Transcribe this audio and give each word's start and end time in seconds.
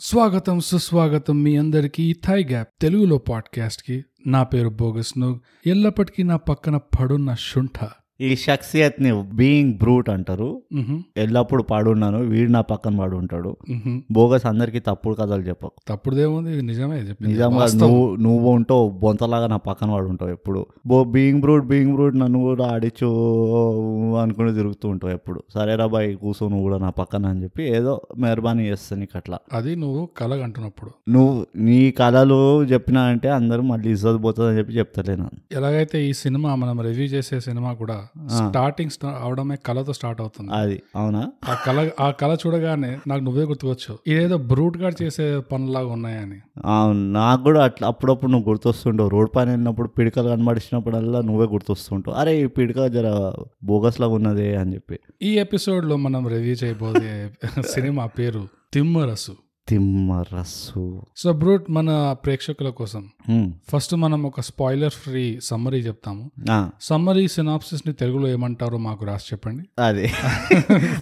స్వాగతం 0.00 0.60
సుస్వాగతం 0.60 1.42
మీ 1.42 1.56
అందరికీ 1.56 2.16
థై 2.24 2.44
గ్యాప్ 2.44 2.68
తెలుగులో 2.80 3.18
పాడ్కాస్ట్కి 3.18 4.04
నా 4.26 4.42
పేరు 4.42 4.68
బోగస్ 4.68 5.18
నుగ్. 5.18 5.38
ఎల్లప్పటికీ 5.66 6.22
నా 6.22 6.36
పక్కన 6.36 6.76
పడున్న 6.76 7.34
శుంఠ. 7.34 7.84
ఈ 8.20 8.36
షఖ్సియత్ని 8.36 9.22
బీయింగ్ 9.22 9.72
బ్రూట్ 9.74 10.08
అంటారు 10.10 10.62
ఎల్లప్పుడు 11.16 11.62
పాడున్నాను 11.62 12.18
వీడు 12.18 12.50
నా 12.50 12.60
పక్కన 12.60 12.98
పాడు 12.98 13.16
ఉంటాడు. 13.16 13.56
బోగస్ 14.12 14.46
అందరికి 14.46 14.80
తప్పుడు 14.80 15.14
కథలు 15.14 15.42
చెప్పకు. 15.42 15.72
తప్పుడుదేముంది 15.88 16.62
నిజమే 16.62 16.96
నిజంగా. 17.22 17.66
నువ్వు 17.82 18.16
నువ్వు 18.16 18.50
ఉంటావు 18.50 18.88
బొంతలాగా 18.88 19.46
నా 19.46 19.56
పక్కన 19.56 19.90
వాడు 19.90 20.06
ఉంటావు 20.06 20.30
ఎప్పుడు. 20.30 20.66
బో 20.86 21.04
బీయింగ్ 21.04 21.40
బ్రూట్ 21.40 21.64
బీయింగ్ 21.64 21.94
బ్రూట్ 21.94 22.16
నన్ను 22.16 22.38
కూడా 22.38 22.66
ఆడిచు 22.66 23.08
అనుకుని 24.22 24.54
తిరుగుతూ 24.54 24.88
ఉంటావు 24.88 25.12
ఎప్పుడు. 25.12 25.40
సరేరా 25.54 25.86
బాయ్ 25.86 26.16
కూర్చో 26.16 26.48
నువ్వు 26.48 26.62
కూడా 26.62 26.78
నా 26.78 26.90
పక్కన 26.90 27.26
అని 27.26 27.42
చెప్పి 27.42 27.62
ఏదో 27.68 28.00
మెహర్బానీ 28.18 28.68
చేస్తా 28.68 28.96
నీకు 28.96 29.16
అట్లా 29.16 29.38
అది 29.52 29.76
నువ్వు 29.76 30.08
కలగంటున్నప్పుడు 30.18 30.90
నువ్వు 31.08 31.46
నీ 31.56 31.90
కళలు 31.90 32.64
చెప్పినా 32.64 33.02
అంటే 33.02 33.28
అందరూ 33.28 33.62
మళ్ళీ 33.62 33.90
ఇజ్జత్ 33.90 34.22
పోతుంది 34.24 34.48
అని 34.48 34.58
చెప్పి 34.58 34.78
చెప్తలేను 34.78 35.28
ఎలాగైతే 35.52 36.08
ఈ 36.08 36.12
సినిమా 36.12 36.54
మనం 36.54 36.80
రివ్యూ 36.80 37.04
చేసే 37.06 37.40
సినిమా 37.40 37.72
కూడా 37.72 37.98
స్టార్టింగ్ 38.26 38.90
స్టా- 38.90 39.10
అవడమే 39.10 39.56
కళతో 39.56 39.92
స్టార్ట్ 39.92 40.20
అవుతుంది. 40.20 40.52
అది 40.52 40.82
అవునా? 40.96 41.32
ఆ 41.50 41.56
కళ 41.66 41.90
ఆ 42.00 42.10
కళ 42.10 42.36
చూడగానే 42.46 42.98
నాకు 43.06 43.24
నువ్వే 43.24 43.44
గుర్తుకొచ్చు. 43.44 43.98
ఇదేదో 44.06 44.38
బ్రూట్గా 44.38 44.90
చేసే 45.02 45.38
పనులాగా 45.38 45.86
ఉన్నాయని. 45.86 46.40
అవును 46.64 47.12
నాకు 47.12 47.42
కూడా 47.42 47.64
అట్లా 47.64 47.88
అప్పుడప్పుడు 47.88 48.30
నువ్వు 48.30 48.48
గుర్తొస్తుంటావు. 48.48 49.08
రోడ్ 49.08 49.30
పైన 49.36 49.48
వెళ్ళినప్పుడు 49.48 49.88
పిడకలు 49.88 50.28
కనబడిచినప్పుడల్లా 50.28 51.20
నువ్వే 51.20 51.46
గుర్తొస్తుంటావు. 51.46 52.16
అరే 52.16 52.42
ఈ 52.42 52.46
పిడక 52.46 52.86
జర 52.86 53.32
బోగస్ 53.64 54.00
లాగా 54.00 54.12
ఉన్నదే 54.12 54.56
అని 54.56 54.74
చెప్పి. 54.74 54.98
ఈ 55.22 55.38
ఎపిసోడ్లో 55.38 55.96
మనం 55.96 56.28
రివ్యూ 56.28 56.54
చేయబోయే 56.54 57.30
సినిమా 57.62 58.06
పేరు 58.06 58.48
తిమ్మరసు. 58.72 59.32
తిమ్మరస్సు 59.68 61.02
సో 61.16 61.32
బ్రూట్ 61.32 61.70
మన 61.70 62.16
ప్రేక్షకుల 62.24 62.68
కోసం. 62.68 63.08
ఫస్ట్ 63.72 63.94
మనం 63.94 64.26
ఒక 64.26 64.40
స్పాయిలర్ 64.40 64.92
ఫ్రీ 64.92 65.40
సమ్మరీ 65.42 65.78
చెప్తాము. 65.78 66.30
సమ్మరీ 66.80 67.28
సినాప్సిస్ని 67.28 67.94
తెలుగులో 67.94 68.28
ఏమంటారో 68.28 68.78
మాకు 68.78 69.04
రాసి 69.04 69.24
చెప్పండి. 69.32 69.82
అదే. 69.82 70.12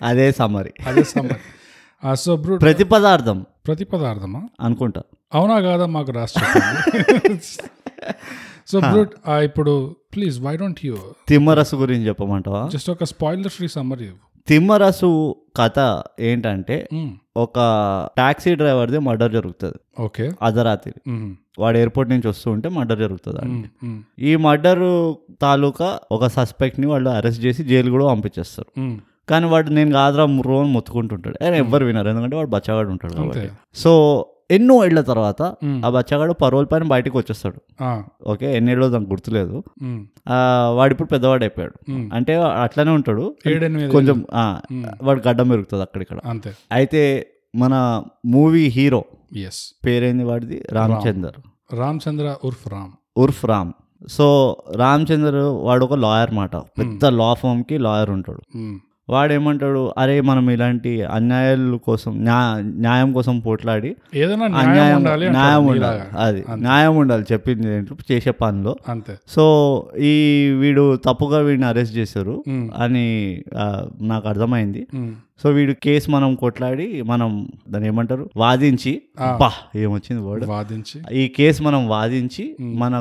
అదే 0.02 0.32
సమరి 0.32 0.72
అదే 0.86 1.02
సమ్మరీ. 1.02 2.14
సో 2.16 2.36
బ్రూట్ 2.36 2.62
ప్రతి 2.62 2.84
పదార్థం. 2.84 3.46
ప్రతి 3.66 3.84
పదార్థమా? 3.84 4.42
అనుకుంటా. 4.60 5.02
అవునా 5.34 5.60
కాదా 5.60 5.86
మాకు 5.86 6.12
రాసి 6.12 6.38
చెప్పండి. 6.38 7.40
సో 8.66 8.80
బ్రూట్ 8.80 9.30
ఇప్పుడు 9.30 9.96
please 10.14 10.40
why 10.40 10.56
don't 10.56 10.86
you 10.86 10.96
Thimmarusu 11.28 11.76
గురించి 11.76 12.08
చెప్పమంటావా? 12.08 12.68
జస్ట్ 12.72 12.90
ఒక 12.90 13.04
స్పాయిలర్ 13.04 13.52
ఫ్రీ 13.52 13.68
సమ్మరీ 13.68 14.10
తిమ్మరస్సు 14.46 15.36
కథ 15.56 16.02
ఏంటంటే 16.20 16.88
ఒక 17.36 17.54
టాక్సీ 18.16 18.54
డ్రైవర్ది 18.54 18.98
మర్డర్ 18.98 19.32
జరుగుతుంది. 19.32 20.02
ఓకే. 20.02 20.30
అర్ధరాత్రి. 20.42 20.94
వాడు 21.58 21.76
ఎయిర్పోర్ట్ 21.76 22.12
నుంచి 22.12 22.28
వస్తూ 22.28 22.50
ఉంటే 22.50 22.68
మర్డర్ 22.68 22.98
జరుగుతుంది 22.98 23.38
ఆడికి. 23.38 23.70
ఈ 24.18 24.36
మర్డర్ 24.36 25.14
తాలూకా 25.40 26.00
ఒక 26.12 26.26
సస్పెక్ట్ని 26.26 26.86
వాళ్ళు 26.86 27.10
అరెస్ట్ 27.10 27.44
చేసి 27.44 27.64
జైలు 27.64 27.90
కూడా 27.90 28.06
పంపించేస్తారు. 28.06 28.98
కానీ 29.28 29.46
వాడు 29.46 29.70
నేను 29.70 29.92
కాదురా 29.92 30.26
ముర్రో 30.26 30.60
అని 30.60 30.72
మొత్తుకుంటుంటాడు 30.72 31.44
ఆయన 31.44 31.54
ఎవ్వరు 31.54 31.84
వినరు. 31.84 32.08
ఎందుకంటే 32.08 32.36
వాడు 32.36 32.48
బచ్చగాడు 32.48 32.88
ఉంటాడు 32.88 33.12
కాబట్టి. 33.12 33.50
సో 33.74 34.26
ఎన్నో 34.50 34.84
ఏళ్ళ 34.84 35.00
తర్వాత 35.00 35.42
ఆ 35.86 35.88
బచ్చగాడు 35.88 36.32
పరోల్ 36.32 36.66
పైన 36.72 36.82
బయటకు 36.82 37.18
వచ్చేస్తాడు. 37.18 37.84
ఓకే? 38.26 38.56
ఎన్నేళ్ళో 38.56 38.88
దానికి 38.88 39.10
గుర్తులేదు. 39.10 39.64
ఆ, 40.28 40.72
వాడు 40.74 40.92
ఇప్పుడు 40.92 41.08
పెద్దవాడు 41.08 41.42
అయిపోయాడు. 41.42 41.92
అంటే 42.14 42.36
అట్లానే 42.36 42.90
ఉంటాడు. 42.90 43.36
కొంచెం 43.92 44.26
వాడు 45.02 45.28
గడ్డం 45.28 45.48
పెరుగుతుంది 45.48 45.82
అక్కడిక్కడ 45.82 46.18
అంతే. 46.24 46.54
అయితే 46.72 47.26
మన 47.56 48.02
మూవీ 48.26 48.66
హీరో 48.66 49.04
ఎస్ 49.36 49.74
పేరేంది 49.86 50.24
వాడిది? 50.24 50.64
రామచందర్. 50.72 51.48
రామచంద్ర 51.74 52.36
ఉర్ఫ్ 52.44 52.68
రామ్. 52.68 52.90
ఉర్ఫ్ 53.16 53.44
రామ్. 53.44 53.72
సో 54.08 54.56
రామచంద్ర 54.76 55.36
వాడు 55.36 55.84
ఒక 55.84 55.94
లాయర్ 55.94 56.30
మాట. 56.30 56.56
పెద్ద 56.56 57.04
లా 57.04 57.34
ఫామ్కి 57.34 57.78
లాయర్ 57.78 58.10
ఉంటాడు. 58.10 58.58
మ్మ్. 59.02 59.14
వాడు 59.14 59.32
ఏమంటాడు 59.32 59.92
అరే 59.98 60.20
మనం 60.20 60.50
ఇలాంటి 60.50 61.02
అన్యాయాల 61.02 61.76
కోసం 61.76 62.22
న్యా- 62.22 62.80
న్యాయం 62.80 63.12
కోసం 63.12 63.38
పోట్లాడి 63.38 63.96
ఏదైనా 64.14 64.46
న్యాయం 64.46 64.68
అన్యాయం 64.68 65.02
న్యాయం 65.32 65.66
ఉండాలి. 65.66 66.02
అది 66.16 66.44
న్యాయం 66.54 66.96
ఉండాలి 66.96 67.24
చెప్పింది 67.32 67.68
ఏంటో 67.68 67.96
చేసే 68.12 68.30
పనిలో 68.30 68.76
అంతే 68.88 69.16
సో 69.28 69.44
ఈ 69.98 70.14
వీడు 70.58 70.96
తప్పుగా 70.96 71.38
వీడిని 71.38 71.66
అరెస్ట్ 71.66 71.96
చేశారు. 71.96 72.44
అని 72.76 73.06
నాకు 74.02 74.28
అర్థమైంది. 74.28 74.86
సో 75.40 75.50
వీడు 75.50 75.72
కేసు 75.84 76.06
మనం 76.10 76.30
కొట్లాడి 76.34 76.84
మనం 77.02 77.30
దాన్ని 77.68 77.86
ఏమంటారు? 77.88 78.24
వాదించి 78.36 78.92
బా 79.40 79.48
ఏమొచ్చింది 79.76 80.22
వర్డ్ 80.26 80.44
వాదించి. 80.50 80.98
ఈ 81.20 81.22
కేసు 81.28 81.60
మనం 81.62 81.88
వాదించి 81.88 82.44
మన 82.82 82.92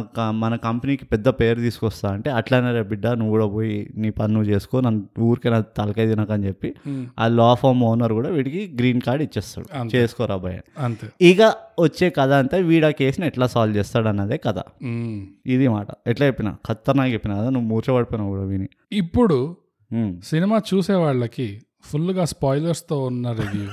మన 0.43 0.55
కంపెనీకి 0.65 1.05
పెద్ద 1.05 1.27
పేరు 1.39 1.59
తీసుకొస్తా 1.59 2.07
అంటే 2.09 2.29
అట్లానే 2.29 2.71
రే 2.71 2.81
బిడ్డ 2.83 3.07
నువ్వు 3.19 3.33
కూడా 3.35 3.45
పోయి 3.45 3.75
నీ 3.97 4.09
పని 4.09 4.33
నువ్వు 4.33 4.49
చేసుకో 4.51 4.79
నన్ను 4.81 5.01
ఊరికే 5.21 5.49
నా 5.49 5.59
తలకాయ 5.79 6.07
తినకని 6.07 6.47
చెప్పి. 6.47 6.69
ఆ 7.19 7.27
లా 7.39 7.53
ఫామ్ 7.53 7.83
ఓనర్ 7.83 8.13
కూడా 8.13 8.29
వీడికి 8.29 8.63
గ్రీన్ 8.79 9.01
కార్డ్ 9.01 9.23
ఇచ్చేస్తాడు. 9.23 9.67
చేసుకోరా 9.95 10.37
భయ 10.37 10.57
అంతే. 10.79 11.09
ఇక 11.21 11.41
వచ్చే 11.79 12.09
కథ 12.17 12.31
అంతా 12.41 12.57
వీడు 12.69 12.85
ఆ 12.85 12.93
కేసుని 13.01 13.27
ఎట్లా 13.27 13.47
సాల్వ్ 13.47 13.77
చేస్తాడు 13.77 14.07
అన్నదే 14.07 14.37
కథ. 14.47 14.59
ఇది 15.47 15.67
మాట. 15.67 15.87
ఎట్లా 16.07 16.25
చెప్పిన? 16.25 16.51
ఖతర్నాక్ 16.67 17.13
చెప్పిన 17.13 17.33
కదా 17.41 17.49
నువ్వు 17.49 17.69
మూర్చబడిపోయినావు 17.69 18.29
కూడా 18.29 18.43
విని. 18.43 18.69
ఇప్పుడు. 18.93 19.39
సినిమా 20.23 20.57
చూసే 20.69 20.95
వాళ్ళకి 20.95 21.47
ఫుల్గా 21.83 22.25
స్పాయిలర్స్తో 22.25 23.03
ఉన్న 23.03 23.31
రివ్యూ. 23.31 23.69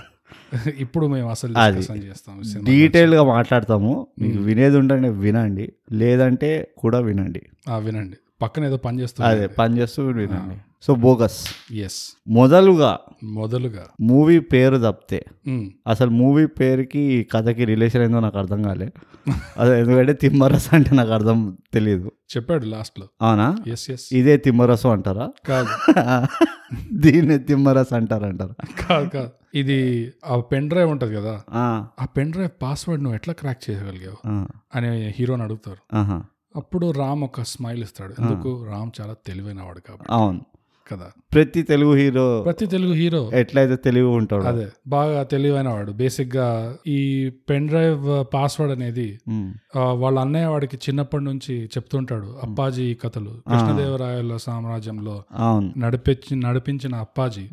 ఇప్పుడు 0.76 1.06
మేము 1.06 1.30
అసలు 1.30 1.52
డిస్కషన్ 1.52 2.04
చేస్తాం 2.04 2.41
ఈ 2.41 2.44
సినిమా 2.44 2.64
డీటెయిల్గా 2.64 3.24
మాట్లాడతాము. 3.24 4.06
మీకు 4.19 4.38
వినేది 4.38 4.76
ఉంటే 4.76 4.94
వినండి. 4.94 5.72
లేదంటే 5.92 6.72
కూడా 6.78 7.00
వినండి. 7.00 7.42
వినండి. 7.76 8.16
పక్కన 8.42 8.64
ఏదో 8.64 8.76
పని 8.76 9.00
చేస్తుంది 9.00 9.30
అదే 9.30 9.47
పని 9.47 9.78
చేస్తూ 9.78 10.06
వినండి. 10.06 10.56
So 10.83 10.94
bogus. 10.97 11.39
ఎస్ 11.78 12.00
మొదలుగా 12.31 12.91
మొదలుగా. 13.37 13.84
మూవీ 14.00 14.37
పేరు 14.50 14.77
తప్పితే 14.78 15.19
మ్మ్. 15.49 15.65
అసలు 15.87 16.11
మూవీ 16.19 16.44
పేరుకి 16.59 17.03
కథకి 17.33 17.65
రిలేషన్ 17.65 18.03
ఏందో 18.03 18.21
నాకు 18.21 18.39
అర్థం 18.39 18.61
కాలే. 18.62 18.89
అదే 19.59 19.72
ఎందుకంటే 19.81 20.12
తిమ్మరసం 20.22 20.75
అంటే 20.77 20.91
నాకు 20.94 21.12
అర్థం 21.12 21.39
తెలియదు 21.75 22.09
చెప్పాడు 22.34 22.66
లాస్ట్లో 22.66 23.06
అవునా? 23.22 23.49
ఎస్ 23.66 23.87
ఎస్ 23.91 24.06
ఇదే 24.12 24.37
తిమ్మరసం 24.39 24.91
అంటారా? 24.91 25.27
కాదు. 25.47 25.72
దీన్ని 27.03 27.39
తిమ్మరసం 27.45 27.97
అంటారంటారా. 27.97 28.55
కాదు 28.83 29.09
కాదు. 29.09 29.31
ఇది 29.55 29.78
ఆ 30.27 30.37
పెన్ 30.50 30.69
డ్రైవ్ 30.69 30.91
ఉంటది 30.91 31.15
కదా 31.15 31.34
ఆ, 31.55 31.65
పెన్ 32.16 32.33
డ్రైవ్ 32.33 32.50
పాస్వర్డ్ 32.62 33.03
నువ్వు 33.03 33.16
ఎట్లా 33.16 33.34
క్రాక్ 33.34 33.62
చేయగలిగావు 33.66 34.19
అని 34.75 34.89
హీరోని 35.10 35.43
అడుగుతారు. 35.43 35.81
అప్పుడు 36.55 36.91
రామ్ 36.99 37.25
ఒక 37.25 37.43
స్మైల్ 37.49 37.83
ఇస్తాడు. 37.83 38.12
ఎందుకు? 38.21 38.50
రామ్ 38.65 38.91
చాలా 38.99 39.15
తెలివైన 39.27 39.60
వాడు 39.62 39.81
కాబట్టి. 39.81 40.10
అవును. 40.12 40.41
కదా. 40.93 41.06
ప్రతి 41.34 41.62
తెలుగు 41.62 41.94
హీరో 41.94 42.43
ప్రతి 42.44 42.66
తెలుగు 42.66 42.93
హీరో 42.93 43.31
ఎట్లయితే 43.34 43.76
తెలివి 43.76 44.06
ఉంటాడు. 44.06 44.44
అదే 44.44 44.66
బాగా 44.87 45.22
తెలివైన 45.22 45.69
వాడు 45.69 45.93
బేసిక్గా 45.93 46.76
ఈ 46.87 47.31
పెన్ 47.50 47.69
డ్రైవ్ 47.69 48.34
పాస్వర్డ్ 48.34 48.72
అనేది 48.72 49.21
వాళ్ళ 49.77 50.19
అన్నయ్య 50.19 50.47
వాడికి 50.47 50.77
చిన్నప్పటి 50.77 51.25
నుంచి 51.25 51.65
చెప్తుంటాడు 51.65 52.37
అప్పాజీ 52.43 52.94
కథలు. 52.94 53.31
కృష్ణదేవరాయల 53.48 54.37
సామ్రాజ్యంలో 54.37 55.22
నడిపించి 55.78 56.37
నడిపించిన 56.37 56.94
అప్పాజీ 56.94 57.48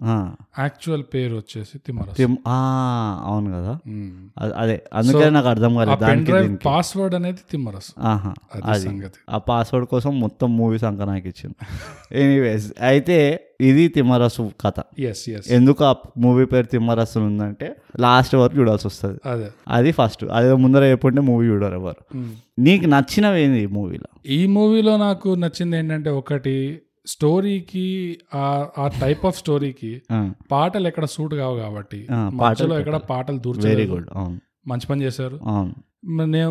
యాక్చువల్ 0.59 1.03
పేరు 1.13 1.35
వచ్చేసి 1.35 1.77
తిమ్మరసు. 1.77 2.15
తిమ్- 2.15 2.37
ఆ, 2.47 3.23
అవును 3.25 3.51
కదా. 3.51 3.79
అదే 4.57 4.83
అందుకే 4.93 5.29
నాకు 5.29 5.47
అర్థం 5.47 5.75
కాలేదు 5.75 6.57
పాస్వర్డ్ 6.65 7.15
అనేది 7.15 7.37
తిమ్మరసు. 7.51 7.93
సంగతి. 8.79 9.13
ఆ 9.29 9.37
పాస్వర్డ్ 9.37 9.87
కోసం 9.87 10.19
మొత్తం 10.19 10.57
మూవీ 10.57 10.77
సంక 10.77 11.01
నాకు 11.01 11.27
ఇచ్చింది 11.27 11.55
ఎనీవేస్ 12.21 12.73
అయితే 12.81 13.24
ఇది 13.61 13.87
తిమ్మరసు 13.87 14.51
కథ. 14.61 14.77
ఎస్ 14.99 15.29
ఎస్ 15.29 15.51
ఎందుకు 15.51 15.83
ఆ 15.83 15.91
మూవీ 16.17 16.45
పేరు 16.45 16.65
తిమ్మరసు 16.65 17.19
ఉందంటే 17.19 17.67
లాస్ట్ 17.99 18.35
వరకు 18.35 18.57
చూడాల్సి 18.57 18.87
వస్తుంది. 18.87 19.19
అదే. 19.25 19.47
అది 19.67 19.91
ఫస్ట్ 19.91 20.23
అదే 20.33 20.53
ముందర 20.53 20.83
చెప్పుంటే 20.83 21.21
మూవీ 21.21 21.47
చూడరు 21.47 21.75
ఎవరు. 21.75 22.17
మ్మ్. 22.17 22.33
నీకు 22.59 22.85
నచ్చినవి 22.85 23.41
ఏంది 23.41 23.61
ఈ 23.61 23.65
మూవీలో 23.65 24.09
ఈ 24.29 24.47
మూవీలో 24.47 24.97
నాకు 24.97 25.29
నచ్చింది 25.35 25.77
ఏంటంటే 25.77 26.09
ఒకటి 26.09 26.81
స్టోరీకి 27.07 27.87
ఆ 28.35 28.89
టైప్ 29.01 29.25
ఆఫ్ 29.25 29.37
స్టోరీకి 29.37 29.91
పాటలు 30.51 30.87
ఎక్కడ 30.87 31.05
సూట్ 31.05 31.35
కావు 31.35 31.57
కాబట్టి 31.57 32.07
మధ్యలో 32.11 32.79
ఎక్కడ 32.79 32.95
పాటలు 33.09 33.41
వెరీ 33.59 33.85
దూర్చలేదు. 33.85 34.39
మంచి 34.67 34.87
పని 34.89 35.03
చేశారు. 35.03 35.37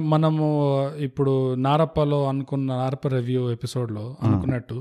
మనము 0.04 0.46
ఇప్పుడు 0.98 1.54
నారప్పలో 1.54 2.28
అనుకున్న 2.28 2.76
నారప్ప 2.76 3.08
రివ్యూ 3.08 3.50
ఎపిసోడ్లో 3.50 4.16
అనుకున్నట్టు 4.22 4.78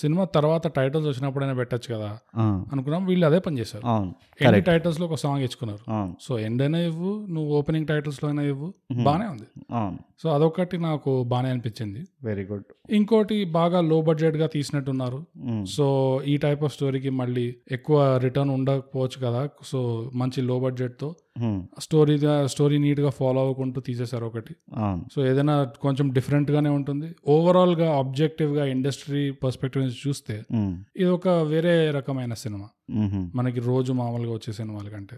సినిమా 0.00 0.24
తర్వాత 0.36 0.66
టైటిల్స్ 0.76 1.08
వచ్చినప్పుడైనా 1.08 1.54
పెట్టచ్చు 1.54 1.88
కదా 1.94 2.08
అనుకున్నాం. 2.72 3.02
వీళ్ళు 3.06 3.26
అదే 3.26 3.38
పని 3.38 3.58
చేశారు. 3.60 3.84
ఎండ్ 4.44 4.64
టైటిల్స్లో 4.64 5.06
ఒక 5.06 5.18
సాంగ్ 5.24 5.42
ఇచ్చుకున్నారు. 5.42 5.82
సో 6.20 6.38
ఎండ్ 6.38 6.62
అయినా 6.62 6.78
ఇవ్వు 6.78 7.26
నువ్వు 7.30 7.50
ఓపెనింగ్ 7.58 7.86
టైటిల్స్లో 7.86 8.28
అయినా 8.30 8.42
ఇవ్వు 8.52 8.68
బానే 9.04 9.26
ఉంది. 9.26 9.46
సో 10.22 10.28
అదొకటి 10.30 10.76
నాకు 10.78 11.10
బానే 11.32 11.48
అనిపించింది. 11.50 12.00
వెరీ 12.24 12.44
గుడ్ 12.44 12.66
ఇంకోటి 12.90 13.38
బాగా 13.58 13.80
లో 13.80 14.00
బడ్జెట్గా 14.00 14.46
తీసినట్టున్నారు 14.46 15.20
సో 15.76 15.86
ఈ 16.26 16.36
టైప్ 16.36 16.64
ఆఫ్ 16.64 16.74
స్టోరీకి 16.74 17.10
మళ్ళీ 17.20 17.46
ఎక్కువ 17.72 17.98
రిటర్న్ 18.16 18.50
ఉండకపోవచ్చు 18.50 19.18
కదా. 19.26 19.42
సో 19.64 20.10
మంచి 20.14 20.42
లో 20.42 20.56
బడ్జెట్తో. 20.60 21.10
స్టోరీ 21.80 22.20
స్టోరీ 22.46 22.78
నీట్గా 22.78 23.10
ఫాలో 23.10 23.40
అవ్వకుంటూ 23.40 23.80
తీసేశారు 23.80 24.26
ఒకటి. 24.26 24.54
సో 25.14 25.26
ఏదైనా 25.26 25.64
కొంచెం 25.80 26.12
డిఫరెంట్ 26.12 26.50
గానే 26.50 26.70
ఉంటుంది. 26.70 27.06
ఓవరాల్గా 27.28 27.98
ఆబ్జెక్టివ్గా 27.98 28.64
ఇండస్ట్రీ 28.64 29.30
పర్స్పెక్టివ్ 29.30 29.84
నుంచి 29.84 30.08
చూస్తే 30.08 30.42
హ్మ్. 30.52 30.76
ఇది 30.96 31.10
ఒక 31.10 31.28
వేరే 31.28 31.90
రకమైన 31.90 32.34
సినిమా. 32.34 32.68
మ్హూ. 32.90 33.26
మనకి 33.34 33.60
రోజు 33.60 33.92
మామూలుగా 33.92 34.32
వచ్చే 34.32 34.52
సినిమాల 34.52 34.88
కంటే. 34.88 35.16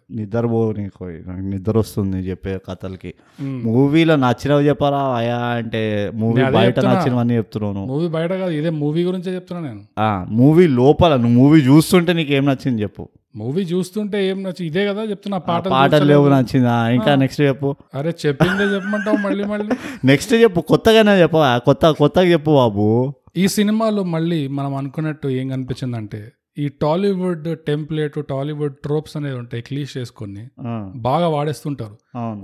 నాకు 1.26 1.40
నిద్ర 1.40 1.78
వస్తుంది 1.78 2.16
చెప్పే 2.16 2.58
కథలకి. 2.70 3.14
మూవీలో 3.40 4.16
నచ్చినవి 4.16 4.68
చెప్పరా 4.68 5.02
అయా 5.14 5.38
అంటే 5.38 6.12
మూవీ 6.14 6.44
బయట. 6.44 6.80
నచ్చినవన్నీ 6.80 7.36
చెప్తున్నాను 7.36 7.84
మూవీ 7.84 8.08
బయట 8.08 8.30
కాదు 8.30 8.50
ఇదే 8.50 8.70
మూవీ 8.70 9.04
గురించే 9.04 9.34
చెప్తున్నా 9.34 9.68
నేను. 9.68 9.82
ఆ 9.98 10.26
మూవీ 10.28 10.66
లోపల 10.66 11.16
నువ్వు 11.16 11.34
మూవీ 11.34 11.60
చూస్తుంటే 11.60 12.12
నీకు 12.12 12.32
ఏం 12.32 12.44
నచ్చింది 12.44 12.82
చెప్పు. 12.82 13.08
మూవీ 13.36 13.62
చూస్తుంటే 13.62 14.28
ఏం 14.28 14.42
నచ్చి 14.42 14.66
ఇదే 14.66 14.86
కదా 14.86 15.02
చెప్తున్నా 15.02 15.36
ఆ 15.36 15.60
పాటలు. 15.70 16.04
లేవు 16.04 16.28
నచ్చిందా? 16.28 16.88
ఇంకా 16.88 17.14
నెక్స్ట్ 17.14 17.42
చెప్పు. 17.42 17.76
అరే 17.94 18.14
చెప్పిందే 18.26 18.64
చెప్పమంటావు 18.74 19.16
మళ్ళీ 19.16 19.44
మళ్ళీ. 19.44 19.68
నెక్స్ట్ 20.04 20.34
చెప్పు 20.34 20.60
కొత్తగానే 20.60 21.22
చెప్పు 21.22 21.36
ఆ 21.36 21.58
కొత్త 21.58 21.90
కొత్తగా 21.90 22.24
చెప్పు 22.24 22.50
బాబు. 22.50 23.14
ఈ 23.36 23.48
సినిమాలో 23.48 24.02
మళ్ళీ 24.02 24.48
మనం 24.48 24.74
అనుకున్నట్టు 24.74 25.28
ఏం 25.28 25.48
కనిపించిందంటే 25.48 26.32
ఈ 26.58 26.68
టాలీవుడ్ 26.82 27.58
టెంప్లెట్ 27.58 28.14
టాలీవుడ్ 28.30 28.74
ట్రోప్స్ 28.74 29.16
అనేవి 29.16 29.38
ఉంటాయి 29.38 29.62
క్లీష్ 29.62 29.96
చేసుకొని 29.96 30.48
బాగా 30.96 31.28
వాడేస్తుంటారు. 31.28 31.96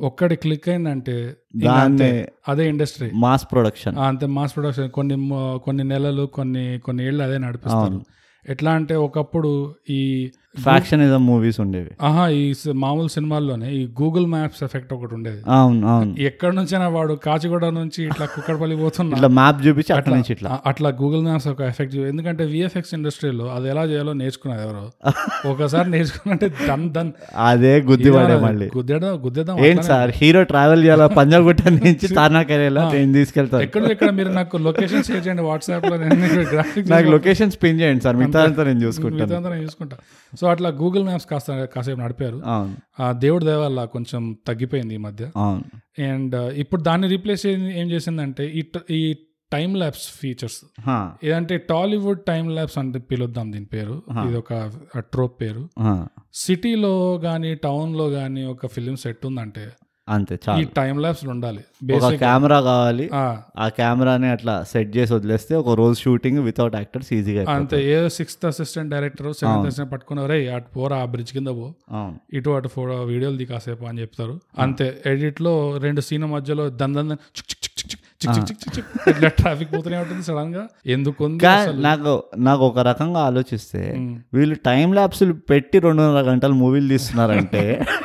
ఒక్కటి 0.07 0.37
క్లిక్ 0.37 0.69
అయిందంటే. 0.69 1.35
అదే 2.49 2.69
ఇండస్ట్రీ 2.69 3.11
మాస్ 3.15 3.47
ప్రొడక్షన్. 3.53 3.97
అంతే 3.99 4.27
మాస్ 4.27 4.57
ప్రొడక్షన్. 4.57 4.91
కొన్ని 4.91 5.17
కొన్ని 5.65 5.85
నెలలు 5.85 6.27
కొన్ని 6.27 6.81
కొన్ని 6.85 7.07
ఏళ్ళు 7.07 7.25
అదే 7.25 7.39
నడిపిస్తారు. 7.39 8.01
ఎట్లా 8.49 8.71
అంటే 8.73 8.95
ఒకప్పుడు 8.97 9.51
ఈ 9.91 10.31
ఫ్యాక్షనిజం 10.55 11.27
మూవీస్ 11.27 11.61
ఉండేవి. 11.61 11.91
ఆహా 12.03 12.29
ఈ 12.29 12.43
మామూలు 12.75 13.09
సినిమాల్లోనే 13.09 13.69
ఈ 13.71 13.87
గూగుల్ 14.01 14.27
మ్యాప్స్ 14.27 14.63
ఎఫెక్ట్ 14.63 14.93
ఒకటి 14.93 15.15
ఉండేది. 15.15 15.41
అవును 15.49 15.89
అవును. 15.89 16.13
ఎక్కడి 16.21 16.57
నుంచైనా 16.57 16.89
వాడు 16.89 17.15
కాచిగూడ 17.25 17.65
నుంచి 17.65 18.01
ఇట్లా 18.05 18.27
కుక్కడపల్లి 18.27 18.77
పోతున్నా. 18.77 19.17
ఇట్లా 19.17 19.29
మ్యాప్ 19.29 19.67
చూపించి 19.67 19.93
అట్లా 19.93 20.17
నుంచి 20.17 20.33
ఇట్లా. 20.33 20.51
అట్లా 20.67 20.89
గూగుల్ 20.91 21.23
మ్యాప్స్ 21.23 21.49
ఒక 21.49 21.63
ఎఫెక్ట్ 21.63 21.95
ఎందుకంటే 21.95 22.45
విఎఫ్ఎక్స్ 22.45 22.95
ఇండస్ట్రీలో 22.95 23.47
అది 23.55 23.69
ఎలా 23.69 23.85
చేయాలో 23.85 24.13
నేర్చుకున్నారు 24.13 24.61
ఎవరో? 24.61 24.85
ఒకసారి 25.53 25.91
నేర్చుకున్నంటే 25.91 26.49
దన్ 26.69 26.85
దన్ 26.93 27.13
అదే 27.47 27.81
గుద్ది 27.81 28.13
పడే 28.13 28.37
మళ్ళీ. 28.37 28.69
గుద్దేద్దాం 28.77 29.17
గుద్దేద్దాం 29.25 29.65
ఏంటి 29.65 29.83
సార్ 29.83 30.13
హీరో 30.15 30.43
ట్రావెల్ 30.43 30.85
చేయాలా? 30.85 31.07
పంజాగుట్ట 31.07 31.63
నుంచి 31.69 32.07
తార్నాకెళ్ళా 32.21 32.85
నేను 32.93 33.13
తీసుకెళ్తాను. 33.13 33.63
ఎక్కడ 33.63 33.85
ఎక్కడ 33.91 34.11
మీరు 34.11 34.29
నాకు 34.29 34.57
లొకేషన్ 34.57 35.05
షేర్ 35.05 35.25
చేయండి 35.27 35.43
వాట్సాప్లో 35.43 35.97
నాకు 36.95 37.09
లొకేషన్ 37.11 37.51
స్పిన్ 37.51 37.81
చేయండి 37.81 38.03
సార్ 38.03 38.17
మిగతా 38.17 38.65
నేను 38.65 38.81
చూసుకుంటాను. 38.81 39.63
చూసుకుంటా. 39.65 39.97
సో 40.43 40.49
అట్లా 40.49 40.69
గూగుల్ 40.69 41.05
మ్యాప్స్ 41.05 41.27
కాస్త 41.27 41.65
కాసేపు 41.65 42.01
నడిపారు. 42.01 42.43
ఆ 43.03 43.13
దేవుడి 43.13 43.45
దయ 43.45 43.55
వల్ల 43.55 43.85
కొంచెం 43.85 44.37
తగ్గిపోయింది 44.47 44.95
ఈ 44.95 44.97
మధ్య. 44.97 45.31
అండ్ 46.03 46.35
ఇప్పుడు 46.55 46.83
దాన్ని 46.83 47.09
రీప్లేస్ 47.09 47.47
ఏం 47.47 47.91
చేసిందంటే 47.91 48.51
ఈ 48.51 48.63
ఈ 48.91 49.17
టైం 49.53 49.75
ల్యాబ్స్ 49.75 50.09
ఫీచర్స్. 50.21 50.59
ఏదంటే 51.25 51.59
టాలీవుడ్ 51.59 52.21
టైం 52.21 52.49
ల్యాబ్స్ 52.49 52.79
అంటే 52.79 52.99
పిలుద్దాం 52.99 53.53
దీని 53.53 53.65
పేరు. 53.65 54.03
ఇది 54.27 54.37
ఒక 54.37 54.73
ట్రోప్ 54.99 55.41
పేరు. 55.41 55.69
సిటీలో 56.35 57.19
కానీ 57.19 57.55
టౌన్లో 57.55 58.11
కానీ 58.11 58.45
ఒక 58.45 58.67
ఫిలిం 58.67 58.97
సెట్ 58.97 59.27
ఉందంటే 59.27 59.69
అంతే 60.09 60.35
చాలా. 60.45 60.63
టైం 60.77 60.95
ల్యాబ్స్ 60.99 61.23
ఉండాలి. 61.33 61.61
ఒక 61.99 62.09
కెమెరా 62.23 62.59
కావాలి. 62.67 63.05
ఆ. 63.15 63.67
కెమెరాని 63.77 64.29
అట్లా 64.33 64.55
సెట్ 64.71 64.91
చేసి 64.97 65.13
వదిలేస్తే 65.15 65.53
ఒక 65.61 65.75
రోజు 65.81 65.97
షూటింగ్ 66.03 66.41
వితౌట్ 66.47 66.77
యాక్టర్స్ 66.79 67.11
ఈజీగా 67.17 67.45
అంతే 67.55 67.79
a 67.91 67.99
sixth 68.17 68.45
assistant 68.51 68.91
director 68.95 69.31
seventh 69.41 69.67
assistant 69.67 69.93
పట్టుకున్నారే 69.93 70.39
అటు 70.57 70.69
పోరా 70.77 70.99
ఆ 70.99 71.09
బ్రిడ్జ్ 71.13 71.33
కింద 71.33 71.51
పో. 71.59 71.67
ఇటు 72.33 72.57
అటు 72.59 72.71
ఫోటో 72.75 72.97
వీడియోలు 73.05 73.37
దిగి 73.37 73.51
కాసేపు 73.53 73.87
అని 73.87 74.01
చెప్తారు. 74.03 74.37
అంతే 74.61 74.89
ఎడిట్లో 75.07 75.55
రెండు 75.83 76.03
సీన్ 76.09 76.29
మధ్యలో 76.33 76.67
దందన్ 76.77 77.15
చిక్ 77.37 77.49
చిక్ 77.51 77.69
చిక్ 78.75 79.21
ట్రాఫిక్ 79.39 79.71
పోతూనే 79.73 79.97
ఉంటుంది 80.03 80.23
సడన్గా 80.27 80.61
ఎందుకు 80.89 81.23
నాకు 81.87 82.13
నాకు 82.43 82.63
ఒక 82.67 82.81
రకంగా 82.89 83.21
ఆలోచిస్తే 83.29 83.83
వీళ్ళు 84.35 84.57
టైం 84.67 84.89
ల్యాబ్స్ 84.95 85.23
పెట్టి 85.51 85.77
రెండున్నర 85.85 86.23
గంటలు 86.29 86.57
మూవీలు 86.61 86.89
తీస్తున్నారంటే 86.89 87.63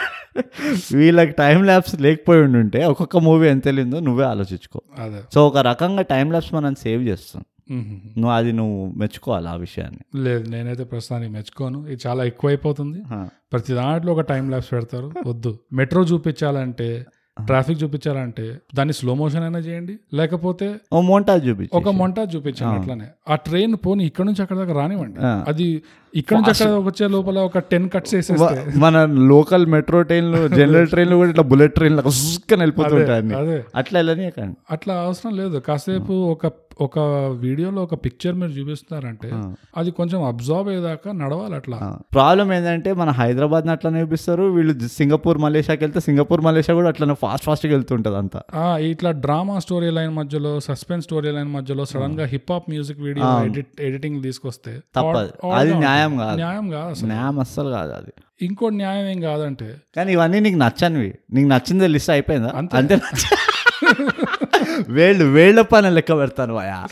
వీళ్ళకి 0.94 1.32
టైం 1.32 1.64
ల్యాబ్స్ 1.64 2.02
లేకపోయి 2.02 2.42
ఉండుంటే 2.42 2.86
ఒక్కొక్క 2.86 3.18
మూవీ 3.18 3.48
ఎంత 3.48 3.68
వెళ్ళిందో 3.68 4.00
నువ్వే 4.00 4.26
ఆలోచించుకో. 4.26 4.82
అదే. 5.00 5.22
సో 5.34 5.48
ఒక 5.48 5.58
రకంగా 5.58 6.02
టైం 6.02 6.30
ల్యాబ్స్ 6.30 6.54
మనం 6.54 6.76
సేవ్ 6.76 7.04
చేస్తాం. 7.04 7.44
నువ్వు 7.72 8.30
అది 8.30 8.52
నువ్వు 8.52 8.92
మెచ్చుకోవాలి 8.98 9.48
ఆ 9.48 9.56
విషయాన్ని. 9.56 10.24
లేదు 10.24 10.50
నేనైతే 10.50 10.84
ప్రస్తుతానికి 10.84 11.32
మెచ్చుకోను. 11.32 11.88
ఇది 11.88 12.02
చాలా 12.08 12.24
ఎక్కువైపోతుంది. 12.24 13.02
హా. 13.02 13.30
ప్రతి 13.52 13.74
దాంట్లో 13.74 14.14
ఒక 14.14 14.22
టైం 14.22 14.50
ల్యాబ్స్ 14.50 14.72
పెడతారు. 14.72 15.12
వద్దు. 15.28 15.60
మెట్రో 15.74 16.04
చూపించాలంటే 16.04 17.06
ట్రాఫిక్ 17.46 17.84
చూపించాలంటే 17.84 18.58
దాన్ని 18.76 18.94
స్లో 18.94 19.14
మోషన్ 19.14 19.44
అయినా 19.44 19.60
చేయండి. 19.60 20.00
లేకపోతే 20.14 20.76
ఓ 20.94 21.02
మోంటాజ్ 21.02 21.50
చూపించు 21.50 21.78
ఒక 21.78 21.90
మొంటాజ్ 21.90 22.36
చూపించండి 22.36 22.80
అట్లానే. 22.80 23.06
ఆ 23.30 23.36
ట్రైన్ 23.36 23.76
పోని 23.86 24.06
ఇక్కడ 24.06 24.26
నుంచి 24.26 24.42
అక్కడ 24.42 24.58
దాకా 24.58 24.74
రానివ్వండి. 24.74 25.16
అది 25.22 25.84
ఇక్కడ 26.16 26.38
నుంచి 26.38 26.50
అక్కడ 26.50 26.68
వచ్చే 26.68 27.08
లోపల 27.08 27.40
ఒక 27.40 27.58
టెన్ 27.60 27.90
కట్స్ 27.90 28.16
వేసేస్తే. 28.16 28.74
మన 28.78 29.06
లోకల్ 29.06 29.66
మెట్రో 29.66 30.02
ట్రైన్లు 30.02 30.48
జనరల్ 30.48 30.88
ట్రైన్లు 30.88 31.16
కూడా 31.16 31.30
ఇట్లా 31.30 31.44
బుల్లెట్ 31.44 31.76
ట్రైన్లు 31.76 32.02
సుస్కని 32.02 32.62
వెళ్ళిపోతుంటాయి 32.62 33.66
అట్లా 33.76 34.00
వెళ్ళని 34.00 34.26
అట్లా 34.72 34.94
అవసరం 34.94 35.38
లేదు. 35.38 35.58
కాసేపు 35.58 36.14
ఒక 36.14 36.52
ఒక 36.82 37.00
వీడియోలో 37.40 37.84
ఒక 37.84 38.06
పిక్చర్ 38.06 38.36
మీరు 38.36 38.52
చూపిస్తున్నారంటే 38.52 39.30
అది 39.78 39.92
కొంచెం 39.92 40.24
అబ్జర్వ్ 40.24 40.68
అయ్యేదాకా 40.68 41.12
నడవాలి 41.12 41.56
అట్లా. 41.56 41.98
ప్రాబ్లం 42.14 42.54
ఏంటంటే 42.54 42.94
మన 42.94 43.10
హైదరాబాద్ 43.10 43.68
అట్లనే 43.68 44.02
చూపిస్తారు. 44.02 44.44
వీళ్ళు 44.44 44.88
సింగపూర్ 44.88 45.38
మలేషియాకి 45.38 45.84
వెళ్తే 45.84 46.00
సింగపూర్ 46.00 46.42
మలేషియా 46.42 46.76
కూడా 46.76 46.88
అట్లనే 46.88 47.14
ఫాస్ట్ 47.14 47.46
ఫాస్ట్గా 47.46 47.74
వెళ్తుంటది 47.74 48.18
అంతా. 48.18 48.42
ఆ, 48.54 48.78
ఇట్లా 48.78 49.12
డ్రామా 49.12 49.60
స్టోరీ 49.60 49.90
లైన్ 49.90 50.14
మధ్యలో 50.16 50.60
సస్పెన్స్ 50.60 51.06
స్టోరీ 51.06 51.32
లైన్ 51.32 51.54
మధ్యలో 51.54 51.86
సడన్గా 51.86 52.26
hip 52.26 52.52
hop 52.52 52.70
music 52.70 53.00
video 53.00 53.46
edit 53.46 53.82
editing 53.82 54.24
తీసుకొస్తే 54.24 54.80
తప్పదు. 54.96 55.48
అది 55.52 55.72
గా 55.72 56.07
న్యాయం. 56.16 56.28
కాదు. 56.28 56.38
న్యాయం 56.38 56.70
కాదు 56.70 56.90
అసలు. 56.90 57.08
న్యాయం 57.08 57.40
అస్సలు 57.40 57.70
కాదు 57.70 57.92
అది. 57.92 58.14
ఇంకో 58.42 58.70
న్యాయం 58.70 59.08
ఏం 59.08 59.22
కాదంటే 59.22 59.76
కానీ 59.96 60.12
ఇవన్నీ 60.12 60.40
నీకు 60.40 60.56
నచ్చనివి. 60.56 61.16
నీకు 61.34 61.48
నచ్చిందే 61.48 61.88
లిస్ట్ 61.88 62.10
అయిపోయిందా? 62.10 62.52
అంతే. 62.56 62.96
నచ్చ- 62.96 63.38
వేళ్ళు 64.90 65.26
వేళ్ళ 65.26 65.62
పైన 65.62 65.90
లెక్క 65.90 66.16
పెడతాను 66.16 66.54
వాయా. 66.54 66.88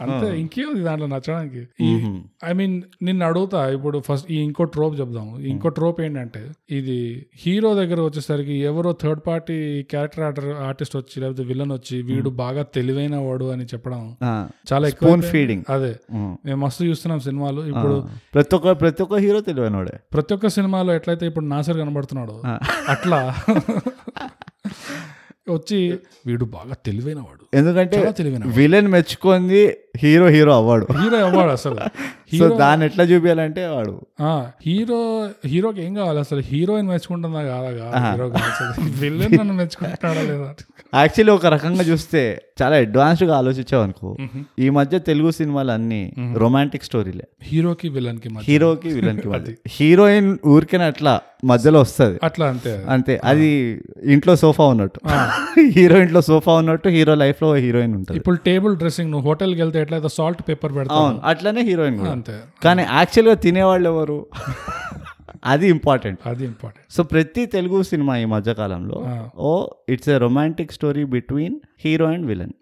అంతే 0.00 0.40
ఇంకేముంది 0.40 0.82
దాంట్లో 0.82 1.06
నచ్చడానికి? 1.06 1.62
ఐ 2.44 2.52
మీన్ 2.52 2.74
నిన్ను 3.02 3.26
అడుగుతా 3.26 3.70
ఇప్పుడు 3.70 3.98
ఫస్ట్ 3.98 4.32
ఈ 4.32 4.36
ఇంకో 4.38 4.64
ట్రోప్ 4.64 5.00
చెప్దాము. 5.00 5.40
ఇంకో 5.46 5.68
ట్రోప్ 5.68 6.00
ఏంటంటే 6.00 6.42
ఇది 6.70 6.96
హీరో 7.36 7.74
దగ్గర 7.74 8.00
వచ్చేసరికి 8.00 8.52
ఎవరో 8.62 8.92
థర్డ్ 9.02 9.20
పార్టీ 9.26 9.56
క్యారెక్టర్ 9.82 10.24
ఆర్టర్ 10.24 10.48
ఆర్టిస్ట్ 10.62 10.96
వచ్చి 10.96 11.20
లేకపోతే 11.20 11.42
విలన్ 11.42 11.72
వచ్చి 11.72 12.02
వీడు 12.02 12.30
బాగా 12.30 12.62
తెలివైన 12.74 13.16
వాడు 13.18 13.44
అని 13.44 13.64
చెప్పడం 13.64 14.02
చాలా 14.72 14.88
ఎక్కువ. 14.88 15.20
ఫీడింగ్ 15.30 15.64
అదే. 15.68 15.92
మేము. 16.14 16.58
మస్తు 16.64 16.84
చూస్తున్నాం 16.84 17.20
సినిమాలు. 17.20 17.60
ఇప్పుడు 17.66 17.96
ప్రతి 18.34 18.54
ఒక్క 18.54 18.72
ప్రతి 18.80 19.02
ఒక్క 19.02 19.14
హీరో 19.16 19.40
తెలివైనోడే 19.40 19.96
ప్రతి 20.12 20.34
ఒక్క 20.34 20.48
సినిమాలో 20.48 20.94
ఎట్లయితే 20.94 21.26
ఇప్పుడు 21.26 21.44
నాసర్ 21.44 21.76
కనబడుతున్నాడో 21.76 22.36
అట్లా. 22.88 23.20
వచ్చి 25.46 25.98
వీడు 26.26 26.44
బాగా 26.44 26.74
తెలివైన 26.86 27.18
వాడు 27.18 27.56
ఎందుకంటే 27.56 28.10
తెలివైన 28.10 28.44
విలన్ 28.46 28.88
మెచ్చుకుంది 28.88 29.62
హీరో 29.96 30.28
హీరో 30.28 30.52
అవ్వడు. 30.56 30.86
హీరో 30.92 31.26
అవ్వాడు 31.26 31.50
అసలు. 31.50 31.76
సో 32.30 32.36
హీరో 32.36 32.56
దాన్ని 32.56 32.84
ఎట్లా 32.86 33.04
చూపించాలంటే 33.04 33.66
వాడు 33.66 33.94
హీరో 34.66 35.00
హీరోకి 35.46 35.80
ఏం 35.82 35.94
కావాలి? 35.94 36.18
అసలు 36.18 36.40
హీరోయిన్ 36.40 36.88
మెచ్చుకుంటుందా 36.88 37.42
కాదా? 37.42 37.70
హీరో 38.06 38.26
విలన్ 39.02 39.34
నన్ను 39.38 39.54
మెచ్చుకుంటున్నాడా 39.54 40.22
లేదా? 40.22 40.48
యాక్చువల్లీ 40.92 41.32
ఒక 41.32 41.46
రకంగా 41.46 41.82
చూస్తే 41.82 42.22
చాలా 42.62 42.76
అడ్వాన్స్డ్గా 42.76 43.34
ఆలోచించావు 43.36 43.82
అనుకో 43.82 44.08
ఈ 44.58 44.68
మధ్య 44.70 44.98
తెలుగు 45.08 45.30
సినిమాలు 45.30 45.72
అన్ని 45.72 46.00
రొమాంటిక్ 46.36 46.84
స్టోరీలే 46.84 47.26
హీరోకి 47.42 47.88
విలన్కి 47.88 48.28
హీరోకి 48.48 48.88
విలన్కి 48.88 49.54
హీరోయిన్ 49.76 50.30
ఊరికే 50.46 50.76
అట్లా 50.86 51.14
మధ్యలో 51.44 51.80
వస్తుంది. 51.80 52.18
అట్లా 52.22 52.46
అంతే 52.46 52.72
అంతే. 52.88 53.14
అది 53.24 53.48
ఇంట్లో 54.06 54.36
సోఫా 54.36 54.64
ఉన్నట్టు. 54.64 54.98
హీరో 55.76 55.96
ఇంట్లో 56.00 56.20
సోఫా 56.20 56.52
ఉన్నట్టు 56.52 56.88
హీరో 56.88 57.14
లైఫ్లో 57.14 57.54
హీరోయిన్ 57.56 57.94
ఉంటుంది. 57.94 58.16
ఇప్పుడు 58.18 58.36
టేబుల్ 58.46 58.76
డ్రెస్సింగ్ 58.76 59.10
నువ్వు 59.10 59.26
హోటల్కి 59.28 59.60
వెళ్తే 59.60 59.78
ఎట్లయితే 59.82 60.08
సాల్ట్ 60.08 60.42
పేపర్ 60.48 60.72
పెడతావు? 60.74 61.10
అట్లనే 61.24 61.62
హీరోయిన్ 61.62 61.96
కూడా. 61.98 62.12
అంతే. 62.24 62.36
కానీ 62.64 62.82
యాక్చువల్గా 62.92 63.34
తినేవాళ్ళు 63.44 63.88
ఎవరు? 63.92 64.18
అది 65.52 65.66
ఇంపార్టెంట్ 65.72 66.20
అది 66.28 66.42
ఇంపార్టెంట్ 66.46 66.86
సో 66.94 67.02
ప్రతి 67.10 67.42
తెలుగు 67.54 67.78
సినిమా 67.88 68.12
ఈ 68.18 68.24
మధ్య 68.32 68.52
కాలంలో 68.60 68.98
ఓ 69.44 69.50
it's 69.92 70.08
a 70.08 70.16
romantic 70.22 70.72
story 70.76 71.02
between 71.14 71.56
hero 71.84 72.06
and 72.10 72.26
villain 72.30 72.52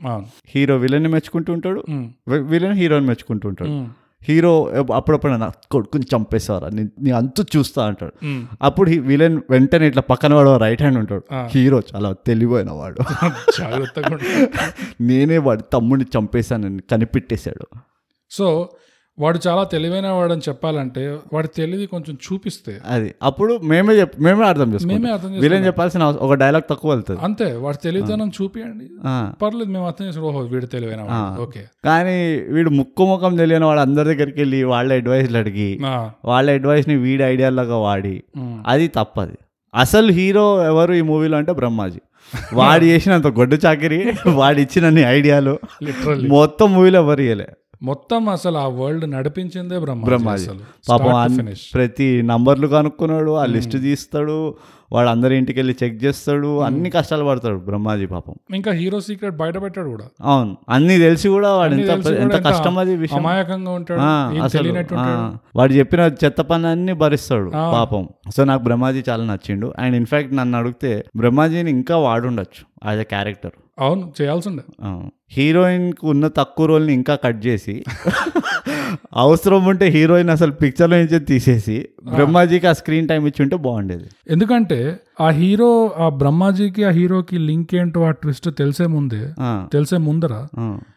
hero 0.54 0.76
విలన్ని 0.84 1.10
మెచ్చుకుంటూ 1.14 1.52
ఉంటాడు 1.56 1.80
ఉమ్, 1.90 2.06
విలన్ 2.52 2.74
హీరోని 2.80 3.06
మెచ్చుకుంటూ 3.10 3.48
ఉంటాడు. 3.50 3.72
ఉమ్, 3.72 3.86
హీరో 4.22 4.50
అప్పుడప్పుడు 4.96 5.36
నా 5.36 5.52
కొడుకుని 5.70 6.04
చంపేసారా 6.12 6.68
నీ 7.04 7.12
అంతు 7.12 7.44
చూస్తా 7.54 7.86
అంటాడు. 7.86 8.12
అప్పుడు 8.62 8.90
విలన్ 9.08 9.40
వెంటనే 9.50 9.86
ఇట్లా 9.86 10.02
పక్కన 10.10 10.34
వాడు 10.34 10.56
రైట్ 10.64 10.80
హ్యాండ్ 10.80 10.98
ఉంటాడు. 11.02 11.24
హీరో 11.54 11.80
చాలా 11.90 12.12
తెలివైన 12.28 12.70
వాడు. 12.80 12.98
నేనే 15.08 15.38
వాడి 15.46 15.62
తమ్ముడిని 15.72 16.06
చంపేశానని 16.14 16.82
కనిపెట్టేశాడు. 16.92 17.66
సో 18.30 18.70
వాడు 19.18 19.38
చాలా 19.44 19.62
తెలివైన 19.64 20.08
వాడని 20.10 20.42
చెప్పాలంటే 20.46 21.02
వాడి 21.32 21.48
తెలివి 21.56 21.86
కొంచెం 21.86 22.14
చూపిస్తే 22.22 22.72
అది. 22.86 23.08
అప్పుడు 23.22 23.52
మేమే 23.62 23.94
చెప్ 23.94 24.14
మేమే 24.20 24.44
అర్థం 24.44 24.68
చేసుకుంటాం. 24.72 24.94
మేమే 24.94 25.10
అర్థం 25.12 25.32
వీళ్ళని 25.42 25.66
చెప్పాల్సిన 25.66 26.04
ఒక 26.20 26.34
డైలాగ్ 26.34 26.66
తక్కువ 26.70 26.90
వెళ్తుంది. 26.92 27.20
అంతే 27.22 27.48
వాడి 27.56 27.78
తెలివితనం 27.78 28.30
చూపియండి. 28.38 28.86
ఆ. 29.06 29.14
పర్లేదు 29.42 29.70
మేము 29.70 29.86
అర్థం 29.86 30.06
చేసిన 30.08 30.22
ఓహో 30.22 30.40
వీడు 30.46 30.66
తెలివైన 30.66 31.02
వాడు. 31.02 31.42
ఓకే. 31.42 31.62
కానీ 31.84 32.16
వీడు 32.48 32.70
ముక్కు 32.70 33.04
ముఖం 33.04 33.36
తెలియని 33.36 33.64
వాడు 33.64 33.80
అందరి 33.80 34.08
దగ్గరికి 34.08 34.40
వెళ్ళి 34.40 34.64
వాళ్ళ 34.64 34.92
అడ్వైస్లు 34.92 35.38
అడిగి 35.38 35.70
ఆ, 35.86 35.94
వాళ్ళ 36.24 36.50
అడ్వైస్ని 36.50 36.96
వీడి 36.98 37.24
ఐడియాలాగా 37.24 37.76
వాడి 37.78 38.14
ఉమ్. 38.36 38.56
అది 38.66 38.88
తప్పది. 38.96 39.36
అసలు 39.74 40.12
హీరో 40.12 40.46
ఎవరు 40.66 40.92
ఈ 40.92 41.00
మూవీలో 41.02 41.36
అంటే 41.36 41.52
బ్రహ్మాజీ. 41.52 42.00
వాడు 42.54 42.84
చేసినంత 42.84 43.26
గొడ్డు 43.36 43.56
చాకిరి 43.64 43.98
వాడు 44.34 44.60
ఇచ్చినన్ని 44.60 45.02
ఐడియాలు 45.08 45.54
మొత్తం 46.30 46.72
మూవీలో 46.74 46.98
ఎవరు 46.98 47.20
ఇయ్యలే. 47.20 47.46
మొత్తం 47.82 48.28
అసలు 48.28 48.58
ఆ 48.58 48.66
వరల్డ్ 48.66 49.10
నడిపించిందే 49.10 49.78
బ్రహ్మ 49.78 50.04
బ్రహ్మాజీ. 50.04 50.46
పాపం. 50.88 51.54
ప్రతి 51.74 52.22
నంబర్లు 52.22 52.66
కనుక్కున్నాడు 52.66 53.30
ఆ 53.30 53.44
లిస్ట్ 53.44 53.72
తీస్తాడు 53.72 54.54
వాడు 54.92 55.08
అందరి 55.08 55.36
ఇంటికి 55.36 55.58
వెళ్ళి 55.58 55.76
చెక్ 55.84 56.04
చేస్తాడు 56.04 56.58
అన్ని 56.58 56.90
కష్టాలు 56.90 57.24
పడతాడు 57.24 57.58
బ్రహ్మాజీ 57.58 58.06
పాపం. 58.06 58.34
ఇంకా 58.54 58.72
హీరో 58.72 59.00
సీక్రెట్ 59.00 59.36
బయట 59.36 59.62
పెట్టాడు 59.62 59.88
కూడా. 59.88 60.04
అవును. 60.22 60.56
అన్ని 60.68 60.98
తెలిసి 60.98 61.28
కూడా 61.28 61.52
వాడు 61.52 61.74
ఎంత 61.74 62.06
ఎంత 62.06 62.32
కష్టం 62.32 62.78
అది 62.78 62.96
విషయం. 62.96 63.18
అమాయకంగా 63.18 63.70
ఉంటాడు 63.70 64.00
అసలు 64.42 64.72
వాడు 65.56 65.72
చెప్పిన 65.72 66.00
చెత్త 66.00 66.40
పని 66.40 66.66
అన్ని 66.66 66.92
భరిస్తాడు. 66.92 67.50
పాపం. 67.50 68.08
సో 68.36 68.44
నాకు 68.44 68.62
బ్రహ్మాజీ 68.62 69.02
చాలా 69.08 69.24
నచ్చిండు. 69.24 69.72
అండ్ 69.78 69.96
ఇన్ఫాక్ట్ 69.96 70.34
నన్ను 70.36 70.58
అడిగితే 70.58 71.04
బ్రహ్మాజీని 71.16 71.70
ఇంకా 71.70 71.96
వాడుండొచ్చు. 71.96 72.71
యాజ్ 72.86 73.00
అ 73.00 73.02
క్యారెక్టర్ 73.02 73.52
అవును 73.78 74.12
చేయాల్సిండే 74.20 74.62
హీరోయిన్కు 75.32 76.06
ఉన్న 76.08 76.28
తక్కువ 76.28 76.66
రోల్ని 76.66 76.92
ఇంకా 76.92 77.14
కట్ 77.14 77.46
చేసి 77.46 77.74
అవసరం 79.12 79.64
ఉంటే 79.64 79.86
హీరోయిన్ 79.88 80.30
అసలు 80.30 80.52
పిక్చర్లో 80.52 80.96
నుంచి 80.96 81.18
తీసేసి 81.18 81.76
బ్రహ్మాజీకి 82.14 82.66
ఆ 82.66 82.72
స్క్రీన్ 82.72 83.08
టైం 83.08 83.26
ఇచ్చి 83.26 83.42
ఉంటే 83.42 83.56
బాగుండేది. 83.56 84.08
ఎందుకంటే 84.30 84.78
ఆ 85.22 85.28
హీరో 85.28 85.92
ఆ 85.98 86.08
బ్రహ్మాజీకి 86.08 86.84
ఆ 86.84 86.90
హీరోకి 86.90 87.38
లింక్ 87.38 87.74
ఏంటో 87.74 88.02
ఆ 88.02 88.10
ట్విస్ట్ 88.10 88.50
తెలిసే 88.58 88.86
ముందే 88.86 89.28
తెలిసే 89.72 89.96
ముందర. 89.96 90.46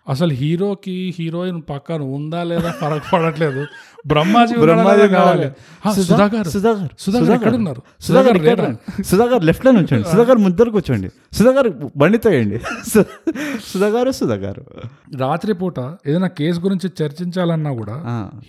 అసలు 0.10 0.34
హీరోకి 0.34 1.16
హీరోయిన్ 1.20 1.62
పక్కన 1.70 2.02
ఉందా 2.02 2.44
లేదా 2.44 2.72
ఫరక్ 2.72 3.04
పడట్లేదు. 3.14 3.66
బ్రహ్మాజీ 4.08 4.56
బ్రహ్మాజీ 4.58 5.08
కావాలి. 5.08 5.50
సుధాకర్ 6.02 6.48
సుధాకర్ 6.48 6.90
సుధాకర్ 7.00 7.32
ఎక్కడ 7.32 7.56
ఉన్నారు 7.56 7.82
సుధాకర్ 8.02 8.40
సుధాకర్. 8.40 9.04
సుధాకర్ 9.06 9.46
లెఫ్ట్లో 9.46 9.72
నుంచోండి. 9.72 10.08
సుధాకర్ 10.12 10.38
ముద్దరు 10.38 10.70
కూర్చోండి. 10.70 11.10
సుధాకర్ 11.34 11.72
బండి 11.98 12.18
తోయండి 12.18 12.58
సు- 12.94 13.04
సుధాగారు 13.74 14.12
సుధాగారు 14.12 14.66
రాత్రి 15.18 15.54
పూట 15.54 15.80
ఏదైనా 16.08 16.28
కేసు 16.28 16.60
గురించి 16.60 17.06
చర్చించాలన్నా 17.06 17.74
కూడా. 17.74 17.94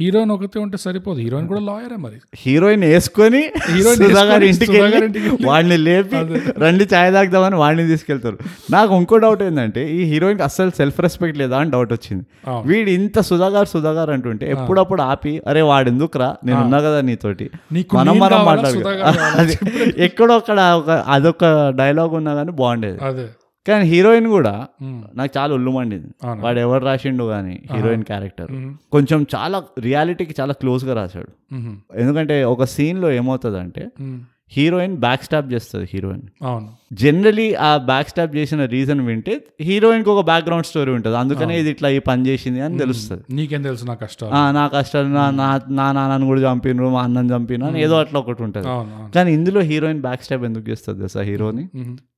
హీరోయిన్ 0.00 0.30
ఒకతే 0.30 0.61
ఉంటే 0.61 0.76
సరిపోదు. 0.76 1.21
హీరోయిన్ 1.21 1.49
కూడా 1.49 1.61
లాయరే 1.61 1.97
మరి. 1.97 2.14
హీరోయిన్ 2.35 2.85
వేసుకొని 2.85 3.50
హీరోయిన్ 3.71 4.45
ఇంటికి 4.45 5.45
వాడిని 5.67 5.85
లేపి 5.85 6.17
రండి 6.61 6.85
ఛాయ్ 6.85 7.13
తాగుదామని 7.13 7.57
వాడిని 7.57 7.87
తీసుకెళ్తారు. 7.89 8.39
నాకు 8.71 8.95
ఇంకో 8.95 9.17
డౌట్ 9.17 9.43
ఏంటంటే 9.43 9.83
ఈ 9.93 10.03
హీరోయిన్ 10.03 10.41
అస్సలు 10.41 10.71
సెల్ఫ్ 10.71 11.01
రెస్పెక్ట్ 11.01 11.39
లేదా 11.39 11.59
అని 11.59 11.71
డౌట్ 11.71 11.93
వచ్చింది. 11.93 12.25
వీడు 12.67 12.91
ఇంత 12.91 13.21
సుధాగారు 13.21 13.67
సుధాగారు 13.67 14.11
అంటుంటే 14.11 14.51
ఎప్పుడప్పుడు 14.51 15.03
ఆపి 15.03 15.43
అరే 15.47 15.63
వాడు 15.63 15.89
ఎందుకురా 15.89 16.37
నేను 16.45 16.61
ఉన్నా 16.61 16.81
కదా 16.81 17.01
నీతోటి. 17.01 17.47
మనం 17.95 18.19
మనం 18.19 18.45
మాట్లాడు 18.45 18.81
ఎక్కడో 19.99 20.37
అక్కడ 20.37 20.61
ఒక 20.61 20.91
అదొక 20.91 21.45
డైలాగ్ 21.77 22.11
ఉన్నా 22.11 22.35
కానీ 22.35 22.53
బాగుండేది. 22.53 22.99
కానీ 23.67 23.85
హీరోయిన్ 23.85 24.27
కూడా. 24.27 24.53
నాకు 25.15 25.39
చాలా 25.39 25.55
ఒళ్ళు 25.55 25.71
మండింది. 25.71 26.11
అవునా? 26.25 26.43
వాడు 26.43 26.59
ఎవరు 26.59 26.85
రాసిండు 26.85 27.25
కానీ 27.25 27.55
హీరోయిన్ 27.73 28.05
క్యారెక్టర్. 28.05 28.51
కొంచెం 28.93 29.27
చాలా 29.35 29.59
రియాలిటీకి 29.81 30.35
చాలా 30.41 30.53
క్లోజ్గా 30.53 30.95
రాశాడు. 30.95 31.31
ఎందుకంటే 31.97 32.45
ఒక 32.45 32.65
సీన్లో 32.65 33.13
ఏమవుతుందంటే 33.13 33.85
ఉమ్. 34.01 34.19
హీరోయిన్ 34.49 34.97
బ్యాక్ 34.97 35.23
స్టాప్ 35.23 35.53
చేస్తుంది 35.53 35.88
హీరోయిన్. 35.95 36.23
అవును. 36.43 36.73
జనరలీ 36.93 37.55
ఆ 37.55 37.76
బ్యాక్ 37.76 38.09
స్టాప్ 38.09 38.37
చేసిన 38.37 38.65
రీజన్ 38.65 39.00
వింటే 39.00 39.45
హీరోయిన్కి 39.61 40.11
ఒక 40.11 40.25
బ్యాక్గ్రౌండ్ 40.25 40.67
స్టోరీ 40.67 40.93
ఉంటుంది. 40.93 41.17
అందుకనే 41.17 41.61
ఇది 41.61 41.71
ఇట్లా 41.71 41.88
ఈ 41.88 41.99
పని 41.99 42.26
చేసింది 42.26 42.61
అని 42.61 42.79
తెలుస్తుంది. 42.79 43.23
నీకేం 43.31 43.62
తెలుసు 43.62 43.85
నా 43.85 43.95
కష్టాలు? 43.95 44.35
ఆ, 44.35 44.53
నా 44.53 44.67
కష్టాలు 44.67 45.09
నా 45.09 45.31
నా 45.31 45.61
నాన్నని 45.69 46.25
కూడా 46.25 46.53
చంపినరు 46.53 46.88
మా 46.88 47.03
అన్నని 47.03 47.31
చంపిన 47.31 47.65
అని 47.65 47.83
ఏదో 47.83 48.00
అట్లా 48.00 48.21
ఒకటి 48.21 48.43
ఉంటుంది. 48.43 49.12
కానీ 49.12 49.33
ఇందులో 49.33 49.61
హీరోయిన్ 49.61 50.00
బ్యాక్ 50.00 50.23
స్టాప్ 50.23 50.45
ఎందుకు 50.45 50.71
చేస్తుంది 50.71 50.99
తెలుసా 50.99 51.21
హీరోని. 51.21 51.69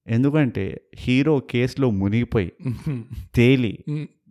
ఎందుకంటే 0.08 0.80
హీరో 0.98 1.38
కేసులో 1.38 1.90
మునిగిపోయి. 1.90 2.52
తేలి. 3.34 3.78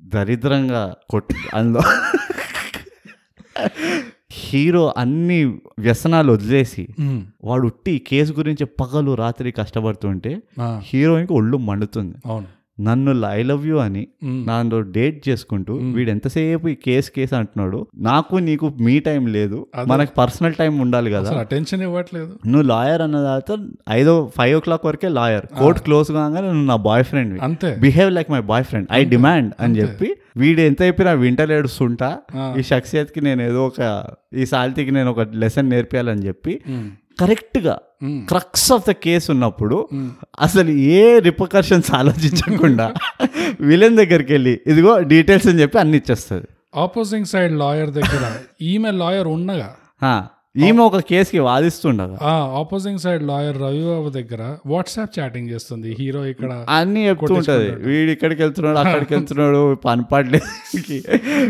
దరిద్రంగా 0.03 0.93
కొట్టు 1.09 1.55
అందులో. 1.55 1.81
హీరో 4.31 4.93
అన్ని 4.97 5.45
వ్యసనాలు 5.79 6.31
వదిలేసి. 6.31 6.87
వాడు 7.43 7.65
ఉట్టి 7.65 7.99
కేసు 7.99 8.33
గురించి 8.33 8.65
పగలు 8.65 9.13
రాత్రి 9.13 9.51
కష్టపడుతుంటే 9.51 10.41
హీరోయిన్కి 10.77 11.33
ఒళ్ళు 11.33 11.57
మండుతుంది. 11.57 12.15
అవును. 12.25 12.56
నన్ను 12.77 13.11
ఐ 13.29 13.41
లవ్ 13.43 13.63
యూ 13.67 13.77
అని. 13.77 14.01
నాలో 14.47 14.79
డేట్ 14.91 15.29
చేసుకుంటూ 15.29 15.73
వీడు 15.95 16.09
ఎంతసేపు 16.09 16.67
ఈ 16.67 16.75
కేసు 16.83 17.09
కేసు 17.11 17.35
అంటున్నాడు 17.35 17.79
నాకు 18.01 18.35
నీకు 18.43 18.67
మీ 18.81 18.95
టైం 18.99 19.23
లేదు. 19.35 19.59
మనకి 19.87 20.11
పర్సనల్ 20.17 20.55
టైం 20.55 20.73
ఉండాలి 20.79 21.11
కదా. 21.11 21.31
అటెన్షన్ 21.39 21.81
ఇవ్వట్లేదు. 21.81 22.31
నువ్వు 22.47 22.67
లాయర్ 22.67 23.01
అన్న 23.01 23.17
తర్వాత 23.23 23.57
ఐదో 23.91 24.13
ఫైవ్ 24.35 24.55
ఓ 24.55 24.59
క్లాక్ 24.59 24.85
వరకే 24.85 25.09
లాయర్. 25.15 25.47
కోర్ట్ 25.59 25.81
క్లోజ్ 25.81 26.11
కాగానే 26.11 26.47
నువ్వు 26.49 26.67
నా 26.67 26.75
బాయ్ 26.85 27.03
ఫ్రెండ్ 27.03 27.33
అంతే. 27.41 27.71
Behave 27.79 28.11
like 28.11 28.31
my 28.31 28.41
boyfriend 28.63 28.87
I 28.91 29.01
demand 29.07 29.51
అని 29.59 29.75
చెప్పి 29.77 30.09
వీడు 30.37 30.61
ఎంత 30.61 30.81
చెప్పినా 30.81 31.11
వింటలేడు 31.21 31.67
సుంటా 31.75 32.09
ఆ. 32.35 32.45
ఈ 32.57 32.63
షఖ్సియత్కి 32.63 33.21
నేను 33.21 33.41
ఏదో 33.41 33.67
ఒక 33.67 33.81
ఈ 34.35 34.45
సాల్తీకి 34.45 34.91
నేను 34.91 35.11
ఒక 35.11 35.21
లెసన్ 35.35 35.69
నేర్పియాలని 35.69 36.23
చెప్పి. 36.27 36.53
కరెక్ట్గా. 37.19 37.75
క్రక్స్ 38.27 38.71
ఆఫ్ 38.71 38.89
ద 38.89 38.91
కేసు 39.03 39.31
ఉన్నప్పుడు. 39.31 39.77
అసలు 40.39 40.71
ఏ 40.93 41.19
రిపకర్షన్స్ 41.19 41.91
ఆలోచించకుండా 41.91 42.85
విలన్ 43.61 43.97
దగ్గరికి 43.97 44.33
వెళ్ళి 44.33 44.61
ఇదిగో 44.67 44.99
డీటెయిల్స్ 45.03 45.47
అని 45.47 45.61
చెప్పి 45.61 45.79
అన్ని 45.79 45.97
ఇచ్చేస్తుంది 45.97 46.47
ఆపోజింగ్ 46.77 47.25
సైడ్ 47.25 47.53
లాయర్ 47.57 47.89
దగ్గర 47.91 48.23
ఈమె 48.61 48.91
లాయర్ 48.95 49.29
ఆ, 50.03 50.13
ఈమె 50.55 50.81
ఒక 50.89 50.99
కేసుకి 51.09 51.39
వాదిస్తుండగా 51.47 52.17
ఆ 52.29 52.31
ఆపోజింగ్ 52.59 52.99
సైడ్ 53.03 53.23
లాయర్ 53.29 53.57
రవిబాబు 53.63 54.09
దగ్గర 54.17 54.41
వాట్సాప్ 54.71 55.11
చాటింగ్ 55.17 55.49
చేస్తుంది. 55.53 55.89
హీరో 55.99 56.21
ఇక్కడ 56.31 56.51
అన్ని 56.77 57.01
చెప్తూ 57.07 57.33
ఉంటది. 57.39 57.67
వీడు 57.87 58.09
ఇక్కడికి 58.15 58.41
వెళ్తున్నాడు 58.43 58.79
అక్కడికి 58.83 59.13
వెళ్తున్నాడు 59.15 59.59
పని 59.87 60.03
పాటలేదు 60.11 60.47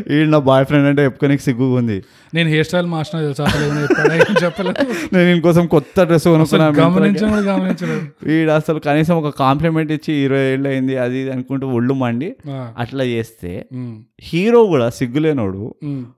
వీడు 0.10 0.30
నా 0.34 0.40
బాయ్ 0.50 0.66
ఫ్రెండ్ 0.70 0.88
అంటే 0.92 1.04
చెప్పుకోనికి 1.08 1.44
సిగ్గుగా 1.48 1.76
ఉంది. 1.82 1.98
నేను 2.34 2.50
హెయిర్ 2.54 2.68
స్టైల్ 2.70 2.90
మాస్టర్ 2.94 3.22
తెలుసా? 3.28 3.46
చెప్పలేదు. 4.44 4.76
నేను 5.16 5.30
ఇంకోసం 5.36 5.64
కొత్త 5.76 6.04
డ్రెస్ 6.10 6.28
కొనుక్కున్నా 6.34 6.68
గమనించడం 6.82 7.32
కూడా 7.36 7.46
గమనించలేదు. 7.52 8.04
వీడు 8.30 8.52
అసలు 8.58 8.82
కనీసం 8.88 9.16
ఒక 9.22 9.32
కాంప్లిమెంట్ 9.44 9.94
ఇచ్చి 9.98 10.14
ఇరవై 10.26 10.44
ఏళ్ళు 10.56 10.68
అయింది 10.74 10.98
అది 11.06 11.22
అనుకుంటూ 11.36 11.68
ఒళ్ళు 11.80 11.96
మండి 12.04 12.30
అట్లా 12.86 13.06
చేస్తే 13.14 13.54
హీరో 14.30 14.62
కూడా 14.74 14.90
సిగ్గులేనోడు. 15.00 15.64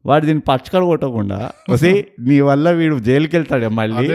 వాడు 0.09 0.25
దీన్ని 0.29 0.45
పచ్చకడ 0.51 0.83
కొట్టకుండా 0.91 1.39
నీ 2.29 2.39
వల్ల 2.50 2.65
వీడు 2.81 2.95
జైలుకి 3.00 3.36
వెళ్తాడు 3.38 3.69
మళ్ళీ 3.79 4.07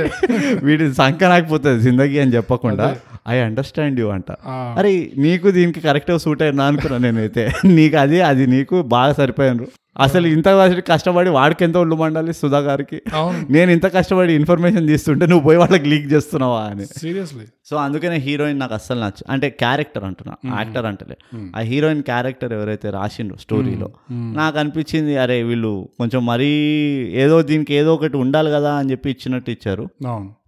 వీడి 0.67 0.87
సంఖ 0.95 1.21
నాకపోతుంది 1.25 1.81
జిందగీ 1.83 2.19
అని 2.25 2.35
చెప్పకుండా 2.37 2.87
ఐ 3.29 3.37
అండర్స్టాండ్ 3.39 3.99
యూ 4.01 4.09
అంట. 4.09 4.31
అరే 4.79 4.91
నీకు 5.19 5.49
దీనికి 5.51 5.81
కరెక్ట్గా 5.81 6.17
సూట్ 6.19 6.43
అయినా 6.43 6.65
అనుకున్నా 6.71 6.99
నేనైతే. 7.05 7.43
నీకు 7.79 7.97
అది 7.97 8.19
అది 8.31 8.45
నీకు 8.47 8.77
బాగా 8.95 9.13
సరిపోయాను 9.21 9.67
అసలు 10.01 10.27
ఇంత 10.27 10.49
కష్టపడి 10.89 11.31
వాడికి 11.31 11.65
ఎంత 11.65 11.77
ఒళ్ళు 11.77 11.97
మండాలి 11.97 12.33
సుధా 12.35 12.59
గారికి? 12.59 13.03
నేను 13.51 13.71
ఇంత 13.71 13.87
కష్టపడి 13.95 14.33
ఇన్ఫర్మేషన్ 14.33 14.89
తీస్తుంటే 14.89 15.27
నువ్వు 15.27 15.45
పోయి 15.45 15.59
వాళ్ళకి 15.59 15.89
లీక్ 15.89 16.13
చేస్తున్నావా 16.13 16.61
అని. 16.61 16.87
సీరియస్లీ. 16.87 17.45
సో 17.71 17.77
అందుకనే 17.77 18.17
హీరోయిన్ 18.17 18.59
నాకు 18.59 18.75
అస్సలు 18.75 19.01
నచ్చ 19.01 19.23
అంటే 19.31 19.51
క్యారెక్టర్ 19.51 20.05
అంటున్నా 20.05 20.57
యాక్టర్ 20.57 20.87
అంటలే. 20.87 21.17
ఆ 21.57 21.61
హీరోయిన్ 21.61 22.03
క్యారెక్టర్ 22.03 22.53
ఎవరైతే 22.53 22.91
రాసిండ్రో 22.91 23.37
స్టోరీలో 23.37 23.91
నాకు 24.11 24.59
అనిపించింది 24.59 25.17
అరే 25.17 25.43
వీళ్ళు 25.43 25.89
కొంచెం 25.99 26.27
మరీ 26.27 26.51
ఏదో 27.15 27.43
దీనికి 27.43 27.75
ఏదో 27.75 27.95
ఒకటి 27.95 28.17
ఉండాలి 28.17 28.51
కదా 28.51 28.75
అని 28.75 28.91
చెప్పి 28.91 29.11
ఇచ్చినట్టు 29.11 29.51
ఇచ్చారు. 29.51 29.89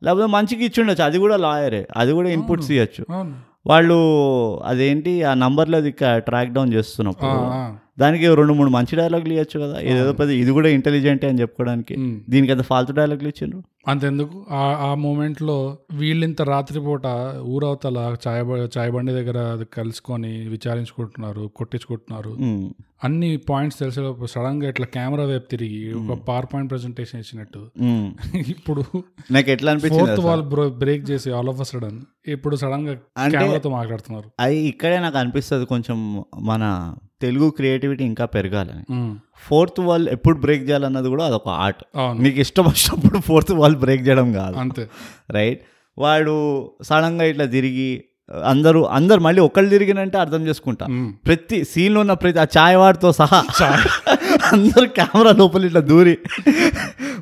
లేకపోతే 0.04 0.26
మంచిగా 0.26 0.60
ఇచ్చి 0.60 0.80
ఉండొచ్చు 0.80 1.04
అది 1.04 1.18
కూడా 1.18 1.36
లాయరే 1.36 1.88
అది 1.96 2.12
కూడా 2.12 2.28
ఇన్పుట్స్ 2.28 2.70
ఇవ్వచ్చు 2.70 3.04
వాళ్ళు 3.66 3.96
అదేంటి 4.66 5.22
ఆ 5.22 5.34
నంబర్లో 5.34 5.78
అది 5.78 5.90
ట్రాక్ 6.16 6.52
డౌన్ 6.52 6.74
చేస్తున్నప్పుడు 6.74 7.30
దానికి 7.98 8.34
రెండు 8.34 8.52
మూడు 8.52 8.70
మంచి 8.70 8.96
డైలాగులు 8.96 9.32
ఇవ్వచ్చు 9.32 9.60
కదా. 9.60 9.76
ఏదో 9.80 10.12
పెద్ద 10.12 10.30
ఇది 10.42 10.50
కూడా 10.50 10.68
ఇంటెలిజెంట్ 10.68 11.24
అని 11.24 11.40
చెప్పుకోవడానికి. 11.40 11.94
దీనికి 12.28 12.52
అంత 12.52 12.62
ఫాల్తు 12.62 12.92
డైలాగులు 12.92 13.28
ఇచ్చిండ్రు? 13.28 13.60
అంతెందుకు? 13.86 14.46
ఆ 14.50 14.74
ఆ 14.80 14.94
మూమెంట్లో 14.94 15.78
వీళ్ళింత 15.92 16.42
రాత్రిపూట 16.42 17.06
ఊరవతల 17.40 18.16
చాయ్ 18.28 18.44
బ- 18.44 18.68
చాయ్ 18.78 18.92
బండి 18.92 19.12
దగ్గర 19.12 19.38
కలుసుకొని 19.74 20.48
విచారించుకుంటున్నారు 20.48 21.50
కొట్టించుకుంటున్నారు. 21.56 22.32
అన్ని 23.04 23.36
పాయింట్స్ 23.36 23.78
తెలిసేలోపు 23.78 24.26
సడన్గా 24.26 24.68
ఇట్లా 24.68 24.86
కెమెరా 24.86 25.24
వైపు 25.24 25.48
తిరిగి 25.50 25.94
ఒక 25.94 26.18
పవర్ 26.18 26.46
పాయింట్ 26.54 26.70
ప్రెజెంటేషన్ 26.70 27.20
ఇచ్చినట్టు. 27.20 27.60
ఇప్పుడు 28.56 28.82
నాకు 29.30 29.50
ఎట్లా 29.50 29.78
ఫోర్త్ 29.88 30.20
వాల్ 30.20 30.42
బ్రేక్ 30.78 31.10
చేసి 31.10 31.30
ఆల్ 31.30 31.48
ఆఫ్ 31.48 31.68
సడన్ 31.68 32.00
ఇప్పుడు 32.28 32.56
సడన్గా 32.56 32.94
కెమెరాతో 33.30 33.70
మాట్లాడుతున్నారు. 33.70 34.30
అది 34.40 34.56
ఇక్కడే 34.56 35.00
నాకు 35.00 35.18
అనిపిస్తుంది 35.18 35.66
కొంచెం 35.66 36.24
మన 36.40 36.94
తెలుగు 37.22 37.50
క్రియేటివిటీ 37.50 38.04
ఇంకా 38.04 38.24
పెరగాలని. 38.24 38.84
ఫోర్త్ 39.48 39.80
వాల్ 39.80 40.08
ఎప్పుడు 40.08 40.38
బ్రేక్ 40.38 40.68
చేయాలన్నది 40.68 41.08
కూడా 41.08 41.24
అదొక 41.24 41.48
ఆర్ట్. 41.48 41.84
నీకు 42.22 42.40
ఇష్టం 42.40 42.64
వచ్చినప్పుడు 42.64 43.20
ఫోర్త్ 43.20 43.52
వాల్ 43.52 43.76
బ్రేక్ 43.76 44.08
చేయడం 44.08 44.32
కాదు. 44.32 44.56
అంతే. 44.56 44.88
రైట్? 45.30 45.60
వాడు 45.98 46.34
సడన్గా 46.82 47.24
ఇట్లా 47.24 47.44
తిరిగి 47.44 48.04
అందరూ 48.44 48.82
అందరు 48.82 49.20
మళ్ళీ 49.20 49.40
ఒకళ్ళు 49.40 49.70
తిరిగినంటే 49.70 50.18
అర్థం 50.18 50.46
చేసుకుంటా. 50.46 50.86
ప్రతి 51.26 51.64
సీన్లో 51.64 52.00
ఉన్న 52.00 52.12
ప్రతి 52.12 52.38
ఆ 52.38 52.42
ఛాయ్ 52.42 52.76
వాడితో 52.76 53.12
సహా 53.12 53.44
అందరు 54.52 54.86
కెమెరా 54.86 55.32
లోపల 55.32 55.64
ఇట్లా 55.64 55.80
దూరి 55.80 56.18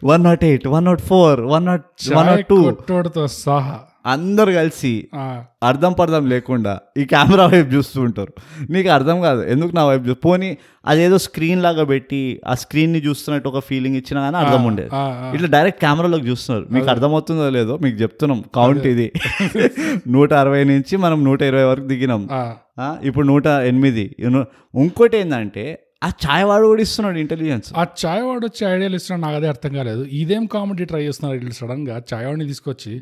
one 0.04 0.24
nought 0.24 0.44
eight 0.44 0.68
one 0.68 0.84
nought 0.84 1.00
four 1.00 1.40
one 1.40 1.66
nought 1.66 1.84
one 2.14 2.26
nought 2.26 2.46
two. 2.46 2.76
సహా. 3.26 3.80
అందరు 4.06 4.52
కలిసి 4.52 5.08
అర్థం 5.62 5.92
పర్థం 5.92 6.28
లేకుండా 6.28 6.78
ఈ 6.98 7.04
కెమెరా 7.04 7.46
వైపు 7.46 7.68
చూస్తూ 7.74 8.02
ఉంటారు. 8.02 8.32
నీకు 8.70 8.88
అర్థం 8.88 9.20
కాదు. 9.20 9.42
ఎందుకు 9.42 9.76
నా 9.76 9.84
వైపు 9.86 10.04
చూ? 10.04 10.14
పోనీ 10.14 10.58
అదేదో 10.86 11.18
స్క్రీన్ 11.18 11.62
లాగా 11.62 11.84
పెట్టి 11.84 12.40
ఆ 12.46 12.54
స్క్రీన్ని 12.54 12.98
చూస్తున్నట్టు 12.98 13.48
ఒక 13.48 13.64
ఫీలింగ్ 13.64 13.96
ఇచ్చినా 13.96 14.20
కానీ 14.20 14.36
అర్థం 14.36 14.64
ఉండేది. 14.64 14.88
ఇట్లా 15.34 15.48
డైరెక్ట్ 15.48 15.80
కెమెరాలోకి 15.80 16.28
చూస్తున్నారు. 16.28 16.66
మీకు 16.70 16.90
అర్థమవుతుందో 16.90 17.50
లేదో 17.50 17.78
మీకు 17.82 17.96
చెప్తున్నాం. 17.96 18.44
కౌంట్ 18.54 18.86
ఇది. 18.86 19.12
నూట 20.08 20.32
అరవై 20.32 20.64
నుంచి 20.64 20.96
మనం 20.96 21.24
నూట 21.24 21.42
ఇరవై 21.42 21.64
వరకు 21.64 21.86
దిగినాం. 21.86 22.28
ఇప్పుడు 23.02 23.26
నూట 23.26 23.46
ఎనిమిది. 23.46 24.16
ఇంకోటి 24.74 25.16
ఏంటంటే 25.18 25.64
ఆ 26.04 26.12
ఛాయ్ 26.22 26.44
వాడు 26.44 26.66
కూడా 26.66 26.82
ఇస్తున్నాడు 26.82 27.18
ఇంటెలిజెన్స్ 27.18 27.68
ఆ 27.76 27.82
చాయ్ 28.00 28.22
వాడు 28.22 28.44
వచ్చి 28.46 28.62
ఐడియాలు 28.66 28.96
ఇస్తున్నాడు 28.96 29.22
నాకు 29.24 29.36
అదే 29.36 29.48
అర్థం 29.48 29.72
కాలేదు. 29.74 30.02
ఇదేం 30.14 30.44
కామెడీ 30.46 30.84
ట్రై 30.84 31.02
చేస్తున్నారు 31.02 31.36
ఇట్లా 31.38 31.52
సడన్గా? 31.52 31.96
చాయ్ 32.10 32.26
వాడిని 32.26 32.46
తీసుకొచ్చి 32.46 32.92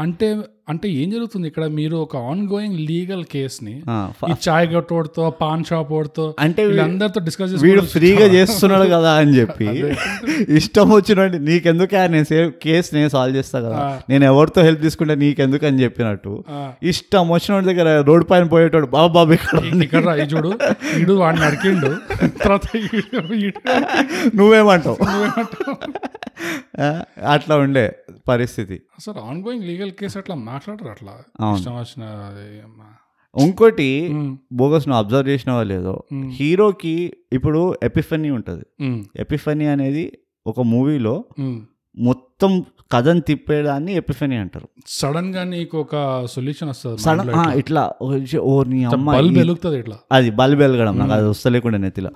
అంటే 0.00 0.28
అంటే 0.68 0.86
ఏం 0.94 1.08
జరుగుతుంది? 1.10 1.46
ఇక్కడ 1.48 1.64
మీరు 1.74 1.96
ఒక 1.96 2.20
ఆన్ 2.26 2.42
గోయింగ్ 2.48 2.76
లీగల్ 2.84 3.24
కేస్ని 3.24 3.72
ఆ, 3.88 3.96
ఫ- 4.18 4.28
ఈ 4.30 4.34
చాయ్ 4.44 4.66
కొట్టోడితో 4.68 5.24
పాన్ 5.40 5.64
షాప్ 5.64 5.90
ఓడితో 5.92 6.24
అంటే 6.38 6.62
వీళ్ళందరితో 6.66 7.20
డిస్కస్ 7.20 7.52
వీడు 7.64 7.82
ఫ్రీగా 7.92 8.26
చేస్తున్నాడు 8.34 8.86
కదా 8.92 9.10
అని 9.14 9.32
చెప్పి 9.36 9.66
ఇష్టం 10.56 10.86
వచ్చినట్టు 10.92 11.40
నీకెందుకు 11.44 11.82
నేను 12.08 12.24
సేవ్ 12.24 12.48
కేసు 12.62 12.90
నేను 12.94 13.08
సాల్వ్ 13.08 13.36
చేస్తా 13.36 13.58
కదా? 13.60 13.80
నేను 14.10 14.24
ఎవరితో 14.24 14.62
హెల్ప్ 14.62 14.82
తీసుకుంటే 14.82 15.14
నీకెందుకు 15.16 15.66
అని 15.66 15.82
చెప్పినట్టు 15.82 16.32
ఇష్టం 16.86 17.26
వచ్చిన 17.30 17.60
దగ్గర 17.66 17.88
రోడ్ 18.02 18.26
పైన 18.30 18.46
పోయేటోడు 18.48 18.88
బాబా 18.88 19.12
బాబు 19.16 19.32
ఇక్కడ 19.32 19.58
రండి." 19.62 19.84
ఇక్కడ 19.84 20.06
చూడు 20.32 20.52
వాడిని 21.18 21.42
నరికిండు. 21.44 21.90
తర్వాత 22.38 22.64
నువ్వేమంటావు? 24.36 24.96
ఆ, 25.04 25.44
అట్లా 27.28 27.56
ఉండే 27.56 27.96
పరిస్థితి 28.28 28.74
అసలు 28.74 29.20
ఆన్ 29.20 29.44
గోయింగ్ 29.44 29.64
లీగల్ 29.64 29.92
కేసు 29.92 30.18
అట్లా 30.18 30.34
మాట్లాడరు 30.34 30.88
అట్లా. 30.88 31.12
ఇష్టం 31.54 31.74
వచ్చిన. 31.74 32.02
ఇంకోటి 33.40 34.10
బోగస్ 34.52 34.88
నువ్వు 34.88 35.02
అబ్జర్వ్ 35.02 35.28
చేసినావో 35.28 35.62
లేదో. 35.62 36.02
హీరోకి 36.28 37.12
ఇప్పుడు 37.32 37.74
ఎపిఫనీ 37.82 38.30
ఉంటుంది 38.30 38.64
ఎపిఫనీ 39.16 39.66
అనేది 39.66 40.18
ఒక 40.46 40.60
మూవీలో. 40.60 41.24
మొత్తం 41.96 42.64
కథను 42.92 43.20
తిప్పేదాన్ని 43.20 43.92
ఎపిఫనీ 43.94 44.36
అంటారు. 44.36 44.68
సడన్గా 44.86 45.44
నీకు 45.44 45.78
ఒక 45.78 45.94
సొల్యూషన్ 46.26 46.68
వస్తుంది 46.68 47.02
సడన్ 47.02 47.30
ఇట్లా 47.58 47.82
ఓ 48.38 48.54
నీ 48.64 48.84
అమ్మ 48.84 49.16
వెలుగుతుంది 49.38 49.78
ఇట్లా. 49.78 49.96
అది 50.12 50.30
బల్బ్ 50.30 50.60
వెలగడం 50.60 50.98
నాకు 50.98 51.12
అది 51.12 51.28
వస్తలేకుండా 51.28 51.78
నెత్తిలో. 51.78 52.10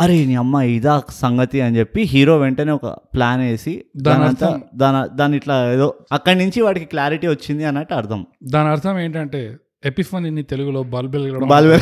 అరే 0.00 0.24
నీ 0.24 0.34
అమ్మ 0.34 0.60
ఇదా 0.60 1.02
సంగతి 1.10 1.60
అని 1.60 1.78
చెప్పి 1.78 2.02
హీరో 2.02 2.38
వెంటనే 2.38 2.72
ఒక 2.72 2.86
ప్లాన్ 2.86 3.40
వేసి 3.40 3.84
దాని 3.96 4.20
దానంతా 4.20 4.60
దాని 4.74 5.16
దాని 5.16 5.36
ఇట్లా 5.36 5.72
ఏదో 5.72 5.94
అక్కడి 6.12 6.38
నుంచి 6.38 6.60
వాడికి 6.60 6.84
క్లారిటీ 6.84 7.26
వచ్చింది 7.26 7.64
అన్నట్టు 7.64 7.94
అర్థం. 7.94 8.26
దాని 8.44 8.68
అర్థం 8.68 8.98
ఏంటంటే 8.98 9.56
ఎపిఫన్ 9.84 10.26
ఇన్ని 10.26 10.42
తెలుగులో 10.42 10.82
బల్బ్ 10.82 11.16
వెలగడం 11.16 11.48
బల్బ్ 11.48 11.72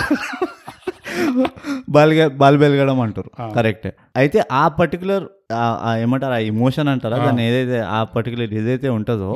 బల్బ్ 1.91 2.37
బల్బ్ 2.37 2.61
వెలగడం 2.63 3.01
అంటారు. 3.01 3.31
కరెక్ట్. 3.55 3.89
అయితే 4.17 4.45
ఆ 4.53 4.69
పర్టికులర్ 4.69 5.25
ఏమంటారు 6.01 6.33
ఆ 6.33 6.37
ఇమోషన్ 6.37 6.89
అంటారా? 6.89 7.17
దాన్ని 7.25 7.47
ఏదైతే 7.49 7.81
ఆ 7.81 8.05
పర్టికులర్ 8.05 8.53
ఏదైతే 8.55 8.89
ఉంటుందో. 8.89 9.33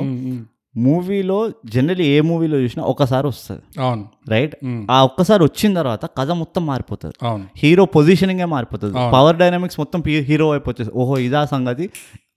మూవీలో 0.77 1.49
జనరల్లీ 1.65 2.05
ఏ 2.05 2.21
మూవీలో 2.21 2.57
చూసినా 2.57 2.83
ఒకసారి 2.85 3.27
వస్తుంది. 3.27 3.81
అవును. 3.81 4.03
రైట్? 4.29 4.55
ఆ 4.91 5.03
ఒక్కసారి 5.03 5.43
వచ్చిన 5.43 5.73
తర్వాత 5.73 6.05
కథ 6.05 6.31
మొత్తం 6.31 6.65
మారిపోతుంది. 6.65 7.15
అవును. 7.27 7.45
హీరో 7.57 7.85
పొజిషనింగే 7.85 8.45
మారిపోతుంది. 8.45 8.93
పవర్ 8.93 9.37
డైనామిక్స్ 9.37 9.79
మొత్తం 9.79 10.03
హీరో 10.07 10.49
వైపు 10.49 10.69
వచ్చేసి 10.69 10.91
ఓహో 10.95 11.17
ఇదా 11.17 11.45
సంగతి. 11.45 11.89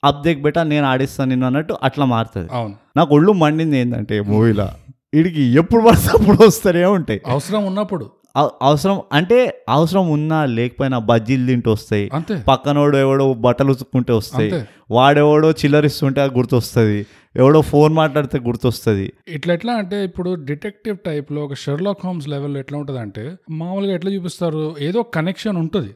అప్ 0.05 0.23
దేక్ 0.23 0.43
బెటా 0.43 0.63
నేను 0.63 0.87
ఆడిస్తాను 0.87 1.29
నిన్ను 1.29 1.47
అన్నట్టు 1.47 1.75
అట్లా 1.83 2.05
మారుతుంది. 2.05 2.49
అవును. 2.53 2.75
నాకు 2.97 3.15
ఒళ్ళు 3.15 3.33
మండింది 3.33 3.79
ఏంటంటే 3.79 4.21
మూవీలో. 4.21 4.69
వీడికి 5.15 5.43
ఎప్పుడు 5.43 5.83
పడితే 5.87 6.09
అప్పుడు 6.19 6.47
వస్తూనే 6.47 6.85
ఉంటాయి. 6.85 7.21
అవసరం 7.27 7.67
ఉన్నప్పుడు. 7.67 8.11
అవసరం 8.37 9.03
అంటే 9.13 9.65
అవసరం 9.69 10.11
ఉన్నా 10.11 10.45
లేకపోయినా 10.45 10.99
బజ్జీలు 10.99 11.47
తింటూ 11.47 11.73
వస్తాయి. 11.73 12.11
పక్కనోడు 12.49 12.97
ఎవడో 12.97 13.35
బట్టలు 13.35 13.71
ఉతుక్కుంటే 13.71 14.13
వస్తాయి. 14.13 14.53
వాడెవడో 14.91 15.51
చిల్లరిస్తుంటే 15.51 16.21
అది 16.21 16.35
గుర్తొస్తుంది. 16.39 17.01
ఎవడో 17.37 17.59
ఫోన్ 17.63 17.93
మాట్లాడితే 17.95 18.37
గుర్తొస్తుంది. 18.47 19.05
ఇట్లా 19.29 19.53
ఎట్లా 19.55 19.73
అంటే 19.81 19.97
ఇప్పుడు 20.05 20.31
డిటెక్టివ్ 20.47 20.97
టైప్లో 21.07 21.41
ఒక 21.45 21.55
షెర్లాక్ 21.65 22.01
హోమ్స్ 22.05 22.29
లెవెల్ 22.29 22.57
ఎట్లా 22.57 22.79
ఉంటది 22.79 22.99
అంటే 22.99 23.25
మామూలుగా 23.51 23.93
ఎట్లా 23.95 24.11
చూపిస్తారు? 24.11 24.63
ఏదో 24.81 25.01
కనెక్షన్ 25.17 25.57
ఉంటుంది. 25.57 25.91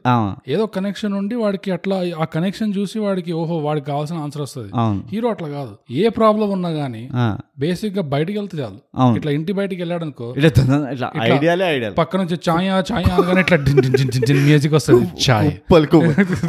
ఏదో 0.47 0.65
కనెక్షన్ 0.75 1.13
ఉండి 1.13 1.35
వాడికి 1.35 1.71
అట్లా 1.71 1.97
ఆ 2.21 2.27
కనెక్షన్ 2.35 2.71
చూసి 2.77 2.99
వాడికి 2.99 3.33
ఓహో 3.39 3.57
వాడికి 3.57 3.87
కావాల్సిన 3.87 4.17
ఆన్సర్ 4.17 4.41
వస్తుంది. 4.41 4.71
హీరో 5.11 5.29
అట్లా 5.29 5.49
కాదు. 5.49 5.73
ఏ 6.03 6.13
ప్రాబ్లం 6.19 6.47
ఉన్నా 6.49 6.69
గానీ 6.69 7.03
బేసిక్గా 7.59 8.05
బయటికి 8.13 8.37
వెళ్తే 8.39 8.57
చాలు. 8.61 8.79
ఇట్లా 9.17 9.31
ఇంటి 9.31 9.53
బయటికి 9.53 9.81
వెళ్ళాడు 9.81 10.03
అనుకో 10.03 10.27
పక్క 11.97 12.15
నుంచి 12.17 12.39
ఛాయా 12.49 12.77
ఛాయా 12.91 13.13
అనగానే 13.15 13.41
ఇట్లా 13.41 13.57
మ్యూజిక్ 14.47 14.73
వస్తుంది. 14.73 15.05
ఛాయ్ 15.27 15.51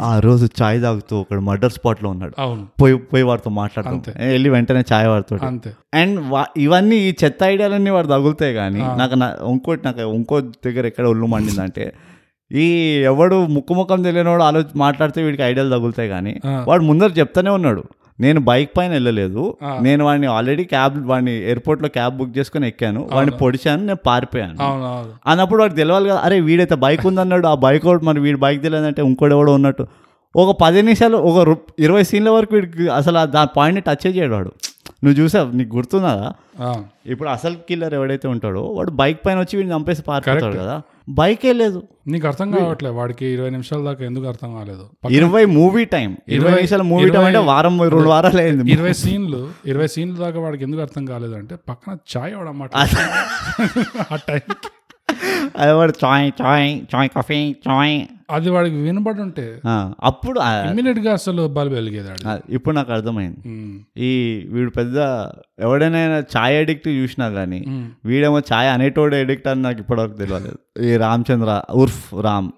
ఆ 0.01 0.13
రోజు 0.19 0.47
చాయ్ 0.61 0.81
తాగుతూ 0.81 1.15
ఒకడు 1.21 1.43
మర్డర్ 1.49 1.71
స్పాట్లో 1.71 2.09
ఉన్నాడు. 2.09 2.35
పోయి 2.81 2.95
పోయి 2.95 3.23
వాడితో 3.23 3.49
మాట్లాడతాం. 3.49 3.93
వెళ్ళి 4.27 4.49
వెంటనే 4.49 4.83
చాయ్ 4.93 5.07
వాడుతాడు 5.07 5.45
అంతే. 5.45 5.73
అండ్ 5.93 6.35
ఇవన్నీ 6.57 6.95
ఈ 6.95 7.13
చెత్త 7.23 7.43
ఐడియాలన్నీ 7.43 7.89
వాడు 7.89 8.07
తగులుతాయి 8.07 8.53
కానీ 8.53 8.79
నాకు 8.97 9.15
నా- 9.15 9.51
ఇంకోటి 9.51 9.81
నాకు 9.85 10.01
ఇంకో 10.01 10.41
దగ్గర 10.41 10.85
ఎక్కడ 10.85 11.05
ఒళ్ళు 11.05 11.25
మండిందంటే 11.25 11.93
ఈ 12.51 12.91
ఎవడు 13.03 13.45
ముక్కు 13.45 13.73
ముఖం 13.73 14.01
తెలియనివాడు 14.03 14.43
ఆలోచి 14.43 14.65
మాట్లాడితే 14.75 15.23
వీడికి 15.23 15.43
ఐడియాలు 15.43 15.69
తగులుతాయి 15.69 16.09
కానీ. 16.09 16.39
వాడు 16.67 16.83
ముందర 16.83 17.09
చెప్తానే 17.09 17.49
ఉన్నాడు. 17.49 17.83
నేను 18.19 18.39
బైక్ 18.39 18.71
పైన 18.77 18.91
వెళ్ళలేదు. 18.91 19.57
నేను 19.83 20.05
వాడిని 20.05 20.27
ఆల్రెడీ 20.27 20.63
క్యాబ్ 20.63 21.07
వాడిని 21.07 21.43
ఎయిర్పోర్ట్లో 21.45 21.89
క్యాబ్ 21.89 22.17
బుక్ 22.17 22.37
చేసుకుని 22.37 22.67
ఎక్కాను. 22.67 23.09
వాడిని 23.11 23.31
పొడిచాను 23.37 23.81
నేను 23.81 23.95
పారిపోయాను. 23.95 24.63
అన్నప్పుడు 25.27 25.59
వాడికి 25.59 25.77
తెలియాలి 25.77 26.09
కదా 26.09 26.17
అరే 26.17 26.39
వీడైతే 26.39 26.75
బైక్ 26.75 27.05
ఉందన్నాడు 27.05 27.47
ఆ 27.47 27.55
బైక్ 27.55 27.85
ఒకటి 27.85 28.05
మరి 28.05 28.19
వీడి 28.19 28.39
బైక్ 28.39 28.63
తెలియదంటే 28.63 29.01
ఇంకోటి 29.01 29.33
ఎవడో 29.33 29.53
ఉన్నట్టు. 29.53 29.87
ఒక 30.35 30.51
పది 30.61 30.79
నిమిషాలు 30.81 31.17
ఒక 31.27 31.37
ఇరవై 31.79 32.01
సీన్ల 32.03 32.29
వరకు 32.29 32.53
వీడికి 32.55 32.87
అసలు 32.95 33.17
ఆ 33.17 33.25
దాని 33.35 33.51
పాయింట్ని 33.55 33.83
టచ్ 33.87 34.03
చేయడు 34.07 34.33
వాడు. 34.35 34.51
నువ్వు 35.03 35.15
చూసావు 35.19 35.47
నీకు 35.57 35.71
గుర్తున్నదా 35.75 36.27
ఇప్పుడు 37.11 37.29
అసలు 37.29 37.55
కిల్లర్ 37.67 37.93
ఎవడైతే 37.93 38.27
ఉంటాడో 38.27 38.61
వాడు 38.77 38.91
బైక్ 38.99 39.19
పైన 39.25 39.37
వచ్చి 39.39 39.55
వీడిని 39.57 39.73
చంపేసి 39.75 40.01
పారిపోతాడు 40.07 40.55
కదా. 40.61 40.75
బైకే 41.17 41.51
లేదు. 41.53 41.79
నీకు 42.07 42.25
అర్థం 42.27 42.47
కావట్లే 42.53 42.89
వాడికి 42.97 43.25
ఇరవై 43.35 43.49
నిమిషాల 43.49 43.81
దాకా 43.85 44.03
ఎందుకు 44.05 44.25
అర్థం 44.27 44.49
కాలేదు? 44.57 44.85
ఇరవై 45.17 45.43
మూవీ 45.55 45.83
టైం 45.93 46.09
ఇరవై 46.35 46.53
నిమిషాలు 46.57 46.85
మూవీ 46.91 47.09
టైం 47.09 47.25
అంటే 47.29 47.41
వారం 47.51 47.75
రెండు 47.87 48.09
వారాలు 48.13 48.41
అయింది. 48.43 48.65
ఇరవై 48.75 48.93
సీన్లు 49.03 49.41
ఇరవై 49.65 49.89
సీన్లు 49.95 50.17
దాకా 50.23 50.39
వాడికి 50.39 50.65
ఎందుకు 50.67 50.81
అర్థం 50.81 51.05
కాలేదు 51.11 51.35
అంటే 51.41 51.55
పక్కన 51.69 51.93
చాయ్ 52.13 52.33
అవడమాట 52.33 52.71
ఆ 54.07 54.17
టైం 54.27 54.43
అది 55.57 55.71
వాడు 55.73 55.93
చాయ్ 56.05 56.31
చాయ్ 56.41 56.81
చాయ్ 56.95 57.09
కాఫీ 57.09 57.55
చాయ్. 57.67 58.01
అది 58.31 58.49
వాడికి 58.49 58.75
వినబడి 58.75 59.21
ఉంటే 59.21 59.61
అప్పుడు 60.03 60.39
ఇమ్మీడియట్గా 60.65 61.13
అసలు 61.13 61.47
బల్బ్ 61.47 61.73
వెలిగేది 61.73 62.09
ఆడికి. 62.09 62.27
ఆ, 62.27 62.39
ఇప్పుడు 62.49 62.75
నాకు 62.75 62.91
అర్థమైంది. 62.91 63.41
ఈ 63.97 64.11
వీడు 64.49 64.69
పెద్ద 64.69 64.97
ఎవడైనా 65.59 65.99
చాయ్ 66.37 66.57
అడిక్ట్ 66.57 66.87
చూసినా 66.87 67.29
కానీ 67.29 67.59
వీడేమో 68.05 68.39
చాయ్ 68.39 68.69
అనేటోడు 68.69 69.15
అడిక్ట్ 69.15 69.47
అని 69.47 69.61
నాకు 69.61 69.79
ఇప్పటివరకు 69.79 70.13
తెలియలేదు 70.13 70.83
ఈ 70.83 70.97
రామచంద్ర 70.97 71.61
ఉర్ఫ్ 71.73 72.13
రామ్. 72.21 72.51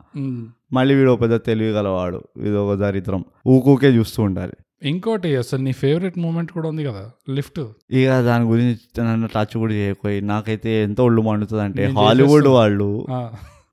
మళ్ళీ 0.74 0.96
వీడు 0.96 1.12
ఒక 1.12 1.22
పెద్ద 1.22 1.36
తెలివి 1.46 1.72
గలవాడు 1.72 2.24
ఇది 2.38 2.56
ఒక 2.56 2.74
దరిద్రం. 2.74 3.26
ఊకూకే 3.48 3.88
చూస్తూ 3.88 4.24
ఉండాలి. 4.24 4.54
ఇంకోటి 4.82 5.36
అసలు 5.36 5.62
నీ 5.62 5.72
ఫేవరెట్ 5.72 6.20
మూమెంట్ 6.20 6.52
కూడా 6.52 6.70
ఉంది 6.70 6.84
కదా 6.84 7.12
లిఫ్ట్. 7.30 7.60
ఇక 7.92 8.20
దాని 8.20 8.46
గురించి 8.46 9.04
నన్ను 9.04 9.28
టచ్ 9.28 9.58
కూడా 9.58 9.74
చేయకపోయి 9.74 10.22
నాకైతే 10.22 10.84
ఎంత 10.84 11.02
ఒళ్ళు 11.02 11.22
మండుతుంది 11.22 11.62
అంటే 11.62 11.86
హాలీవుడ్ 11.86 12.48
వాళ్ళు 12.48 13.06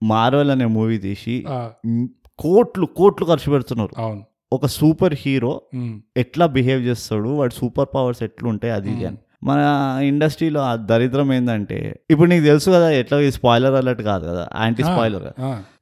మార్వెల్ 0.03 0.51
అనే 0.51 0.65
మూవీ 0.65 0.99
తీసి 0.99 1.45
కోట్లు 2.39 2.87
కోట్లు 2.87 3.27
ఖర్చు 3.27 3.53
పెడుతున్నారు. 3.53 3.95
అవును. 3.99 4.25
ఒక 4.53 4.67
సూపర్ 4.67 5.15
హీరో 5.19 5.63
ఎట్లా 6.17 6.47
బిహేవ్ 6.47 6.83
చేస్తాడు 6.83 7.29
వాడి 7.29 7.55
సూపర్ 7.55 7.89
పవర్స్ 7.95 8.23
ఎట్లుంటాయి 8.23 8.73
అది 8.73 9.07
అని. 9.07 9.19
మన 9.45 9.61
ఇండస్ట్రీలో 10.03 10.61
ఆ 10.61 10.75
దరిద్రం 10.77 11.33
ఏంటంటే 11.33 12.01
ఇప్పుడు 12.11 12.29
నీకు 12.29 12.45
తెలుసు 12.45 12.71
కదా 12.71 12.91
ఎట్లా 12.91 13.21
ఈ 13.21 13.31
స్పాయిలర్ 13.31 13.75
అలర్ట్ 13.75 14.03
కాదు 14.03 14.27
కదా 14.27 14.47
యాంటీ 14.61 14.83
స్పాయిలర్. 14.83 15.23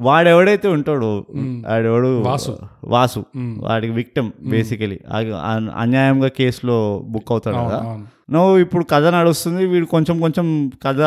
వాడు 0.01 0.29
ఎవడైతే 0.29 0.69
ఉంటాడో 0.69 1.25
వాడెవడు 1.35 2.23
వాసు. 2.23 2.59
వాసు. 2.85 3.25
వాడికి 3.37 3.93
విక్టమ్ 3.93 4.33
బేసికలీ 4.43 5.01
అన్యాయంగా 5.77 6.29
కేసులో 6.29 7.03
బుక్ 7.05 7.31
అవుతాడు 7.31 7.57
కదా. 7.57 8.01
నువ్వు 8.31 8.59
ఇప్పుడు 8.59 8.85
కథ 8.85 9.05
నడుస్తుంది 9.05 9.67
వీడు 9.67 9.87
కొంచెం 9.87 10.21
కొంచెం 10.21 10.73
కథ 10.85 11.01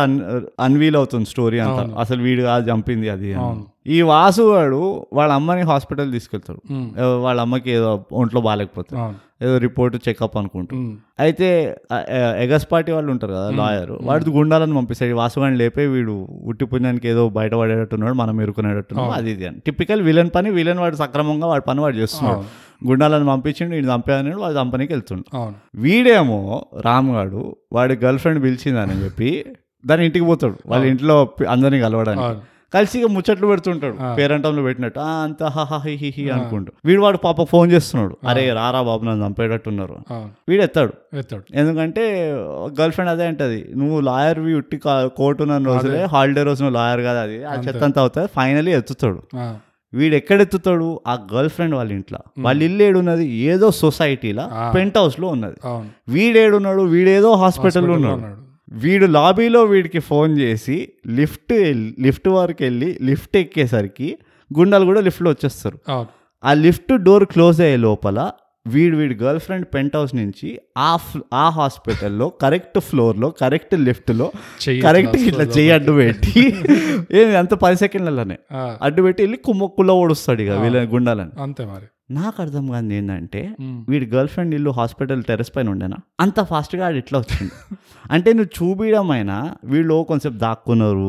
అన్వీల్ 0.60 0.96
అవుతుంది 0.96 1.26
స్టోరీ 1.26 1.60
అంతా. 1.60 1.90
అసలు 2.00 2.22
వీడు 2.22 2.42
కాదు 2.42 2.72
చంపింది 2.72 3.10
అది. 3.10 3.36
ఈ 3.88 4.02
వాసు 4.02 4.42
వాడు 4.42 5.06
వాళ్ళ 5.14 5.34
అమ్మని 5.34 5.62
హాస్పిటల్ 5.62 6.12
తీసుకెళ్తాడు. 6.12 6.62
వాళ్ళ 7.22 7.42
అమ్మకి 7.42 7.72
ఏదో 7.72 8.06
ఒంట్లో 8.12 8.42
బాగాలేకపోతే. 8.42 8.98
అవును. 8.98 9.27
ఏదో 9.42 9.56
రిపోర్ట్ 9.64 9.96
చెకప్ 10.08 10.36
అనుకుంటూ. 10.38 10.76
అయితే 11.20 11.48
ఎగస్ 12.44 12.66
పార్టీ 12.72 12.92
వాళ్ళు 12.92 13.10
ఉంటారు 13.12 13.34
కదా 13.34 13.50
లాయర్. 13.60 13.92
వాడికి 14.08 14.32
గుండాలని 14.38 14.76
పంపిస్తాడు. 14.76 15.16
వాసుగాని 15.20 15.58
లేపే 15.58 15.86
వీడు 15.96 16.16
ఉట్టి 16.52 16.66
పుణ్యానికి 16.72 17.08
ఏదో 17.08 17.24
బయట 17.38 17.54
పడేటట్టున్నాడు 17.62 18.16
మనం 18.22 18.42
ఎరుకునేటట్టున్నాడు 18.42 19.14
అది 19.20 19.32
ఇది 19.32 19.48
అని. 19.48 19.60
టిపికల్ 19.66 20.02
విలన్ 20.02 20.32
పని 20.36 20.52
విలన్ 20.58 20.82
వాడు 20.86 20.98
సక్రమంగా 21.04 21.48
వాడి 21.48 21.66
పని 21.68 21.82
వాడు 21.86 21.96
చేస్తున్నాడు. 21.96 22.44
గుండాలను 22.88 23.26
పంపించిండు 23.26 23.74
వీడు 23.76 23.88
చంపేయని 23.94 24.36
వాడు 24.44 24.56
చంపనీకి 24.60 24.94
వెళ్తుండు. 24.94 25.26
వీడేమో 25.76 26.42
రామ్ 26.86 27.10
గాడు 27.16 27.44
వాడి 27.74 27.96
గర్ల్ 28.06 28.20
ఫ్రెండ్ 28.20 28.42
పిలిచిందని 28.44 28.98
చెప్పి 29.06 29.32
దాని 29.86 30.04
ఇంటికి 30.06 30.26
పోతాడు. 30.26 30.58
వాళ్ళ 30.66 30.84
ఇంట్లో 30.86 31.16
అందరినీ 31.50 31.80
కలవడానికి. 31.82 32.28
కలిసి 32.74 33.00
ఇక 33.00 33.08
ముచ్చట్లు 33.08 33.48
పెడుతుంటాడు. 33.48 33.96
పేరంటంలో 34.16 34.64
పెట్టినట్టు 34.64 35.00
"ఆ, 35.00 35.10
అంత 35.24 35.44
హి 35.86 36.14
హి 36.18 36.30
అనుకుంటూ. 36.30 36.72
వీడు 36.86 37.02
వాడు 37.02 37.18
పాప 37.18 37.44
ఫోన్ 37.44 37.72
చేస్తున్నాడు. 37.72 38.18
అరే 38.28 38.54
రారా 38.54 38.82
బాబు 38.82 39.06
నన్ను 39.06 39.26
చంపేటట్టున్నారు. 39.28 39.96
వీడు 40.50 40.64
ఎత్తాడు. 40.64 40.94
ఎత్తాడు. 41.18 41.44
ఎందుకంటే 41.54 42.04
గర్ల్ 42.80 42.92
ఫ్రెండ్ 42.92 43.12
అదే 43.12 43.28
అంటది 43.28 43.74
నువ్వు 43.78 44.00
లాయర్వి 44.00 44.54
ఉట్టి 44.54 44.80
కోర్టు 45.18 45.44
నన్ను 45.44 45.74
రోజులే 45.74 46.04
హాలిడే 46.06 46.44
రోజు 46.44 46.64
నువ్వు 46.64 46.80
లాయర్ 46.80 47.02
కదా 47.02 47.22
అది 47.22 47.44
ఆ 47.44 47.54
చెత్త 47.68 47.84
అంతా 47.84 48.02
అవుతుంది 48.02 48.28
ఫైనలీ 48.36 48.72
ఎత్తుతాడు. 48.72 49.22
వీడు 49.94 50.16
ఎక్కడ 50.16 50.42
ఎత్తుతాడు? 50.42 51.02
ఆ 51.08 51.18
గర్ల్ 51.34 51.50
ఫ్రెండ్ 51.50 51.76
వాళ్ళ 51.76 51.92
ఇంట్లో. 51.92 52.20
వాళ్ళ 52.40 52.64
ఇల్లు 52.64 52.84
ఏడున్నది 52.84 53.28
ఏదో 53.52 53.72
సొసైటీలో 53.72 54.44
పెంట్ 54.76 54.98
హౌస్లో 54.98 55.28
ఉన్నది 55.28 55.56
వీడేడున్నాడు 56.08 56.82
వీడేదో 56.82 57.34
హాస్పిటల్లో 57.36 57.94
ఉన్నాడు. 58.14 58.47
వీడు 58.72 59.06
లాబీలో 59.06 59.64
వీడికి 59.64 60.00
ఫోన్ 60.00 60.38
చేసి 60.40 60.78
లిఫ్ట్ 61.08 61.54
లిఫ్ట్ 62.00 62.28
వరకు 62.30 62.64
వెళ్ళి 62.64 62.98
లిఫ్ట్ 63.02 63.38
ఎక్కేసరికి 63.38 64.18
గుండాలు 64.52 64.86
కూడా 64.86 65.02
లిఫ్ట్లో 65.02 65.32
వచ్చేస్తారు. 65.32 65.78
ఆ 66.44 66.54
లిఫ్ట్ 66.54 66.98
డోర్ 66.98 67.26
క్లోజ్ 67.26 67.62
అయ్యే 67.62 67.78
లోపల 67.78 68.32
వీడు 68.68 68.98
వీడి 68.98 69.16
గర్ల్ 69.16 69.40
ఫ్రెండ్ 69.40 69.66
పెంట్ 69.74 69.96
హౌస్ 69.96 70.16
నుంచి 70.16 70.60
ఆ 70.78 70.96
ఫ్ల- 70.98 71.24
ఆ 71.34 71.50
హాస్పిటల్లో 71.50 72.30
కరెక్ట్ 72.30 72.80
ఫ్లోర్లో 72.80 73.30
కరెక్ట్ 73.30 73.76
లిఫ్ట్లో 73.80 74.32
కరెక్ట్ 74.82 75.16
ఇట్లా 75.28 75.44
చెయ్యి 75.58 75.72
అడ్డు 75.72 75.92
పెట్టి 75.92 76.34
ఏమి 77.18 77.36
అంత 77.36 77.54
పది 77.54 77.78
సెకండ్లలోనే 77.78 78.38
అడ్డు 78.82 79.02
పెట్టి 79.02 79.24
వెళ్ళి 79.24 79.38
కుమ్మ 79.38 79.66
కుల్ల 79.66 79.92
ఓడుస్తాడు 79.92 80.42
ఇక 80.42 80.50
వీళ్ళ 80.50 80.94
గుండాలని. 80.94 81.42
అంతే 81.42 81.66
మరి. 81.66 81.88
నాకు 82.10 82.38
అర్థం 82.42 82.66
కాదు 82.68 82.94
ఏంటంటే 82.94 83.40
వీడి 83.90 84.06
గర్ల్ 84.06 84.30
ఫ్రెండ్ 84.34 84.54
ఇల్లు 84.56 84.72
హాస్పిటల్ 84.72 85.22
టెరెస్ 85.24 85.52
పైన 85.56 85.68
ఉండేనా? 85.70 85.98
అంత 86.20 86.40
ఫాస్ట్గా 86.52 86.84
ఆడు 86.88 86.98
ఇట్లా 86.98 87.18
వచ్చింది 87.20 87.52
అంటే 88.16 88.30
నువ్వు 88.34 88.52
చూపించడం 88.58 89.10
అయినా 89.12 89.38
వీళ్ళు 89.66 89.96
కొంచెం 90.12 90.32
దాక్కున్నారు 90.44 91.08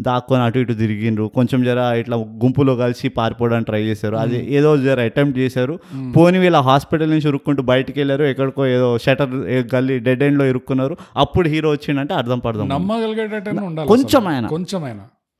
దాక్కొని 0.00 0.42
అటు 0.42 0.58
ఇటు 0.58 0.74
తిరిగిండ్రు 0.80 1.26
కొంచెం 1.36 1.60
జర 1.62 1.80
ఇట్లా 2.00 2.16
గుంపులో 2.42 2.74
కలిసి 2.76 3.08
పారిపోవడానికి 3.18 3.68
ట్రై 3.70 3.82
చేశారు. 3.82 4.16
అది 4.16 4.38
ఏదో 4.56 4.70
జర 4.86 4.98
అటెంప్ట్ 5.10 5.38
చేశారు. 5.38 5.76
పోనీ 6.16 6.38
వీళ్ళ 6.38 6.60
హాస్పిటల్ 6.70 7.10
నుంచి 7.10 7.28
ఇరుక్కుంటూ 7.28 7.64
బయటికి 7.72 7.98
వెళ్ళారు 8.02 8.26
ఎక్కడికో 8.32 8.62
ఏదో 8.76 8.90
షటర్ 8.98 9.32
గల్లీ 9.74 9.96
డెడ్ 10.08 10.22
ఎండ్లో 10.22 10.46
ఇరుక్కున్నారు. 10.52 10.94
అప్పుడు 11.16 11.48
హీరో 11.48 11.70
వచ్చిండంటే 11.70 12.14
అర్థం 12.14 12.40
పడదాం 12.46 12.68
నమ్మగలిగేటట్టు 12.74 13.50
ఉండాలి 13.70 13.88
కొంచెం. 13.88 14.22
ఆయన. 14.32 14.46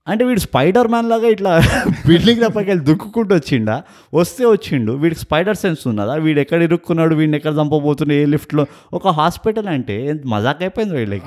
అంటే 0.06 0.24
వీడు 0.24 0.40
స్పైడర్ 0.40 0.88
మ్యాన్ 0.88 1.08
లాగా 1.08 1.28
ఇట్లా 1.28 1.50
బిల్డింగ్ 2.06 2.40
తప్పకి 2.40 2.68
వెళ్ళి 2.70 2.84
దుక్కుకుంటూ 2.84 3.34
వచ్చిండా? 3.34 3.82
వస్తే 4.14 4.44
వచ్చిండు. 4.46 4.92
వీడికి 4.92 5.20
స్పైడర్ 5.20 5.56
సెన్స్ 5.56 5.86
ఉన్నదా? 5.86 6.14
వీడు 6.14 6.40
ఎక్కడ 6.40 6.62
ఇరుక్కున్నాడు? 6.62 7.14
వీడిని 7.14 7.36
ఎక్కడ 7.36 7.52
చంపబోతున్నాడు? 7.52 8.20
ఏ 8.20 8.26
లిఫ్ట్లో? 8.26 8.66
ఒక 8.92 9.08
హాస్పిటల్ 9.08 9.66
అంటే 9.66 10.06
ఎంత 10.06 10.22
మజాక్ 10.26 10.62
అయిపోయింది 10.62 10.96
వీళ్ళకి 10.96 11.24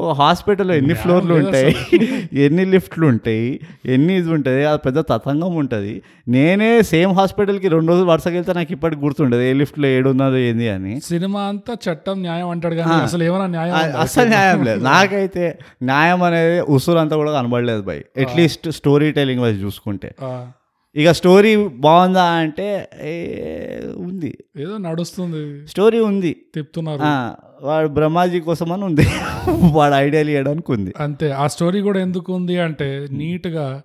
ఒక 0.00 0.16
హాస్పిటల్లో 0.16 0.74
ఎన్ని 0.74 0.94
ఫ్లోర్లు 0.94 1.34
ఉంటాయి? 1.34 1.76
ఎన్ని 2.32 2.64
లిఫ్ట్లు 2.64 3.06
ఉంటాయి? 3.06 3.60
ఎన్ని 3.86 4.16
ఇది 4.18 4.30
ఉంటుంది? 4.30 4.64
అది 4.64 4.78
పెద్ద 4.78 5.00
తతంగం 5.00 5.54
ఉంటుంది. 5.54 6.02
నేనే 6.28 6.82
సేమ్ 6.82 7.12
హాస్పిటల్కి 7.12 7.68
రెండు 7.68 7.92
రోజులు 7.92 8.06
వరుసకి 8.06 8.34
వెళ్తే 8.34 8.52
నాకు 8.52 8.72
ఇప్పటికి 8.72 9.02
గుర్తుండదు. 9.02 9.40
ఏ 9.40 9.52
లిఫ్ట్లో 9.52 9.88
ఏడున్నదో 9.88 10.36
ఏంది 10.36 10.68
అని. 10.68 11.00
సినిమా 11.00 11.40
అంతా 11.40 11.76
చట్టం 11.86 12.20
న్యాయం 12.20 12.48
అంటాడు 12.48 12.74
కానీ 12.74 12.92
అసలు 12.92 13.22
ఏమైనా 13.24 13.46
న్యాయం? 13.46 13.74
అస్సలు 14.00 14.28
న్యాయం 14.28 14.64
లేదు. 14.64 14.84
నాకైతే 14.84 15.58
న్యాయం 15.82 16.22
అనేది 16.22 16.60
ఉసూరు 16.60 16.98
అంతా 16.98 17.16
కూడా 17.16 17.32
కనబడలేదు 17.32 17.82
by. 17.82 17.98
At least 18.20 18.70
story 18.70 19.12
telling 19.12 19.42
wise 19.42 19.64
చూసుకుంటే. 19.64 20.14
ఇక 20.96 21.10
స్టోరీ 21.10 21.56
బాగుందా 21.56 22.22
అంటే 22.22 22.88
ఉంది. 23.96 24.38
ఏదో 24.56 24.76
నడుస్తుంది. 24.76 25.68
స్టోరీ 25.68 25.98
ఉంది. 26.00 26.36
తిప్పుతున్నారు. 26.54 27.02
వాడు 27.66 27.88
బ్రహ్మాజీ 27.88 28.40
కోసం 28.40 28.72
అని 28.72 28.84
ఉంది. 28.84 29.02
వాడు 29.78 29.94
ఐడియాలు 29.94 30.30
ఇవ్వడానికి 30.30 30.72
ఉంది. 30.72 30.94
అంతే. 31.00 31.30
ఆ 31.30 31.46
స్టోరీ 31.46 31.80
కూడా 31.80 32.00
ఎందుకు 32.00 32.32
ఉంది 32.32 32.58
అంటే 32.58 33.08
నీట్గా. 33.10 33.80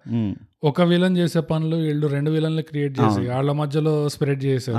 ఒక 0.63 0.81
విలన్ 0.81 1.17
చేసే 1.17 1.39
పనులు 1.39 1.75
వీళ్ళు 1.75 2.07
రెండు 2.07 2.31
విలన్లు 2.31 2.61
క్రియేట్ 2.61 2.99
చేసి 2.99 3.29
వాళ్ళ 3.29 3.51
మధ్యలో 3.51 4.09
స్ప్రెడ్ 4.09 4.43
చేశారు. 4.43 4.77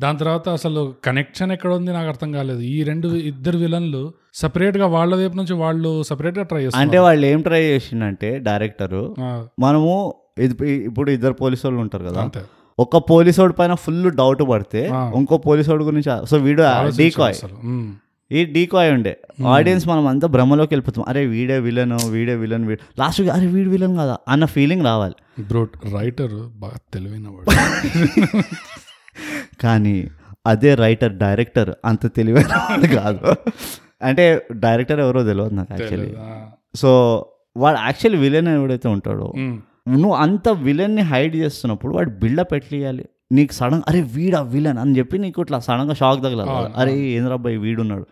దాని 0.00 0.18
తర్వాత 0.18 0.48
అసలు 0.48 0.94
కనెక్షన్ 1.04 1.52
ఎక్కడ 1.52 1.72
ఉంది 1.72 1.92
నాకు 1.92 2.08
అర్థం 2.08 2.32
కాలేదు. 2.32 2.60
ఈ 2.60 2.82
రెండు 2.82 3.08
ఇద్దరు 3.08 3.58
విలన్లు 3.58 4.12
సపరేట్గా 4.34 4.86
వాళ్ళ 4.86 5.14
వైపు 5.14 5.36
నుంచి 5.36 5.54
వాళ్ళు 5.54 6.02
సపరేట్గా 6.02 6.44
ట్రై 6.44 6.62
చేస్తారు 6.64 6.82
అంటే 6.82 6.98
వాళ్ళు 6.98 7.26
ఏం 7.26 7.40
ట్రై 7.40 7.62
చేసిండంటే 7.62 8.38
డైరెక్టరు 8.38 9.16
మనము 9.58 10.14
ఇప్పుడు 10.40 11.10
ఇద్దరు 11.10 11.32
పోలీసు 11.32 11.66
వాళ్ళు 11.66 11.80
ఉంటారు 11.80 12.04
కదా. 12.04 12.30
ఒక 12.78 13.10
పోలీసోడి 13.10 13.52
పైన 13.52 13.74
ఫుల్ 13.74 14.12
డౌట్ 14.12 14.42
పడితే. 14.48 14.90
ఇంకో 15.14 15.38
పోలీసోడి 15.38 15.84
గురించి 15.84 16.26
సో 16.26 16.36
వీడు 16.36 16.62
డీకాయ్. 16.96 17.34
ఈ 18.32 18.44
డీకాయ్ 18.44 18.92
ఉండే. 18.92 19.18
ఆడియన్స్ 19.46 19.88
మనం 19.88 20.06
అంతా 20.06 20.26
భ్రమలోకి 20.26 20.74
వెళ్ళిపోతాం. 20.74 21.04
అరే 21.08 21.26
వీడే 21.26 21.58
విలన్ 21.58 21.98
వీడే 22.10 22.34
విలన్ 22.34 22.64
వీడు. 22.64 22.80
లాస్ట్ 22.98 23.22
అరే 23.22 23.46
వీడు 23.46 23.70
విలన్ 23.70 23.98
కదా? 23.98 24.18
అన్న 24.28 24.44
ఫీలింగ్ 24.44 24.84
రావాలి. 24.84 25.14
బ్రో 25.40 25.68
రైటర్ 25.94 26.32
బాగా 26.32 26.76
తెలివైన 26.94 27.26
కానీ 29.60 30.08
అదే 30.46 30.74
రైటర్ 30.74 31.12
డైరెక్టర్ 31.12 31.74
అంత 31.84 32.16
తెలివైన 32.16 32.46
వాడు 32.46 32.94
కాదు. 32.94 33.36
అంటే 34.02 34.42
డైరెక్టర్ 34.52 35.00
ఎవరో 35.00 35.22
తెలియదు 35.24 35.54
నాకు 35.54 35.72
యాక్చువల్లీ 35.72 36.14
సో 36.74 36.90
వాడు 37.56 37.78
యాక్చువల్లీ 37.78 38.20
విలన్ 38.20 38.48
ఎవడైతే 38.48 38.88
ఉంటాడో. 38.88 39.32
నువ్వు 39.88 40.14
అంత 40.14 40.48
విలన్ని 40.48 41.02
హైడ్ 41.02 41.36
చేస్తున్నప్పుడు 41.36 41.94
వాడు 41.94 42.10
బిల్డప్ 42.10 42.54
ఎట్లియాలి 42.54 43.04
నీకు 43.32 43.52
సడన్ 43.52 43.82
అరే 43.88 44.00
వీడా 44.00 44.40
విలన్ 44.40 44.78
అని 44.78 44.98
చెప్పి 44.98 45.18
నీకు 45.18 45.42
ఇట్లా 45.42 45.60
సడన్గా 45.60 45.94
షాక్ 45.94 46.22
తగలాలి. 46.22 46.72
అరే 46.76 46.98
ఏంద్రబ్బాయి 46.98 47.56
వీడున్నాడు. 47.56 48.06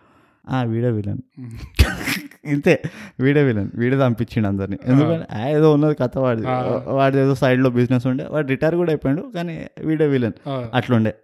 ఆ 0.49 0.63
వీడే 0.63 0.89
విలన్. 0.89 1.17
ఇంతే. 2.45 2.81
వీడే 3.19 3.43
విలన్. 3.43 3.69
వీడే 3.75 3.97
చంపించిండు 3.97 4.47
అందరిని. 4.47 4.77
ఎందుకంటే 4.85 5.51
ఏదో 5.51 5.73
ఉన్నది 5.73 5.95
కథ 5.95 6.17
వాడి 6.17 6.41
వాడి 6.87 7.17
ఏదో 7.17 7.35
సైడ్లో 7.35 7.69
బిజినెస్ 7.69 8.07
ఉండే. 8.07 8.27
వాడు 8.29 8.47
రిటైర్ 8.47 8.75
కూడా 8.75 8.91
అయిపోయాడు 8.91 9.31
కానీ 9.35 9.65
వీడే 9.85 10.07
విలన్. 10.07 10.33
అట్లుండే. 10.73 11.15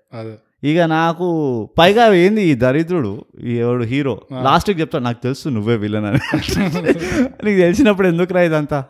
ఇక 0.64 0.80
నాకు 0.80 1.26
పైగా 1.80 2.14
ఏంది 2.14 2.42
ఈ 2.42 2.54
దరిద్రుడు 2.56 3.26
ఈ 3.44 3.54
ఎవడు 3.54 3.84
హీరో 3.84 4.22
లాస్ట్కి 4.42 4.82
చెప్తాడు 4.82 5.04
నాకు 5.04 5.24
తెలుసు 5.24 5.50
నువ్వే 5.50 5.76
విలన్ 5.76 6.06
అని. 6.06 6.20
నీకు 7.46 7.58
తెలిసినప్పుడు 7.60 8.08
ఎందుకు 8.08 8.34
రా 8.34 8.42
ఇదంతా? 8.42 8.84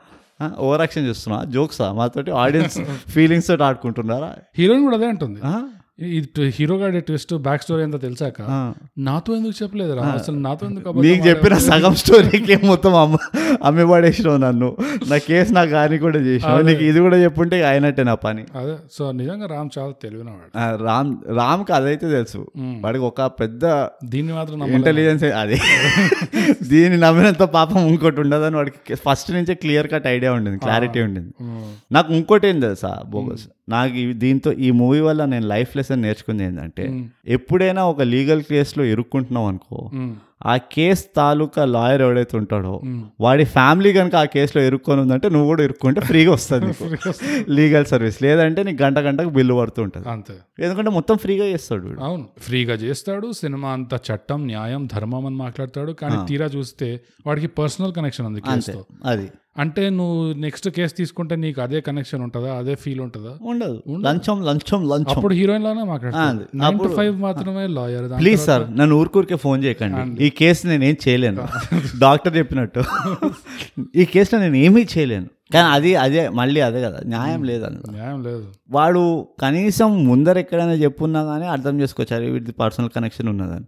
ఓవర్ 0.59 0.81
యాక్షన్ 0.81 1.05
చేస్తున్నా 1.05 1.43
జోక్సా? 1.45 1.93
మాతోటి 1.93 2.31
ఆడియన్స్ 2.31 2.77
ఫీలింగ్స్ 3.09 3.47
తోటి 3.51 3.63
ఆడుకుంటున్నారా? 3.63 4.29
హీరోయిన్ 4.57 4.83
కూడా 4.83 4.97
అదే 4.97 5.05
అంటుంది? 5.05 5.39
ఇది 5.99 6.49
హీరో 6.49 6.77
గాడి 6.77 6.99
ట్విస్ట్ 7.01 7.33
బ్యాక్ 7.33 7.61
స్టోరీ 7.61 7.83
అంతా 7.83 7.97
తెలిసాక. 7.97 8.41
నాతో 8.97 9.35
ఎందుకు 9.35 9.63
చెప్పలేదు 9.63 9.93
రా 9.93 10.03
అసలు 10.03 10.35
నాతో 10.35 10.67
ఎందుకు 10.67 10.89
నీకు 10.89 11.27
చెప్పిన 11.27 11.57
సగం 11.57 11.95
స్టోరీకి 11.95 12.65
మొత్తం 12.65 12.95
అమ్మ 12.95 13.17
అమ్మి 13.63 13.87
పడేసినావు 13.87 14.37
నన్ను. 14.37 14.77
నా 15.09 15.17
కేసు 15.17 15.53
నాకు 15.53 15.69
కానీ 15.69 15.97
కూడా 15.97 16.19
చేసినావు. 16.19 16.61
నీకు 16.61 16.83
ఇది 16.83 16.99
కూడా 16.99 17.17
చెప్పుంటే 17.17 17.63
అయినట్టే 17.63 18.03
నా 18.03 18.15
పని. 18.15 18.45
అదే. 18.55 18.75
సో 18.91 19.11
నిజంగా 19.11 19.47
రామ్ 19.47 19.69
చాలా 19.79 19.91
తెలివిన 20.03 20.29
వాడు. 20.29 20.57
ఆ, 20.57 20.77
రామ్ 20.81 21.17
రామ్కి 21.37 21.73
అదైతే 21.73 22.09
తెలుసు. 22.09 22.47
వాడికి 22.57 23.03
ఒక 23.03 23.21
పెద్ద 23.21 23.87
దీన్ని 24.05 24.33
మాత్రం. 24.33 24.63
ఇంటెలిజెన్స్ 24.63 25.23
అది. 25.23 25.61
దీన్ని 26.63 26.97
నమ్మినంత 26.99 27.43
పాపం 27.43 27.87
ఇంకోటి 27.87 28.21
ఉండదని 28.21 28.55
వాడికి 28.55 28.95
ఫస్ట్ 28.95 29.31
నుంచే 29.31 29.53
క్లియర్ 29.53 29.91
కట్ 29.91 30.07
ఐడియా 30.07 30.31
ఉండింది 30.31 30.59
క్లారిటీ 30.59 31.01
ఉండింది. 31.01 31.33
నాకు 31.91 32.13
ఇంకోటి 32.13 32.47
ఏం 32.47 32.59
తెలుసా 32.59 33.01
బోగస్ 33.05 33.41
నాకు 33.69 34.13
దీంతో 34.13 34.51
ఈ 34.51 34.71
మూవీ 34.71 34.99
వల్ల 34.99 35.25
నేను 35.25 35.47
లైఫ్ 35.47 35.77
లెసన్ 35.83 36.01
నేర్చుకుంది 36.01 36.43
ఏంటంటే 36.43 36.85
ఎప్పుడైనా 37.27 37.83
ఒక 37.85 38.01
లీగల్ 38.13 38.43
కేసులో 38.43 38.83
ఇరుక్కుంటున్నావు 38.85 39.47
అనుకో 39.47 39.79
ఆ 40.45 40.53
కేస్ 40.73 41.03
తాలూకా 41.15 41.65
లాయర్ 41.65 42.01
ఎవడైతే 42.01 42.37
ఉంటాడో. 42.37 42.73
వాడి 43.19 43.43
ఫ్యామిలీ 43.45 43.93
కనుక 43.93 44.15
ఆ 44.15 44.25
కేసులో 44.25 44.61
ఇరుక్కొని 44.63 45.01
ఉందంటే 45.01 45.27
నువ్వు 45.29 45.47
కూడా 45.47 45.63
ఇరుక్కుంటే 45.63 46.01
ఫ్రీగా 46.09 46.31
వస్తుంది 46.31 46.71
లీగల్ 47.49 47.85
సర్వీస్. 47.85 48.17
లేదంటే 48.23 48.63
నీకు 48.63 48.83
గంట 48.83 48.99
గంటకు 48.99 49.29
బిల్లు 49.29 49.53
పడుతూ 49.53 49.79
ఉంటుంది. 49.83 50.07
అంతే. 50.09 50.35
ఎందుకంటే 50.59 50.91
మొత్తం 50.91 51.17
ఫ్రీగా 51.17 51.45
చేస్తాడు 51.45 51.87
అవును. 52.01 52.25
ఫ్రీగా 52.39 52.73
చేస్తాడు 52.75 53.29
సినిమా 53.31 53.69
అంతా 53.73 53.99
చట్టం 54.09 54.41
న్యాయం 54.47 54.83
ధర్మం 54.93 55.25
అని 55.25 55.35
మాట్లాడతాడు. 55.35 55.93
కానీ 55.93 56.17
తీరా 56.27 56.45
చూస్తే 56.45 56.89
వాడికి 57.27 57.47
పర్సనల్ 57.47 57.93
కనెక్షన్ 57.93 58.27
ఉంది 58.27 58.43
అది. 59.05 59.27
అంటే 59.57 59.89
నువ్వు 59.89 60.33
నెక్స్ట్ 60.33 60.69
కేసు 60.69 60.93
తీసుకుంటే 60.93 61.35
నీకు 61.35 61.61
అదే 61.61 61.81
కనెక్షన్ 61.81 62.21
ఉంటుందా? 62.21 62.53
అదే 62.53 62.75
ఫీల్ 62.75 63.01
ఉంటుందా? 63.01 63.37
ఉండదు. 63.41 63.83
లంచం 63.89 64.45
లంచం 64.45 64.89
లంచం. 64.89 65.15
అప్పుడు 65.15 65.33
హీరోయిన్ 65.33 65.63
లానే 65.63 66.77
టు 66.77 66.95
ఫైవ్ 66.95 67.19
మాత్రమే 67.19 67.67
లాయర్ 67.67 68.19
ప్లీజ్ 68.19 68.41
సార్ 68.41 68.77
నన్ను 68.77 68.95
ఊరికూరికే 68.95 69.35
ఫోన్ 69.35 69.63
చేయకండి. 69.63 70.25
ఈ 70.25 70.29
కేసు 70.29 70.67
నేను 70.67 70.83
ఏం 70.83 70.95
చేయలేను. 71.07 71.47
డాక్టర్ 71.99 72.37
చెప్పినట్టు. 72.37 72.83
ఈ 73.95 74.05
కేసులో 74.05 74.41
నేను 74.41 74.55
ఏమీ 74.55 74.87
చేయలేను. 74.97 75.27
కానీ 75.53 75.73
అది 75.73 75.95
అదే 75.95 76.29
మళ్ళీ 76.29 76.61
అదే 76.61 76.81
కదా. 76.81 76.99
న్యాయం 77.05 77.43
లేదు 77.43 77.65
అందులో. 77.65 77.93
న్యాయం 77.93 78.23
లేదు. 78.23 78.51
వాడు 78.69 79.27
కనీసం 79.39 80.05
ముందర 80.07 80.37
ఎక్కడైనా 80.37 80.71
చెప్పున్నా 80.71 81.23
కానీ 81.23 81.45
అర్థం 81.45 81.81
చేసుకోవచ్చు 81.81 82.31
వీడిది 82.31 82.51
పర్సనల్ 82.51 82.89
కనెక్షన్ 82.89 83.29
ఉన్నదని 83.29 83.65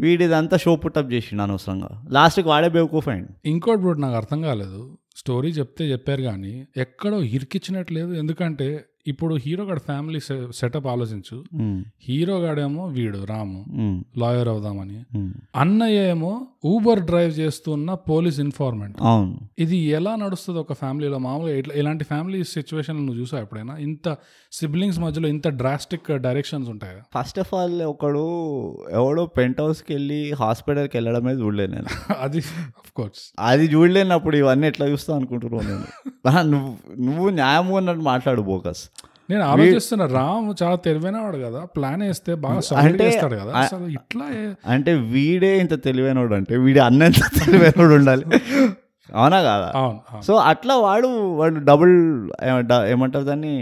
వీడిదంతా 0.00 0.56
షో 0.56 0.76
పుట్టప్ 0.76 1.12
చేసిండు 1.12 1.42
అనవసరంగా. 1.42 2.02
లాస్ట్కి 2.10 2.48
వాడే 2.48 2.68
బేవకూఫ్ 2.68 3.08
అయింది 3.08 3.28
ఇంకోటి 3.44 4.00
నాకు 4.00 4.16
అర్థం 4.16 4.42
కాలేదు. 4.42 4.98
స్టోరీ 5.18 5.48
చెప్తే 5.48 5.92
చెప్పారు 5.92 6.22
కానీ 6.22 6.66
ఎక్కడో 6.76 7.22
ఇరికిచ్చినట్లేదు. 7.22 8.12
ఎందుకంటే 8.12 8.84
ఇప్పుడు 9.06 9.34
హీరో 9.34 9.64
గారి 9.64 9.80
ఫ్యామిలీ 9.80 10.20
సెటప్ 10.52 10.86
ఆలోచించు. 10.86 11.44
హీరో 12.02 12.38
గాడేమో 12.38 12.86
వీడు 12.86 13.24
రాము. 13.24 13.60
లాయర్ 14.18 14.48
అవుదామని. 14.48 14.98
అన్నయ్య 15.56 16.08
ఏమో 16.08 16.46
ఊబర్ 16.64 17.00
డ్రైవ్ 17.00 17.32
చేస్తున్న 17.32 17.94
పోలీస్ 17.94 18.40
ఇన్ఫార్మెంట్ 18.40 18.96
అవును. 19.00 19.38
ఇది 19.58 19.76
ఎలా 19.76 20.16
నడుస్తుంది 20.16 20.60
ఒక 20.60 20.72
ఫ్యామిలీలో? 20.72 21.18
మామూలుగా 21.18 21.56
ఇట్లా 21.56 21.74
ఇలాంటి 21.74 22.04
ఫ్యామిలీ 22.04 22.44
సిచ్యువేషన్ 22.44 23.06
నువ్వు 23.06 23.20
చూసావు 23.20 23.42
ఎప్పుడైనా? 23.42 23.76
ఇంత 23.76 24.16
సిబ్లింగ్స్ 24.52 24.98
మధ్యలో 24.98 25.28
ఇంత 25.28 25.48
డ్రాస్టిక్ 25.48 26.18
డైరెక్షన్స్ 26.18 26.68
ఉంటాయా? 26.68 27.02
ఫస్ట్ 27.14 27.38
ఆఫ్ 27.38 27.54
ఆల్ 27.54 27.82
ఒకడు 27.82 28.24
ఎవడో 28.90 29.26
పెంట్ 29.26 29.60
హౌస్కి 29.60 29.94
వెళ్ళి 29.94 30.32
హాస్పిటల్కి 30.32 30.96
వెళ్ళడమే 30.96 31.32
చూడలేదు 31.32 31.72
నేను. 31.72 31.86
అది 32.20 32.38
ఆఫ్ 32.78 32.92
కోర్స్ 32.92 33.32
అది 33.38 33.66
చూడలేనప్పుడు 33.66 34.36
ఇవన్నీ 34.36 34.66
ఎట్లా 34.66 34.86
చూస్తావు 34.86 35.18
అనుకుంటున్నావు 35.18 35.64
నేను? 35.64 35.86
నువ్వు 36.50 36.76
నువ్వు 37.00 37.28
న్యాయం 37.28 37.68
ఉన్నట్టు 37.68 38.02
మాట్లాడు 38.02 38.42
బోకస్ 38.42 38.90
నేను 39.28 39.42
ఆలోచిస్తున్నా 39.44 40.04
రామ్ 40.12 40.54
చాలా 40.62 40.76
తెలివైన 40.84 41.16
వాడు 41.18 41.38
కదా 41.38 41.60
ప్లాన్ 41.76 42.02
వేస్తే 42.02 42.34
బాగా 42.44 42.60
సాలిడ్ 42.68 43.02
చేస్తాడు 43.02 43.36
కదా. 43.36 43.52
అసలు 43.60 43.86
ఇట్లా 43.90 44.26
అంటే 44.66 44.92
వీడే 45.10 45.58
ఇంత 45.58 45.84
తెలివైనోడు 45.84 46.34
అంటే 46.34 46.56
వీడి 46.58 46.80
అన్న 46.80 47.02
ఎంత 47.10 47.24
తెలివైనోడు 47.38 47.94
ఉండాలి? 47.94 48.24
అవునా 49.20 49.38
కాదా? 49.42 49.68
అవును. 49.80 50.22
సో 50.26 50.32
అట్లా 50.50 50.74
వాడు 50.86 51.08
వాడు 51.40 51.58
డబుల్ 51.70 51.94
ఏమంటారు 52.92 53.24
దాన్ని 53.28 53.52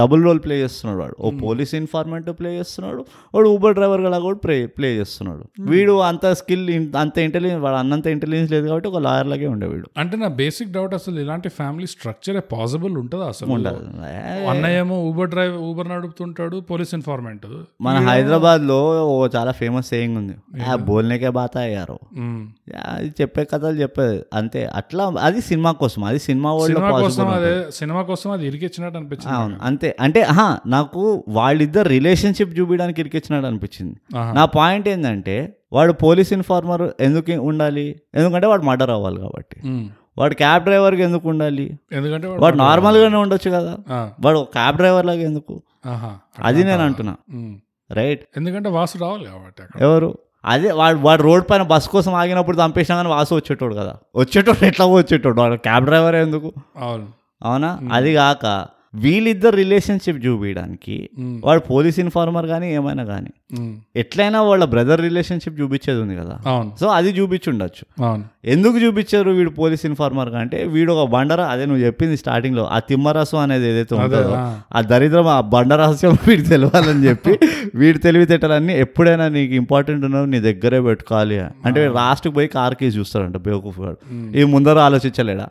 డబుల్ 0.00 0.22
రోల్ 0.26 0.40
ప్లే 0.44 0.56
చేస్తున్నాడు 0.62 1.00
వాడు. 1.02 1.16
ఓ 1.20 1.30
పోలీస్ 1.44 1.74
ఇన్ఫార్మెంట్ 1.80 2.28
ప్లే 2.40 2.50
చేస్తున్నాడు 2.58 3.00
వాడు 3.34 3.48
ఊబర్ 3.54 3.74
డ్రైవర్గా 3.78 4.20
కూడా 4.26 4.38
ప్లే 4.44 4.56
ప్లే 4.78 4.90
చేస్తున్నాడు. 5.00 5.44
వీడు 5.72 5.94
అంత 6.10 6.32
స్కిల్ 6.40 6.64
అంత 7.02 7.16
ఇంటెలిజెన్స్ 7.26 7.62
వాడు 7.64 7.78
అన్నంత 7.82 8.06
ఇంటెలిజెన్స్ 8.16 8.52
లేదు 8.54 8.66
కాబట్టి 8.70 8.88
ఒక 8.92 9.02
లాయర్ 9.06 9.30
లాగే 9.32 9.48
ఉండే 9.54 9.68
వీడు. 9.72 9.88
అంటే 10.02 10.16
నా 10.24 10.30
బేసిక్ 10.42 10.72
డౌట్ 10.76 10.94
అసలు 11.00 11.18
ఇలాంటి 11.24 11.48
ఫ్యామిలీ 11.60 11.88
స్ట్రక్చర్ 11.94 12.40
పాసిబుల్ 12.52 12.94
ఉంటుందా 13.02 13.26
అసలు? 13.34 13.50
ఉండదు. 13.56 13.84
అన్నయ్య 14.52 14.82
ఏమో 14.84 14.96
ఊబర్ 15.08 15.30
డ్రైవ్ 15.34 15.56
ఊబర్ 15.68 15.88
నడుపుతుంటాడు 15.94 16.56
పోలీస్ 16.70 16.94
ఇన్ఫార్మెంట్ 16.98 17.46
మన 17.86 17.96
హైదరాబాద్లో 18.08 18.78
ఓ 19.12 19.14
చాలా 19.36 19.52
ఫేమస్ 19.60 19.88
సేయింగ్ 19.92 20.16
ఉంది. 20.22 20.36
బోల్నేకే 20.88 21.30
బాత 21.38 21.54
అయ్యారు 21.66 21.98
అది 22.92 23.08
చెప్పే 23.20 23.42
కథలు 23.52 23.76
చెప్పేది. 23.82 24.18
అంతే. 24.44 24.64
అట్లా 24.64 25.12
అది 25.20 25.40
సినిమా 25.40 25.72
కోసం 25.72 26.04
అది 26.04 26.18
సినిమా 26.18 26.52
వరల్డ్ 26.54 26.78
సినిమా 26.78 27.00
కోసం 27.00 27.28
అదే 27.28 27.70
సినిమా 27.70 28.02
కోసం 28.02 28.30
అది 28.30 28.46
ఇరికిచ్చినట్టు 28.46 28.98
అనిపించింది 28.98 29.36
అవును 29.36 29.58
అంతే. 29.62 29.96
అంటే 30.00 30.22
ఆహా, 30.22 30.58
నాకు 30.66 31.24
వాళ్ళిద్దరు 31.28 31.88
రిలేషన్షిప్ 31.88 32.60
చూపించడానికి 32.60 33.00
ఇరికిచ్చినట్టు 33.00 33.46
అనిపించింది. 33.46 33.96
నా 34.34 34.44
పాయింట్ 34.44 34.88
ఏంటంటే 34.88 35.56
వాడు 35.72 35.92
పోలీస్ 35.92 36.32
ఇన్ఫార్మర్ 36.32 36.90
ఎందుకు 37.00 37.32
ఉండాలి? 37.32 38.00
ఎందుకంటే 38.14 38.46
వాడు 38.46 38.62
మర్డర్ 38.62 38.90
అవ్వాలి 38.90 39.20
కాబట్టి. 39.20 39.56
వాడు 40.18 40.34
క్యాబ్ 40.34 40.64
డ్రైవర్కి 40.64 41.02
ఎందుకు 41.02 41.28
ఉండాలి? 41.28 41.78
ఎందుకంటే 41.92 42.26
వాడు- 42.26 42.42
వాడు 42.42 42.56
నార్మల్గానే 42.56 43.16
ఉండొచ్చు 43.16 43.50
కదా. 43.50 43.78
వాడు 44.20 44.46
క్యాబ్ 44.52 44.76
డ్రైవర్ 44.76 45.06
లాగా 45.06 45.20
ఎందుకు. 45.20 45.62
అది 46.42 46.64
నేను 46.64 46.82
అంటున్నా. 46.84 47.16
రైట్. 47.92 48.24
ఎందుకంటే 48.36 48.68
వాసు 48.68 48.98
రావాలి 48.98 49.24
కాబట్టి 49.24 49.62
ఎవరు? 49.80 50.18
అదే 50.44 50.72
వాడు 50.72 50.98
వాడు 50.98 51.22
రోడ్ 51.22 51.44
పైన 51.50 51.62
బస్ 51.62 51.88
కోసం 51.88 52.14
ఆగినప్పుడు 52.14 52.56
చంపేసినా 52.56 52.96
కానీ 52.96 53.08
వాసు 53.08 53.34
వచ్చేటోడు 53.34 53.74
కదా. 53.74 53.96
వచ్చేటోడు 54.16 54.64
ఎట్లా 54.64 54.86
వచ్చేటోడు? 54.86 55.40
వాడు 55.40 55.56
క్యాబ్ 55.56 55.84
డ్రైవర్ 55.84 56.14
ఎందుకు? 56.14 56.52
అవును. 56.78 57.06
అవునా? 57.42 57.78
అది 57.92 58.14
కాక 58.14 58.66
వీళ్ళిద్దరు 58.94 59.56
రిలేషన్షిప్ 59.56 60.18
చూపించడానికి. 60.24 60.96
వాడు 61.44 61.62
పోలీస్ 61.68 61.98
ఇన్ఫార్మర్ 62.02 62.46
కానీ 62.50 62.66
ఏమైనా 62.74 63.04
కానీ. 63.06 63.32
ఎట్లయినా 64.02 64.38
వాళ్ళ 64.46 64.64
బ్రదర్ 64.72 65.00
రిలేషన్షిప్ 65.00 65.56
చూపించేది 65.60 66.00
ఉంది 66.00 66.14
కదా 66.16 66.36
సో 66.80 66.86
అది 66.94 67.10
చూపించుండొచ్చు 67.18 67.84
ఎందుకు 68.52 68.76
చూపించారు 68.82 69.30
వీడు 69.36 69.52
పోలీస్ 69.58 69.84
ఇన్ఫార్మర్ 69.88 70.30
అంటే 70.40 70.58
వీడు 70.72 70.90
ఒక 70.94 71.04
బండరా 71.10 71.44
అదే 71.52 71.64
నువ్వు 71.66 71.82
చెప్పింది 71.84 72.16
స్టార్టింగ్లో 72.16 72.64
ఆ 72.70 72.78
తిమ్మరసం 72.88 73.38
అనేది 73.38 73.66
ఏదైతే 73.70 73.94
ఉంటుందో 73.98 74.34
ఆ. 74.72 74.80
దరిద్రం 74.90 75.28
ఆ 75.28 75.40
బండరహస్యం 75.54 76.14
వీడు 76.28 76.44
తెలియాలని 76.48 77.02
చెప్పి 77.08 77.34
వీడి 77.74 77.98
తెలివితేటలన్నీ 77.98 78.74
ఎప్పుడైనా 78.84 79.26
నీకు 79.30 79.54
ఇంపార్టెంట్ 79.54 80.04
ఉన్నవి 80.04 80.26
నీ 80.26 80.40
దగ్గరే 80.42 80.80
పెట్టుకోవాలి 80.86 81.36
అంటే 81.64 81.80
లాస్ట్కి 81.96 82.34
పోయి 82.36 82.48
కార్ 82.54 82.74
కేసు 82.74 82.96
చూస్తాడంట 82.98 83.38
బేవకూఫ్ 83.46 83.80
గాడు 83.80 83.98
ఈ 84.36 84.44
ముందర 84.52 84.78
ఆలోచించలేడా. 84.80 85.46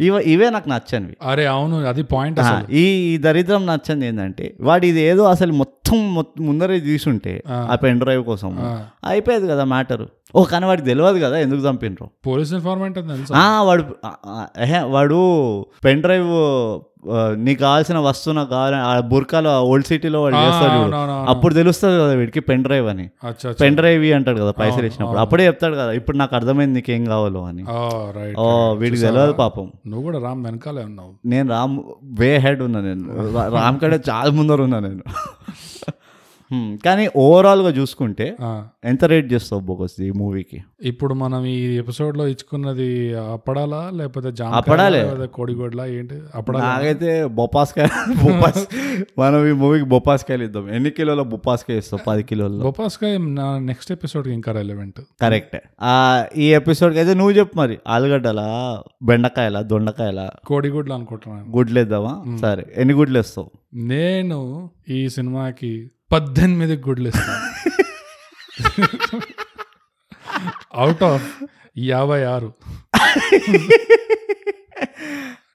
ఇవ 0.00 0.20
ఇవే 0.26 0.50
నాకు 0.50 0.68
నచ్చనివి. 0.68 1.16
అరే 1.22 1.46
అవును 1.46 1.86
అది 1.86 2.02
పాయింట్ 2.02 2.38
ఈ 2.74 2.84
దరిద్రం 3.18 3.66
నచ్చంది 3.66 4.06
ఏంటంటే 4.06 4.54
వాడు 4.60 4.86
ఇది 4.86 5.00
ఏదో 5.00 5.24
అసలు 5.24 5.52
మొత్తం 5.52 5.98
ముందరే 6.40 6.80
తీసుంటే 6.80 7.42
ఆ. 7.48 7.74
పెన్ 7.74 8.00
డ్రైవ్ 8.00 8.24
కోసం. 8.24 8.50
అయిపోయేది 9.04 9.48
కదా 9.48 9.64
మ్యాటర్. 9.64 10.04
ఓ 10.34 10.44
కానీ 10.44 10.66
వాడికి 10.66 10.86
తెలియదు 10.86 11.18
కదా 11.18 11.38
ఎందుకు 11.38 11.68
చంపినరు? 11.68 12.06
పోలీస్ 12.26 12.52
ఇన్ఫార్మెంట్ 12.52 12.98
వాడు 13.64 13.84
వాడు 14.88 15.20
పెన్ 15.84 16.02
డ్రైవ్ 16.02 16.30
నీకు 17.44 17.60
కావాల్సిన 17.60 17.98
వస్తువు 18.06 18.34
నాకు 18.36 18.50
కావాలి 18.50 18.76
ఆ 18.88 18.90
బుర్కాలో 19.12 19.52
ఓల్డ్ 19.70 19.86
సిటీలో 19.90 20.18
చూడు. 20.26 20.36
అవునవును. 20.36 21.16
అప్పుడు 21.32 21.54
తెలుస్తుంది 21.58 21.96
కదా 22.02 22.14
వీడికి 22.20 22.40
పెన్ 22.48 22.64
డ్రైవ్ 22.64 22.86
అని. 22.92 23.06
పెన్ 23.62 23.76
డ్రైవ్ 23.78 23.96
ఇవి 24.00 24.12
అంటాడు 24.18 24.38
కదా 24.42 24.52
పైసలు 24.60 24.86
ఇచ్చినప్పుడు. 24.88 25.20
అప్పుడే 25.24 25.46
చెప్తాడు 25.46 25.76
కదా 25.82 25.92
ఇప్పుడు 26.00 26.16
నాకు 26.22 26.34
అర్థమైంది 26.38 26.74
నీకేం 26.78 27.04
కావాలో 27.14 27.42
అని. 27.50 27.64
ఓ 28.38 28.46
వీడికి 28.82 29.02
తెలియదు 29.06 29.34
పాపం. 29.42 29.66
నువ్వు 29.86 30.04
కూడా 30.08 30.20
రామ్ 30.26 30.44
వెనకాలే 30.48 30.84
ఉన్నావు. 30.90 31.12
నేను 31.26 31.48
రామ్ 31.56 31.76
వే 32.20 32.30
హెడ్ 32.46 32.62
ఉన్నా 32.68 32.80
నేను. 32.80 33.04
రామ్ 33.58 33.80
కడే 33.84 34.00
చాలా 34.10 34.32
ముందర 34.40 34.62
ఉన్నా 34.68 34.80
నేను. 34.88 35.04
కానీ 36.84 37.08
ఓవరాల్గా 37.16 37.70
చూసుకుంటే 37.70 38.36
ఎంత 38.84 39.04
రేట్ 39.04 39.32
చేస్తావు 39.32 39.62
బోకస్ 39.62 40.00
ఈ 40.02 40.10
మూవీకి? 40.10 40.58
ఇప్పుడు 40.82 41.14
మనం 41.14 41.44
ఈ 41.46 41.56
ఎపిసోడ్లో 41.76 42.24
ఇచ్చుకున్నది 42.26 43.14
అప్పడాలా 43.14 43.90
లేకపోతే 43.94 44.44
అప్పడాలే. 44.44 45.02
కోడిగోడ్లా 45.34 45.86
ఏంటి? 45.86 46.16
అప్పడాలా? 46.34 46.64
నాకైతే 46.64 47.26
బొప్పాస్కాయ 47.26 47.88
బొప్పాస్ 48.22 48.64
మనం 49.18 49.46
ఈ 49.48 49.52
మూవీకి 49.52 49.84
బొప్పాస్కాయలు 49.84 50.44
ఇద్దాం. 50.44 50.70
ఎన్ని 50.74 50.90
కిలోల 50.90 51.22
బొప్పాస్కాయ 51.22 51.78
ఇస్తావు? 51.78 52.04
పది 52.06 52.22
కిలోల్లో. 52.22 52.64
బొపాస్కాయ 52.64 53.18
నా 53.18 53.58
నెక్స్ట్ 53.58 53.92
ఎపిసోడ్ 53.92 54.28
ఇంకా 54.28 54.52
రెలవెంట్ 54.52 55.00
కరెక్ట్. 55.22 55.56
ఈ 56.38 56.48
ఎపిసోడ్కి 56.54 56.98
అయితే 57.00 57.14
నువ్వు 57.14 57.32
చెప్పు 57.32 57.58
మరి. 57.58 57.78
ఆలుగడ్డలా 57.88 58.48
బెండకాయల 59.02 59.60
దొండకాయల? 59.60 60.28
కోడిగుడ్లు 60.46 60.94
అనుకుంటున్నాను. 60.94 61.56
గుడ్లు 61.56 61.78
వేద్దామా 61.78 62.36
సరే. 62.40 62.66
ఎన్ని 62.76 62.94
గుడ్లు 62.94 63.18
వేస్తావు? 63.18 63.50
నేను 63.74 64.70
ఈ 64.88 65.08
సినిమాకి 65.08 65.90
పద్దెనిమిది 66.12 66.76
గుడ్లు 66.76 67.08
ఇస్తాను 67.08 67.46
అవుట్ 70.74 71.02
ఆఫ్ 71.02 71.28
యాభై 71.78 72.22
ఆరు. 72.22 72.50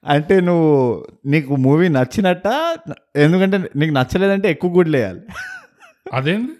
అంటే 0.06 0.40
నువ్వు 0.40 0.70
నీకు 1.26 1.56
మూవీ 1.56 1.88
నచ్చినట్ట? 1.88 2.46
ఎందుకంటే 3.16 3.56
నీకు 3.76 3.92
నచ్చలేదంటే 3.94 4.50
ఎక్కువ 4.50 4.70
గుడ్లు 4.78 4.96
వేయాలి 4.96 5.22
అదేంది? 6.12 6.52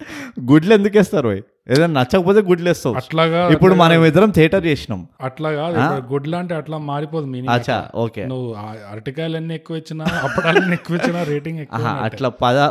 గుడ్లు 0.52 0.74
ఎందుకు 0.74 0.98
వేస్తారు 0.98 1.28
ఓయ్? 1.28 1.42
ఏదైనా 1.68 2.00
నచ్చకపోతే 2.00 2.40
గుడ్లు 2.42 2.68
వేస్తావు 2.68 2.94
అట్లాగా 2.96 3.48
ఇప్పుడు 3.48 3.74
మనం 3.74 4.05
ఇద్దరం 4.05 4.31
థియేటర్ 4.31 4.66
చేసినాం. 4.66 5.00
అట్లా 5.20 5.50
కాదు 5.50 5.79
గుడ్లు 6.12 6.37
అంటే 6.37 6.55
అట్లా 6.55 6.79
మారిపోదు 6.79 7.26
అచ్చా 7.50 7.90
ఓకే. 7.94 8.26
నువ్వు 8.26 8.55
ఆ 8.55 8.74
అరటికాయలు 8.92 9.37
ఎన్ని 9.37 9.55
ఎక్కువ 9.55 9.76
ఇచ్చినా 9.76 10.05
అప్పడాలన్నీ 10.22 10.72
ఎక్కువ 10.72 10.96
ఇచ్చినా 10.96 11.22
రేటింగ్ 11.22 11.59
ఎక్కువ 11.59 11.87
అట్లా 12.02 12.29
పద 12.29 12.70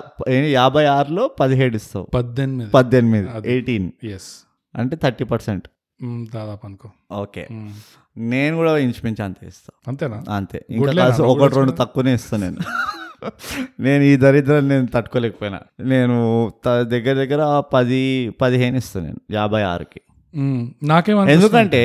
యాభై 0.52 0.86
ఆరులో 0.86 1.28
పదిహేడు 1.28 1.76
ఇస్తావు. 1.76 2.06
పద్దెనిమిది. 2.14 2.72
పద్దెనిమిది 2.72 3.28
ఎయిటీన్. 3.52 3.90
ఎస్ 4.04 4.30
అంటే 4.76 4.96
థర్టీ 4.96 5.24
పర్సెంట్. 5.24 5.68
దాదాపు 6.36 6.66
అనుకో. 6.66 6.90
ఓకే. 7.12 7.48
నేను 8.18 8.56
కూడా 8.56 8.78
ఇంచుమించు 8.78 9.24
అంతే 9.24 9.48
ఇస్తా. 9.48 9.72
అంతేనా? 9.88 10.24
అంతే. 10.36 10.66
ఇంకా 10.70 11.26
ఒకటి 11.26 11.56
రెండు 11.56 11.72
తక్కువనే 11.72 12.14
ఇస్తా 12.14 12.38
నేను. 12.38 12.58
నేను 13.80 14.04
ఈ 14.04 14.16
దరిద్రాన్ని 14.16 14.70
నేను 14.70 14.88
తట్టుకోలేకపోయినా. 14.94 15.60
నేను 15.86 16.18
దగ్గర 16.88 17.14
దగ్గర 17.14 17.42
పది 17.74 18.02
పదిహేను 18.42 18.78
ఇస్తాను 18.78 19.06
నేను 19.06 19.22
యాభై 19.32 19.62
ఆరుకి. 19.64 20.02
నాకేమనిపిస్తుంది 20.84 21.36
ఎందుకంటే 21.36 21.82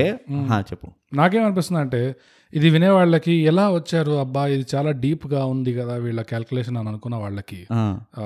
చెప్పు. 0.71 0.88
నాకేమనిపిస్తుంది 1.14 1.81
అంటే 1.81 2.01
ఇది 2.53 2.71
వినేవాళ్ళకి 2.71 3.33
ఎలా 3.43 3.71
వచ్చారు 3.71 4.11
అబ్బా 4.11 4.47
ఇది 4.47 4.66
చాలా 4.75 4.90
డీప్గా 4.90 5.45
ఉంది 5.45 5.73
కదా 5.73 5.95
వీళ్ళ 5.97 6.23
క్యాల్కులేషన్ 6.23 6.77
అని 6.77 6.88
అనుకున్న 6.88 7.16
వాళ్ళకి 7.16 7.66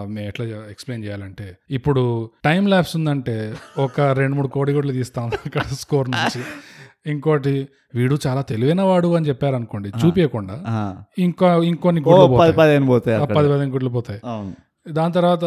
మేము 0.07 0.27
ఎట్లా 0.27 0.45
ఎక్స్ప్లెయిన్ 0.71 1.05
చేయాలంటే 1.05 1.57
ఇప్పుడు 1.71 2.05
టైం 2.45 2.67
ల్యాబ్స్ 2.67 2.97
ఉందంటే 2.97 3.37
ఒక 3.79 4.01
రెండు 4.01 4.37
మూడు 4.37 4.49
కోడి 4.49 4.93
తీస్తాం 4.93 5.29
అక్కడ 5.47 5.63
స్కోర్ 5.75 6.11
నుంచి. 6.11 6.41
ఇంకోటి 7.07 7.55
వీడు 7.95 8.17
చాలా 8.27 8.43
తెలివైన 8.43 8.83
వాడు 8.83 9.09
అని 9.15 9.29
చెప్పారు 9.29 9.55
అనుకోండి 9.55 9.89
చూపించకుండా. 9.89 10.55
ఇంకా 11.19 11.49
ఇంకొన్ని 11.71 12.01
గుడ్లు 12.01 12.21
పది 12.21 12.33
పోతాయి 12.33 12.53
పదిహేను. 12.53 12.87
పది 13.41 13.49
పదిహేను 13.49 13.73
గుడ్లు 13.73 13.91
పోతాయి 13.91 14.21
దాని 14.87 15.13
తర్వాత 15.13 15.45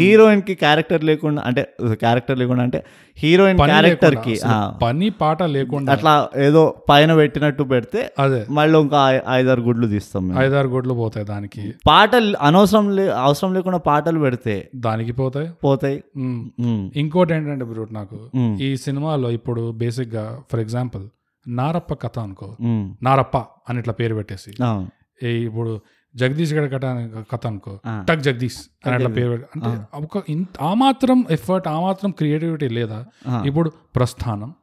హీరోయిన్కి 0.00 0.54
క్యారెక్టర్ 0.54 1.04
లేకుండా 1.04 1.42
అంటే 1.46 1.62
క్యారెక్టర్ 2.02 2.38
లేకుండా 2.38 2.62
అంటే 2.62 2.80
హీరోయిన్ 3.18 3.58
క్యారెక్టర్కి 3.58 4.34
పని 4.82 5.08
పాట 5.20 5.42
లేకుండా. 5.56 5.92
అట్లా 5.92 6.28
ఏదో 6.46 6.62
పైన 6.88 7.14
పెట్టినట్టు 7.14 7.62
పెడితే 7.62 8.00
అదే. 8.18 8.40
మళ్ళీ 8.50 8.78
ఇంకా 8.78 9.00
ఐదారు 9.30 9.62
గుడ్లు 9.68 9.86
తీస్తాం 9.86 10.26
ఐదారు 10.42 10.68
గుడ్లు 10.68 10.94
పోతాయి 10.94 11.26
దానికి. 11.26 11.64
పాటలు 11.86 12.36
అనవసరం 12.42 12.84
అవసరం 13.22 13.54
లేకుండా 13.54 13.78
పాటలు 13.78 14.18
పెడితే 14.18 14.56
దానికి 14.88 15.12
పోతాయి. 15.12 15.48
పోతాయి. 15.64 15.98
ఇంకోటి 17.02 17.34
ఏంటంటే 17.34 17.64
బ్రూట్ 17.64 17.94
నాకు 17.94 18.18
ఈ 18.60 18.70
సినిమాలో 18.76 19.30
ఇప్పుడు 19.30 19.64
బేసిక్గా 19.82 20.26
ఫర్ 20.52 20.60
ఎగ్జాంపుల్ 20.60 21.06
నారప్ప 21.46 21.92
కథ 21.94 22.18
అనుకో. 22.18 22.50
నారప్ప 23.02 23.36
అని 23.68 23.78
ఇట్లా 23.78 23.94
పేరు 24.00 24.14
పెట్టేసి. 24.14 24.52
ఇప్పుడు 25.46 25.80
జగదీష్ 26.16 26.52
గడ 26.52 26.76
కథ 26.76 27.10
కథ 27.32 27.46
అనుకో. 27.46 27.78
టక్ 28.08 28.20
జగదీష్ 28.20 28.56
అని 28.86 28.94
అట్లా 28.94 29.08
పేరు 29.08 29.32
అంటే 29.32 29.78
ఒక 29.94 30.22
ఇంత 30.28 30.62
ఆ 30.62 30.74
మాత్రం 30.74 31.24
ఎఫర్ట్ 31.30 31.68
ఆ 31.68 31.80
మాత్రం 31.80 32.10
క్రియేటివిటీ 32.10 32.68
లేదా. 32.68 33.04
ఇప్పుడు 33.44 33.72
ప్రస్థానం 33.96 34.54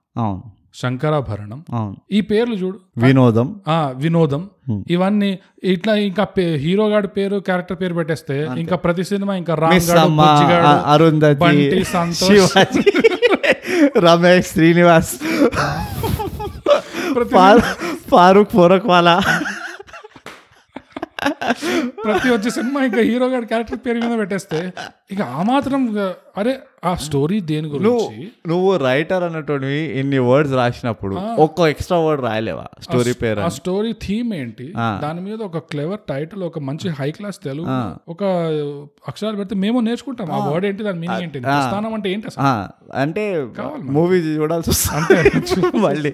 శంకరాభరణం 0.76 1.64
ఈ 2.12 2.22
పేర్లు 2.22 2.56
చూడు. 2.56 2.80
వినోదం. 2.98 3.62
వినోదం. 3.96 4.50
ఇవన్నీ 4.90 5.40
ఇట్లా 5.64 5.96
ఇంకా 5.96 6.24
పే- 6.24 6.58
హీరో 6.58 6.90
గాడి 6.90 7.08
పేరు 7.08 7.38
క్యారెక్టర్ 7.38 7.78
పేరు 7.82 7.94
పెట్టేస్తే 7.94 8.50
ఇంకా 8.58 8.76
ప్రతి 8.76 9.04
సినిమా 9.04 9.36
ఇంకా 9.36 9.56
రామ్ 9.56 9.74
మిస్ 9.74 9.90
గాడు, 9.90 10.00
అమ్మ 10.00 10.22
బుజ్జిగాడు, 10.22 10.66
అ- 10.66 10.94
అరుంధతి 10.94 11.40
బంటి, 11.40 11.84
సంతోష్. 11.84 12.48
శివాజీ 12.48 12.92
రమేష్ 14.00 14.48
శ్రీనివాస్. 14.48 15.16
ఫారూక్ 18.10 18.52
ఫోరక్ 18.52 18.86
వాలా 18.86 19.22
ప్రతి 22.06 22.28
వచ్చే 22.34 22.50
సినిమా 22.58 22.80
ఇంకా 22.88 23.02
హీరో 23.10 23.28
గారి 23.34 23.48
క్యారెక్టర్ 23.52 23.80
పేరు 23.86 24.00
మీద 24.04 24.16
పెట్టేస్తే 24.22 24.60
ఇక 25.14 25.22
ఆ 25.38 25.42
మాత్రం 25.52 25.82
అరే 26.42 26.52
ఆ 26.90 26.92
స్టోరీ 27.06 27.38
దేని 27.50 27.68
గురించి? 27.72 28.20
నువ్వు 28.50 28.70
రైటర్ 28.86 29.24
అన్నటువంటి 29.26 29.72
ఇన్ని 30.00 30.20
వర్డ్స్ 30.28 30.54
రాసినప్పుడు 30.60 31.16
ఒక్క 31.46 31.68
ఎక్స్ట్రా 31.74 31.98
వర్డ్ 32.06 32.22
రాయలేవా 32.28 32.66
స్టోరీ 32.86 33.14
పేరు 33.22 33.42
ఆ 33.48 33.50
స్టోరీ 33.58 33.92
థీమ్ 34.06 34.30
ఏంటి? 34.40 34.68
దాని 35.04 35.22
మీద 35.28 35.40
ఒక 35.50 35.60
క్లెవర్ 35.72 36.02
టైటిల్ 36.12 36.44
ఒక 36.50 36.60
మంచి 36.70 36.90
హై 37.00 37.10
క్లాస్ 37.18 37.40
తెలుగు 37.48 37.76
ఒక 38.14 38.22
అక్షరాలు 39.12 39.38
పెడితే 39.42 39.58
మేము 39.66 39.80
నేర్చుకుంటాం. 39.88 40.32
ఆ 40.32 40.40
వర్డ్ 40.50 40.66
ఏంటి 40.70 40.84
దాని 40.88 41.00
మీనింగ్ 41.04 41.26
ఏంటి? 41.28 41.42
ప్రస్థానం 41.50 41.92
అంటే 41.98 42.10
ఏంటి 42.14 42.28
అంటే 43.04 43.26
మూవీ 43.98 44.20
చూడాల్సి 44.40 44.72
వస్తుంది. 44.74 45.20
మళ్ళీ 45.88 46.14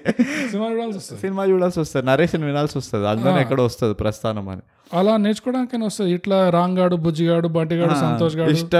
సినిమా 0.50 0.68
చూడాల్సి 0.74 0.98
వస్తుంది. 1.00 1.20
సినిమా 1.24 1.44
చూడాల్సి 1.52 1.80
వస్తుంది. 1.84 2.04
నరేషన్ 2.10 2.44
వినాల్సి 2.50 2.78
వస్తుంది. 2.82 3.06
అందులో 3.12 3.38
ఎక్కడ 3.46 3.60
వస్తుంది 3.70 3.96
ప్రస్థానం 4.04 4.48
అని. 4.54 4.64
అలా 4.94 5.16
నేర్చుకోవడానికైనా 5.16 5.86
వస్తుంది. 5.86 6.12
ఇట్లా 6.12 6.50
రాంగాడు 6.50 6.96
బుజ్జిగాడు 6.96 7.48
బంటిగాడు 7.48 7.94
సంతోష్ 7.94 8.36
గాడు 8.36 8.50
ఇష్ట 8.50 8.74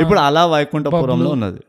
ఇప్పుడు 0.00 0.18
అలా 0.18 0.46
వైకుంఠపురంలో 0.46 1.30
ఉన్నది. 1.30 1.60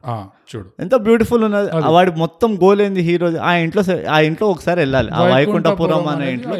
చూడు. 0.56 0.70
ఎంత 0.80 0.96
బ్యూటిఫుల్ 0.96 1.44
ఉన్నది. 1.44 1.70
వాడి 1.88 2.12
మొత్తం 2.12 2.56
గోల్ 2.56 2.82
ఏంది 2.82 3.02
హీరో? 3.02 3.38
ఆ 3.38 3.54
ఇంట్లో 3.54 3.84
ఆ 4.12 4.20
ఇంట్లో 4.20 4.50
ఒకసారి 4.50 4.80
వెళ్ళాలి. 4.80 5.10
ఆ 5.10 5.24
వైకుంఠపురం 5.24 6.08
అనే 6.08 6.32
ఇంట్లో 6.34 6.58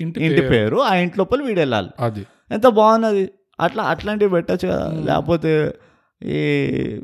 ఇంటి 0.00 0.40
పేరు. 0.40 0.76
ఆ 0.82 0.94
ఇంటి 0.94 1.18
లోపల 1.18 1.42
వీడు 1.42 1.58
వెళ్ళాలి. 1.58 1.88
అది. 2.00 2.26
ఎంత 2.50 2.66
బాగున్నది. 2.66 3.28
అట్లా 3.60 3.82
అట్లాంటివి 3.82 4.30
పెట్టచ్చు 4.30 4.68
కదా. 4.68 4.92
లేకపోతే 5.04 5.74
ఈ 6.22 7.00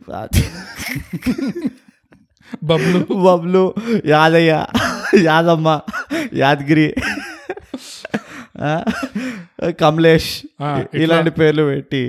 బబ్లు. 2.64 3.14
బబ్లు 3.14 3.74
యాదయ్య 4.06 4.66
యాదమ్మ 5.22 5.80
యాదగిరి. 6.34 6.94
కమలేష్ 9.80 10.30
ఇలాంటి 10.98 11.30
పేర్లు 11.32 11.62
పెట్టి 11.62 12.04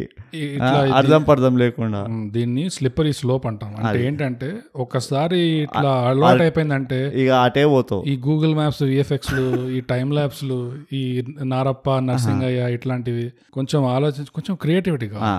అర్థం 0.94 1.22
పర్థం 1.24 1.58
లేకుండా. 1.58 2.00
దీన్ని 2.30 2.70
స్లిప్పరీ 2.70 3.14
స్లోప్ 3.14 3.46
అంటాం. 3.48 3.70
అంటే 3.80 4.00
ఏంటంటే 4.06 4.50
ఒకసారి 4.76 5.40
ఇట్లా 5.62 5.92
అలవాటు 6.06 6.42
అయిపోయిందంటే 6.42 7.00
ఇక 7.16 7.30
అటే 7.44 7.66
పోతావు. 7.66 8.02
ఈ 8.06 8.16
గూగుల్ 8.26 8.56
మ్యాప్స్ 8.56 8.82
విఎఫ్ఎక్స్లు 8.84 9.46
ఈ 9.70 9.82
టైం 9.90 10.12
ల్యాబ్స్లు 10.12 10.58
ఈ 10.94 11.04
నారప్ప 11.46 11.90
నర్సింగయ్య 12.02 12.68
ఇట్లాంటివి 12.74 13.26
కొంచెం 13.54 13.86
ఆలోచించి 13.88 14.32
కొంచెం 14.32 14.56
క్రియేటివిటీ 14.56 15.10
ఆ, 15.24 15.34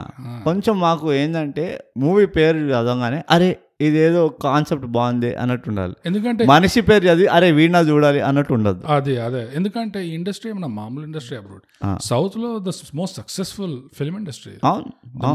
కొంచెం 0.44 0.80
మాకు 0.80 1.06
ఏంటంటే 1.12 1.66
మూవీ 1.98 2.26
పేరు 2.36 2.58
చదవగానే 2.68 3.20
అరే 3.30 3.50
ఇదేదో 3.80 4.28
కాన్సెప్ట్ 4.42 4.86
బాగుంది 4.86 5.34
అన్నట్టు 5.36 5.68
ఉండాలి. 5.68 5.94
ఎందుకంటే 6.06 6.42
మనిషి 6.46 6.80
పేరు 6.80 7.04
చదివి 7.04 7.26
అరే 7.28 7.52
వీణా 7.52 7.80
చూడాలి 7.88 8.20
అన్నట్టు 8.20 8.54
ఉండదు. 8.54 8.80
అదే 8.88 9.16
అదే. 9.18 9.42
ఎందుకంటే 9.54 10.06
ఈ 10.06 10.14
ఇండస్ట్రీ 10.14 10.50
ఏమన్నా 10.50 10.68
మామూలు 10.76 11.04
ఇండస్ట్రీ 11.04 11.36
అబ్రోడ్. 11.38 11.64
సౌత్లో 12.02 12.58
the 12.58 12.70
most 12.94 13.16
successful 13.16 13.76
film 13.98 14.16
industry 14.16 14.54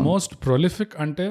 most 0.04 0.34
prolific 0.46 0.96
అంటే 1.00 1.28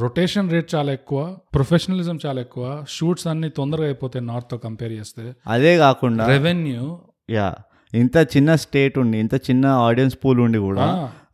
రొటేషన్ 0.00 0.50
రేట్ 0.50 0.74
చాలా 0.74 0.92
ఎక్కువ 0.92 1.20
ప్రొఫెషనలిజం 1.54 2.18
చాలా 2.26 2.40
ఎక్కువ 2.40 2.66
షూట్స్ 2.88 3.26
అన్ని 3.26 3.48
తొందరగా 3.50 3.86
అయిపోతాయి 3.86 4.24
నార్త్తో 4.24 4.58
కంపేర్ 4.58 4.92
చేస్తే 4.92 5.24
అదే 5.46 5.78
కాకుండా 5.78 6.26
రెవెన్యూ 6.26 6.84
యా. 7.30 7.48
ఇంత 7.94 8.16
చిన్న 8.16 8.54
స్టేట్ 8.54 8.98
ఉండి 8.98 9.18
ఇంత 9.18 9.34
చిన్న 9.34 9.66
ఆడియన్స్ 9.66 10.16
పూల్ 10.24 10.40
ఉండి 10.40 10.58
కూడా 10.58 10.86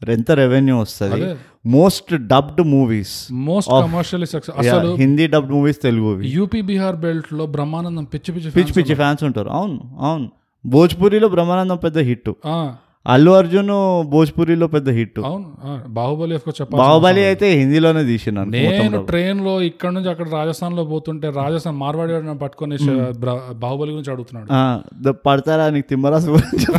ఎంత 0.08 0.30
రెవెన్యూ 0.30 0.76
వస్తుంది. 0.78 1.36
Most 1.66 2.26
dubbed 2.26 2.60
movies 2.66 3.32
most 3.32 3.70
commercially 3.70 4.26
success 4.26 4.58
అసలు 4.58 4.94
హిందీ 4.94 5.26
డబ్డ్ 5.26 5.52
మూవీస్ 5.52 5.82
తెలుగువి 5.82 6.28
యూపీ 6.28 6.60
బీహార్ 6.60 6.96
బెల్ట్లో 6.96 7.46
బ్రహ్మానందం 7.46 8.04
పిచ్చి 8.04 8.34
పిచ్చి 8.34 8.50
పిచ్చి 8.50 8.66
fans 8.66 8.76
పిచ్చి 8.76 8.94
ఫ్యాన్స్ 8.94 9.24
ఉంటారు. 9.24 9.48
అవును 9.48 9.98
అవును. 10.00 10.30
భోజ్పురిలో 10.66 11.28
బ్రహ్మానందం 11.28 11.76
పెద్ద 11.76 11.98
హిట్ 11.98 12.30
అల్లు 13.06 13.32
అర్జున్ 13.32 13.70
భోజ్పురిలో 14.10 14.66
పెద్ద 14.74 14.88
హిట్. 14.96 15.18
అవును 15.28 15.46
బాహుబలి 15.96 16.34
చెప్పాలి 16.50 16.78
బాహుబలి 16.80 17.22
అయితే 17.28 17.60
హిందీలోనే 17.60 18.04
తీసినాను 18.04 18.50
నేను 18.56 19.00
ట్రైన్లో 19.08 19.62
ఇక్కడ 19.70 19.90
నుంచి 19.90 20.10
అక్కడ 20.10 20.34
రాజస్థాన్లో 20.34 20.84
పోతుంటే 20.84 21.32
రాజస్థాన్ 21.38 21.76
మార్వాడి 21.76 22.38
పట్టుకొని 22.44 22.76
బాహుబలి 23.60 23.90
గురించి 23.90 24.10
అడుగుతున్నాడు. 24.14 24.48
పడతారా 25.26 25.70
నీకు 25.70 25.88
తిమ్మరాసు 25.88 26.30
గురించి 26.30 26.66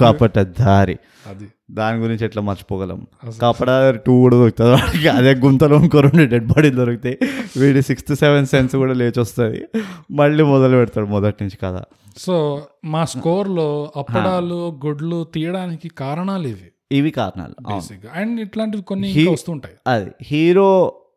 కాపటధారి 0.00 0.96
అది. 1.30 1.46
దాని 1.68 1.98
గురించి 2.00 2.24
ఎట్లా 2.24 2.42
మర్చిపోగలం? 2.42 3.06
కాపటధారి 3.40 3.98
టూ 3.98 4.20
కూడా 4.20 4.36
దొరుకుతుంది 4.36 4.70
వాడికి 4.70 5.08
అదే 5.18 5.34
గుంతలో 5.34 5.76
ఇంకో 5.76 6.00
రెండు 6.00 6.24
డెడ్ 6.24 6.46
బాడీలు 6.46 6.76
దొరుకుతాయి. 6.76 7.16
వీడి 7.56 7.82
సిక్స్త్ 7.82 8.14
సెవెన్ 8.14 8.46
సెన్స్ 8.46 8.76
కూడా 8.76 8.92
లేచి 8.92 9.20
వస్తుంది 9.20 9.60
మళ్ళీ 10.10 10.44
మొదలు 10.44 10.76
పెడతాడు 10.76 11.06
మొదటి 11.06 11.44
నుంచి 11.44 11.56
కదా 11.56 11.82
సో 12.18 12.34
మా 12.84 13.04
స్కోర్లో 13.04 13.92
అప్పడాలు 13.96 14.78
గుడ్లు 14.86 15.24
తీయడానికి 15.34 15.88
కారణాలు 15.88 16.48
ఇవి. 16.48 16.68
ఇవి 16.92 17.10
కారణాలు 17.10 17.54
అండ్ 18.14 18.40
ఇట్లాంటివి 18.40 18.82
కొన్ని 18.82 19.28
వస్తుంటాయి. 19.28 19.76
అది 19.86 20.10
హీరో 20.22 20.68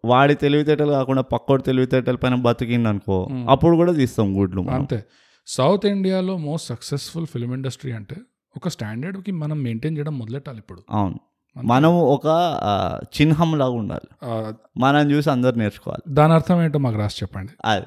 వాడి 0.06 0.36
తెలివితేటలు 0.36 0.92
కాకుండా 0.92 1.22
పక్కోడి 1.22 1.64
తెలివితేటల 1.64 2.16
పైన 2.16 2.36
బతికింది 2.36 2.90
అనుకో 2.90 3.18
అప్పుడు 3.50 3.76
కూడా 3.76 3.92
తీస్తాం 3.92 4.42
గుడ్లు. 4.42 4.62
అంతే. 4.70 5.04
సౌత్ 5.48 5.86
ఇండియాలో 5.86 6.38
మోస్ట్ 6.38 6.68
సక్సెస్ఫుల్ 6.68 7.26
ఫిల్మ్ 7.26 7.54
ఇండస్ట్రీ 7.54 7.92
అంటే 7.92 8.16
ఒక 8.58 8.68
స్టాండర్డ్కి 8.68 9.32
మనం 9.32 9.64
మెయింటైన్ 9.64 9.98
చేయడం 9.98 10.20
మొదలెట్టాలి 10.20 10.58
ఇప్పుడు. 10.58 10.82
అవును. 10.90 11.20
మనం 11.64 11.96
ఒక 11.96 12.26
చిహ్నం 13.04 13.58
లాగా 13.58 13.72
ఉండాలి. 13.72 14.28
మనం 14.78 15.12
చూసి 15.12 15.32
అందరు 15.32 15.56
నేర్చుకోవాలి. 15.56 16.14
దాని 16.14 16.34
అర్థం 16.34 16.64
ఏంటో 16.64 16.80
మాకు 16.80 16.98
రాసి 16.98 17.16
చెప్పండి. 17.24 17.52
అది. 17.66 17.86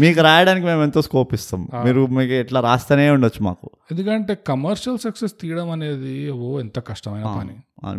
మీకు 0.00 0.20
రాయడానికి 0.20 0.66
మేము 0.66 0.82
ఎంతో 0.82 1.02
స్కోప్ 1.02 1.34
ఇస్తాం. 1.34 1.68
మీరు 1.84 2.06
మీకు 2.06 2.32
ఎట్లా 2.32 2.60
రాస్తూనే 2.60 3.10
ఉండొచ్చు 3.10 3.44
మాకు. 3.44 3.70
ఎందుకంటే 3.90 4.34
కమర్షియల్ 4.34 4.98
సక్సెస్ 4.98 5.32
తీయడం 5.40 5.70
అనేది 5.70 6.30
ఓ 6.30 6.60
ఎంత 6.60 6.78
కష్టమైన 6.78 7.24
పని. 7.38 7.50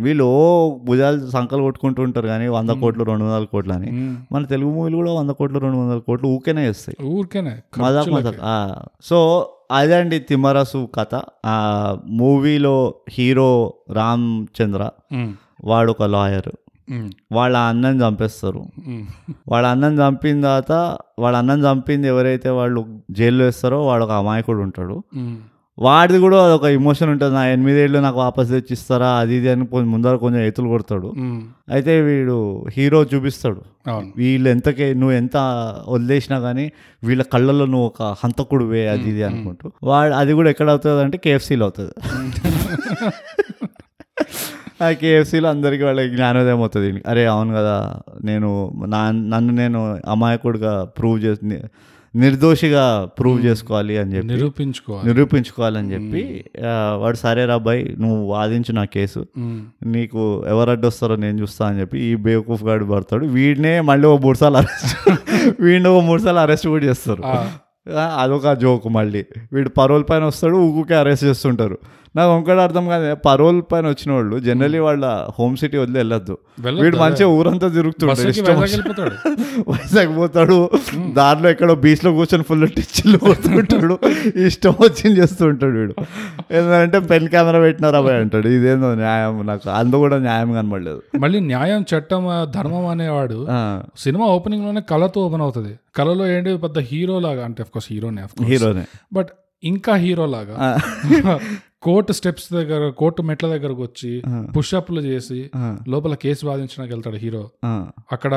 వీళ్ళు 0.04 0.24
ఓ 0.24 0.78
భుజాలు 0.78 1.30
సంకలు 1.30 1.62
కొట్టుకుంటూ 1.62 2.04
ఉంటారు 2.04 2.28
కానీ 2.28 2.48
వంద 2.48 2.70
కోట్లు 2.70 3.04
రెండు 3.04 3.24
వందల 3.24 3.46
కోట్లు 3.46 3.74
అని. 3.74 3.92
మన 4.32 4.46
తెలుగు 4.46 4.72
మూవీలు 4.72 4.96
కూడా 4.96 5.14
వంద 5.14 5.30
కోట్లు 5.30 5.60
రెండు 5.60 5.78
వందల 5.78 6.00
కోట్లు 6.00 6.40
చేస్తాయి. 6.60 7.08
ఊరికేనే. 7.08 7.60
మజాక్ 7.80 8.40
ఆ, 8.42 8.76
సో 9.02 9.50
అదండి 9.72 10.20
తిమ్మరసు 10.20 10.90
కథ 10.96 11.22
ఆ 11.46 11.98
మూవీలో 12.08 12.94
హీరో 13.10 13.74
రామ్ 13.92 14.48
చంద్ర. 14.62 14.90
వాడు 15.64 15.92
ఒక 15.92 16.04
లాయర్. 16.04 16.50
వాళ్ళ 17.32 17.58
అన్నని 17.58 18.08
చంపేస్తారు. 18.08 18.66
వాళ్ళ 19.48 19.68
అన్నం 19.68 20.00
చంపిన 20.00 20.42
తర్వాత 20.42 20.98
వాళ్ళ 21.20 21.38
అన్నం 21.38 21.62
చంపింది 21.62 22.08
ఎవరైతే 22.08 22.50
వాళ్ళు 22.50 23.00
జైల్లో 23.12 23.46
వేస్తారో 23.46 23.86
వాడు 23.86 24.04
ఒక 24.04 24.12
అమాయకుడు 24.12 24.58
ఉంటాడు. 24.58 25.04
వాడిది 25.78 26.20
కూడా 26.20 26.56
ఒక 26.56 26.64
ఎమోషన్ 26.64 27.10
ఉంటుంది. 27.10 27.34
నా 27.34 27.48
ఎనిమిదేళ్ళు 27.48 28.00
నాకు 28.00 28.18
వాపస్ 28.18 28.50
తెచ్చిస్తారా? 28.50 29.10
అది 29.16 29.36
ఇది 29.36 29.50
అని 29.50 29.68
కొంచెం 29.68 29.92
ముందర 29.92 30.16
కొంచెం 30.16 30.42
ఎతులు 30.42 30.68
కొడతాడు. 30.68 31.14
అయితే 31.72 32.02
వీడు 32.02 32.66
హీరో 32.78 33.04
చూపిస్తాడు. 33.04 33.62
వీళ్ళు 34.18 34.50
ఎంతకే 34.50 34.94
నువ్వు 34.94 35.16
ఎంత 35.16 35.38
వదిలేసినా 35.88 36.40
కానీ 36.40 36.72
వీళ్ళ 37.04 37.22
కళ్ళల్లో 37.22 37.66
నువ్వు 37.66 37.88
ఒక 37.88 38.02
హంతకుడువే 38.24 38.88
అది 38.88 39.10
ఇది 39.10 39.24
అనుకుంటూ. 39.24 39.72
వాడు 39.84 40.14
అది 40.14 40.34
కూడా 40.34 40.50
ఎక్కడ 40.50 40.70
అవుతుంది 40.70 41.04
అంటే 41.04 41.18
కేఎఫ్సీలో 41.18 41.66
అవుతుంది. 41.66 41.94
ఆ 44.84 44.92
కేఎఫ్సీలో 44.92 45.50
అందరికీ 45.50 45.84
వాళ్ళకి 45.84 46.16
జ్ఞానోదయం 46.16 46.58
అవుతుంది. 46.58 47.04
అరే 47.08 47.26
అవును 47.26 47.54
కదా 47.54 48.00
నేను 48.24 48.72
నా 48.86 49.12
నన్ను 49.12 49.54
నేను 49.54 50.00
అమాయకుడిగా 50.08 50.84
ప్రూవ్ 50.84 51.24
చేసి 51.26 51.60
నిర్దోషిగా 52.14 52.84
ప్రూవ్ 53.18 53.38
చేసుకోవాలి 53.46 53.94
అని 53.98 54.12
చెప్పి 54.14 54.30
నిరూపించుకోవాలి. 54.32 55.06
నిరూపించుకోవాలని 55.08 55.90
చెప్పి 55.94 56.22
ఆ, 56.66 56.72
వాడు 56.96 57.18
సరే 57.18 57.44
రాబాయ్ 57.46 57.82
నువ్వు 58.00 58.20
వాదించు 58.32 58.72
నా 58.74 58.84
కేసు. 58.96 59.22
ఉమ్, 59.40 59.62
నీకు 59.92 60.22
ఎవరు 60.48 60.72
అడ్డొస్తారో 60.72 61.16
నేను 61.18 61.40
చూస్తా 61.40 61.64
అని 61.68 61.80
చెప్పి 61.82 62.00
ఈ 62.02 62.16
బేవకూఫ్ 62.26 62.64
గాడు 62.64 62.88
పడతాడు. 62.92 63.26
వీడినే 63.36 63.74
మళ్ళీ 63.90 64.08
ఒక 64.08 64.22
మూడు 64.24 64.38
సార్లు 64.38 64.60
అరెస్ట్ 64.62 64.94
వీడిని 65.62 65.90
ఒక 65.92 66.04
మూడు 66.04 66.22
సార్లు 66.22 66.40
అరెస్ట్ 66.40 66.68
కూడా 66.68 66.86
చేస్తారు. 66.86 67.24
అదొక 68.18 68.54
జోక్ 68.60 68.88
మళ్ళీ. 68.96 69.22
వీడు 69.54 69.70
పరోల్ 69.78 70.04
పైన 70.10 70.24
వస్తాడు 70.26 70.58
ఊకే 70.76 70.96
అరెస్ట్ 70.96 71.26
చేస్తుంటారు. 71.26 71.78
నాకు 72.16 72.32
ఇంకోటి 72.38 72.62
అర్థం 72.66 72.86
కాదు. 72.92 73.06
పరోల్ 73.26 73.60
పైన 73.72 73.86
వచ్చిన 73.92 74.10
వాళ్ళు 74.16 74.36
జనరలీ 74.48 74.80
వాళ్ళ 74.86 75.06
హోమ్ 75.38 75.54
సిటీ 75.62 75.78
వదిలి 75.82 75.98
వెళ్ళొద్దు. 76.02 76.36
వీడు 76.82 76.98
మంచిగా 77.04 77.28
ఊరంతా 77.38 77.68
తిరుగుతుంటాడు 77.76 79.12
వైజాగ్ 79.72 80.12
పోతాడు 80.20 80.58
దారిలో 81.20 81.48
ఎక్కడో 81.54 81.76
బీచ్లో 81.84 82.12
కూర్చొని 82.18 82.46
ఫుల్ 82.50 82.66
టిచ్చిల్ 82.78 83.16
పోతుంటాడు 83.24 83.96
ఇష్టం 84.48 84.74
వచ్చింది 84.86 85.16
చేస్తూ 85.22 85.44
ఉంటాడు 85.52 85.76
వీడు. 85.80 85.96
ఏంటంటే 86.58 87.00
పెన్ 87.12 87.28
కెమెరా 87.36 87.62
పెట్టినారా 87.66 88.02
భయ్ 88.08 88.20
అంటాడు. 88.24 88.48
ఇదేందో 88.58 88.90
న్యాయం 89.04 89.38
నాకు 89.52 89.70
అందు 89.80 89.98
కూడా 90.04 90.20
న్యాయం 90.28 90.52
కనబడలేదు. 90.60 91.02
మళ్ళీ 91.26 91.42
న్యాయం 91.52 91.82
చట్టం 91.94 92.24
ధర్మం 92.58 92.88
అనేవాడు 92.94 93.40
సినిమా 94.06 94.28
ఓపెనింగ్లోనే 94.36 94.84
కళతో 94.94 95.22
ఓపెన్ 95.28 95.46
అవుతుంది. 95.48 95.74
కళలో 96.00 96.26
ఏంటి 96.36 96.52
పెద్ద 96.66 96.80
హీరో 96.92 97.16
లాగా 97.28 97.44
అంటే 97.50 97.64
కోర్స్ 97.76 97.90
హీరోనే 97.94 98.22
హీరోనే. 98.52 98.86
బట్ 99.18 99.32
ఇంకా 99.64 99.96
హీరో 99.96 100.26
లాగా 100.26 100.56
కోర్టు 101.82 102.14
స్టెప్స్ 102.14 102.54
దగ్గర 102.54 102.90
కోర్టు 102.90 103.22
మెట్ల 103.22 103.48
దగ్గరకు 103.48 103.82
వచ్చి 103.82 104.10
ఆ. 104.28 104.34
పుషప్లు 104.58 105.02
చేసి 105.02 105.38
లోపల 105.90 106.14
కేసు 106.14 106.46
వాదించడానికి 106.46 106.94
వెళ్తాడు 106.94 107.16
హీరో 107.16 107.42
అక్కడ 108.12 108.34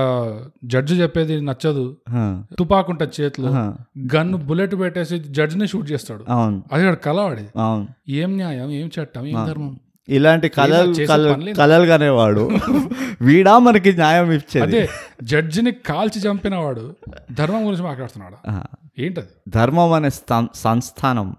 జడ్జి 0.65 0.95
చెప్పేది 0.95 1.41
నచ్చదు. 1.41 1.85
తుపాకుంట 2.59 3.03
చేతిలో. 3.17 3.51
గన్ 4.15 4.35
బుల్లెట్ 4.45 4.81
పెట్టేసి 4.81 5.19
జడ్జిని 5.31 5.67
షూట్ 5.67 5.93
చేస్తాడు. 5.93 6.25
అది 6.73 6.85
వాడు 6.85 6.97
కలవాడి. 6.99 7.45
ఏం 8.15 8.37
న్యాయం? 8.37 8.71
ఏం 8.71 8.91
చట్టం? 8.97 9.27
ఏం 9.27 9.39
ధర్మం? 9.47 9.75
ఇలాంటి 10.09 10.49
కళలు. 10.49 10.95
కళలు 11.57 11.87
కనేవాడు 11.87 12.45
వీడా 13.21 13.59
మనకి 13.59 13.93
న్యాయం 13.93 14.33
ఇచ్చేది. 14.33 14.65
అదే 14.67 14.83
జడ్జిని 15.25 15.73
కాల్చి 15.87 16.21
చంపినవాడు 16.21 16.87
ధర్మం 17.33 17.67
గురించి 17.67 17.83
మాట్లాడుతున్నాడు? 17.83 18.39
ఏంటది? 18.99 19.27
ధర్మం 19.49 19.93
అనే 19.93 20.11
స్థా- 20.11 20.47
సంస్థానం 20.55 21.37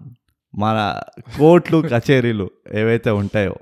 మన 0.58 1.00
కోర్టులు 1.38 1.88
కచేరీలు 1.88 2.50
ఏవైతే 2.74 3.10
ఉంటాయో 3.10 3.54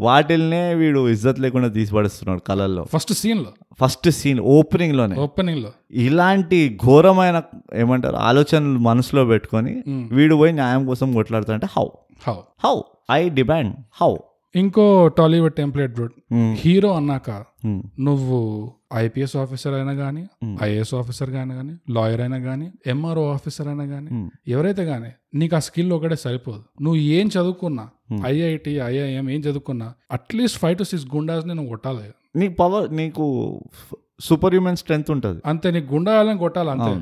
వాటిల్నే 0.00 0.74
వీడు 0.74 1.08
ఇజ్జత్ 1.08 1.40
లేకుండా 1.40 1.68
తీసిపడుస్తున్నాడు 1.68 2.40
కళల్లో 2.40 2.84
ఫస్ట్ 2.84 3.12
సీన్లో 3.12 3.52
ఫస్ట్ 3.80 4.10
సీన్ 4.10 4.40
ఓపెనింగ్లోనే 4.40 5.16
ఓపెనింగ్లో 5.16 5.72
ఇలాంటి 5.90 6.78
ఘోరమైన 6.86 7.42
ఏమంటారు 7.74 8.16
ఆలోచనలు 8.16 8.78
మనసులో 8.78 9.24
పెట్టుకొని. 9.24 9.82
వీడు 9.88 10.34
పోయి 10.34 10.52
న్యాయం 10.52 10.86
కోసం 10.86 11.12
కొట్లాడుతుంటే 11.12 11.66
how? 11.76 11.86
How. 12.26 12.34
How? 12.64 12.80
I 13.10 13.28
demand 13.28 13.76
how? 13.92 14.16
ఇంకో 14.54 15.08
టాలీవుడ్ 15.08 15.54
టెంప్లెట్ 15.54 15.92
బ్రో 15.92 16.06
హీరో 16.54 16.92
అన్నాక 16.92 17.30
నువ్వు 18.00 18.38
ఐపీఎస్ 18.94 19.36
ఆఫీసర్ 19.36 19.74
అయినా 19.74 19.94
కానీ 19.94 20.22
ఐఏఎస్ 20.62 20.94
ఆఫీసర్ 20.94 21.30
అయినా 21.30 21.54
కానీ 21.54 21.74
లాయర్ 21.90 22.20
అయినా 22.20 22.38
కానీ 22.38 22.72
ఎంఆర్ఓ 22.86 23.24
ఆఫీసర్ 23.32 23.68
అయినా 23.68 23.86
కానీ 23.86 24.10
ఎవరైతే 24.48 24.84
కానీ 24.84 25.10
నీకు 25.34 25.56
ఆ 25.56 25.58
స్కిల్ 25.58 25.92
ఒకటే 25.92 26.16
సరిపోదు. 26.16 26.64
నువ్వు 26.82 27.00
ఏం 27.00 27.26
చదువుకున్నా 27.28 27.88
ఐఐటి 28.26 28.74
ఐఐఎం 28.90 29.30
ఏం 29.30 29.40
చదువుకున్నా 29.40 29.94
at least 30.12 30.58
five 30.58 30.78
to 30.78 30.82
six 30.82 31.06
goondas 31.14 31.46
నేను 31.46 31.66
కొట్టాలి. 31.68 32.10
నీకు 32.36 32.54
పవర్ 32.60 32.96
నీకు 32.96 33.24
సూపర్ 34.20 34.54
హ్యూమన్ 34.54 34.76
స్ట్రెంగ్త్ 34.76 35.10
ఉంటుంది. 35.10 35.40
అంతే 35.46 35.70
నీకు 35.70 35.94
గుండాలని 35.94 36.38
కొట్టాలి 36.38 36.70
అంతే. 36.70 36.92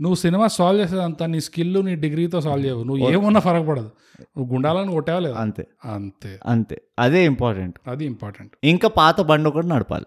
నువ్వు 0.00 0.14
సినిమా 0.14 0.46
సాల్వ్ 0.46 0.82
చేసేది 0.82 1.02
అంతా 1.02 1.26
నీ 1.26 1.40
స్కిల్ 1.40 1.84
నీ 1.86 1.94
డిగ్రీతో 1.94 2.40
సాల్వ్ 2.40 2.66
చేయవు. 2.66 2.84
నువ్వు 2.84 3.10
ఏమున్నా 3.10 3.40
ఫరక 3.40 3.62
పడదు 3.62 3.90
నువ్వు 4.20 4.54
గుండాలని 4.54 4.92
కొట్టావా 4.92 5.20
లేదా 5.20 5.36
అంతే. 5.38 5.66
అంతే. 5.84 6.38
అంతే. 6.46 6.82
అదే 6.98 7.24
ఇంపార్టెంట్ 7.24 7.76
అది 7.86 8.04
ఇంపార్టెంట్ 8.04 8.52
ఇంకా 8.64 8.88
పాత 8.88 9.20
బండి 9.20 9.48
ఒకటి 9.48 9.66
నడపాలి. 9.66 10.04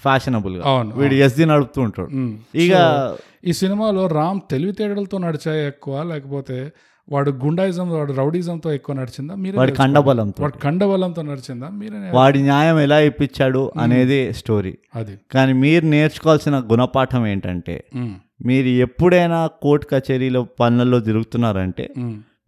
ఫ్యాషనబుల్గా 0.00 0.70
అవును 0.70 0.94
వీడు 0.94 1.14
ఎస్ది 1.14 1.46
నడుపుతూ 1.46 1.82
ఉంటాడు. 1.82 2.10
ఇక 2.58 2.74
ఈ 3.44 3.52
సినిమాలో 3.52 4.06
రామ్ 4.06 4.40
తెలివితేటలతో 4.50 5.18
నడిచాయి 5.18 5.66
ఎక్కువ? 5.66 6.02
లేకపోతే 6.02 6.72
వాడు 7.08 7.30
గుండాయిజం 7.30 7.90
వాడు 7.90 8.12
రౌడీజంతో 8.12 8.72
ఎక్కువ 8.72 8.96
నడిచిందా? 8.96 9.34
మీరే 9.34 9.58
వాడి 9.58 9.72
కండబలంతో. 9.72 10.42
వాడు 10.42 10.58
కండబలంతో 10.58 11.22
నడిచిందా? 11.22 11.68
మీరే 11.68 12.10
వాడి 12.14 12.42
న్యాయం 12.42 12.78
ఎలా 12.78 13.00
ఇప్పించాడు 13.00 13.72
అనేది 13.80 14.32
స్టోరీ. 14.32 14.78
అది. 14.94 15.18
కానీ 15.32 15.52
మీరు 15.52 15.86
నేర్చుకోవాల్సిన 15.86 16.58
గుణపాఠం 16.72 17.26
ఏంటంటే 17.26 17.84
మీరు 18.44 18.68
ఎప్పుడైనా 18.68 19.46
కోర్టు 19.46 19.86
కచేరీలో 19.86 20.46
పనులలో 20.60 21.00
తిరుగుతున్నారంటే 21.00 21.90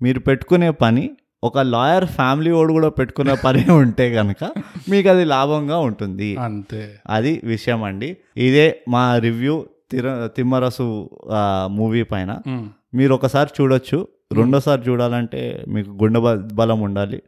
మీరు 0.03 0.21
పెట్టుకునే 0.21 0.71
పని 0.71 1.11
ఒక 1.45 1.59
లాయర్ 1.59 2.07
ఫ్యామిలీ 2.07 2.51
వాడు 2.51 2.73
కూడా 2.73 2.89
పెట్టుకునే 2.89 3.35
పని 3.35 3.65
ఉంటే 3.73 4.15
కనుక 4.15 4.45
మీకు 4.89 5.09
అది 5.09 5.25
లాభంగా 5.25 5.79
ఉంటుంది. 5.79 6.37
అంతే. 6.37 6.95
అది 7.11 7.41
విషయం 7.45 7.83
అండి. 7.83 8.17
ఇదే 8.37 8.81
మా 8.89 9.19
రివ్యూ 9.19 9.67
తిర 9.91 10.27
తిమ్మరసు 10.37 11.11
మూవీ 11.67 12.03
పైన. 12.03 12.39
మీరు 12.95 13.15
ఒకసారి 13.15 13.51
చూడొచ్చు. 13.61 13.99
రెండోసారి 14.35 14.83
చూడాలంటే 14.91 15.65
మీకు 15.69 15.91
గుండె 15.91 16.21
బలం 16.55 16.81
ఉండాలి. 16.81 17.23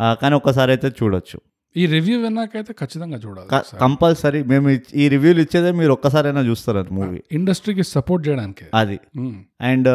కానీ 0.00 0.34
ఒకసారి 0.34 0.72
అయితే 0.72 0.88
చూడొచ్చు. 0.88 1.40
ఈ 1.76 1.86
రివ్యూ 1.86 2.20
విన్నాకైతే 2.20 2.72
ఖచ్చితంగా 2.72 3.18
చూడాలి 3.18 3.78
కంపల్సరీ 3.80 4.42
మేము 4.42 4.68
ఈ 4.94 5.08
రివ్యూలు 5.08 5.40
ఇచ్చేదే 5.40 5.72
మీరు 5.72 5.92
ఒక్కసారైనా 5.92 6.40
చూస్తారు 6.40 6.78
అది 6.78 6.94
మూవీ. 6.94 7.22
ఇండస్ట్రీకి 7.32 7.82
సపోర్ట్ 7.82 8.28
చేయడానికి. 8.28 8.64
అది. 8.74 9.00
అండ్ 9.60 9.88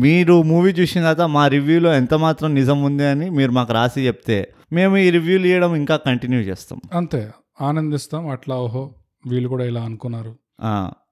మీరు 0.00 0.42
మూవీ 0.42 0.70
చూసిన 0.70 1.00
తర్వాత 1.00 1.28
మా 1.28 1.46
రివ్యూలో 1.48 1.94
ఎంత 1.94 2.14
మాత్రం 2.14 2.54
నిజం 2.54 2.82
ఉంది 2.82 3.04
అని 3.04 3.30
మీరు 3.30 3.50
మాకు 3.50 3.72
రాసి 3.72 4.06
చెప్తే 4.06 4.38
మేము 4.72 4.96
ఈ 4.96 5.10
రివ్యూలు 5.10 5.46
ఇవ్వడం 5.46 5.74
ఇంకా 5.74 5.96
కంటిన్యూ 5.96 6.40
చేస్తాం. 6.40 6.80
అంతే. 6.92 7.30
ఆనందిస్తాం. 7.60 8.28
అట్లా 8.28 8.56
ఓహో 8.56 8.94
వీళ్ళు 9.26 9.48
కూడా 9.48 9.64
ఇలా 9.64 9.82
అనుకున్నారు. 9.82 10.34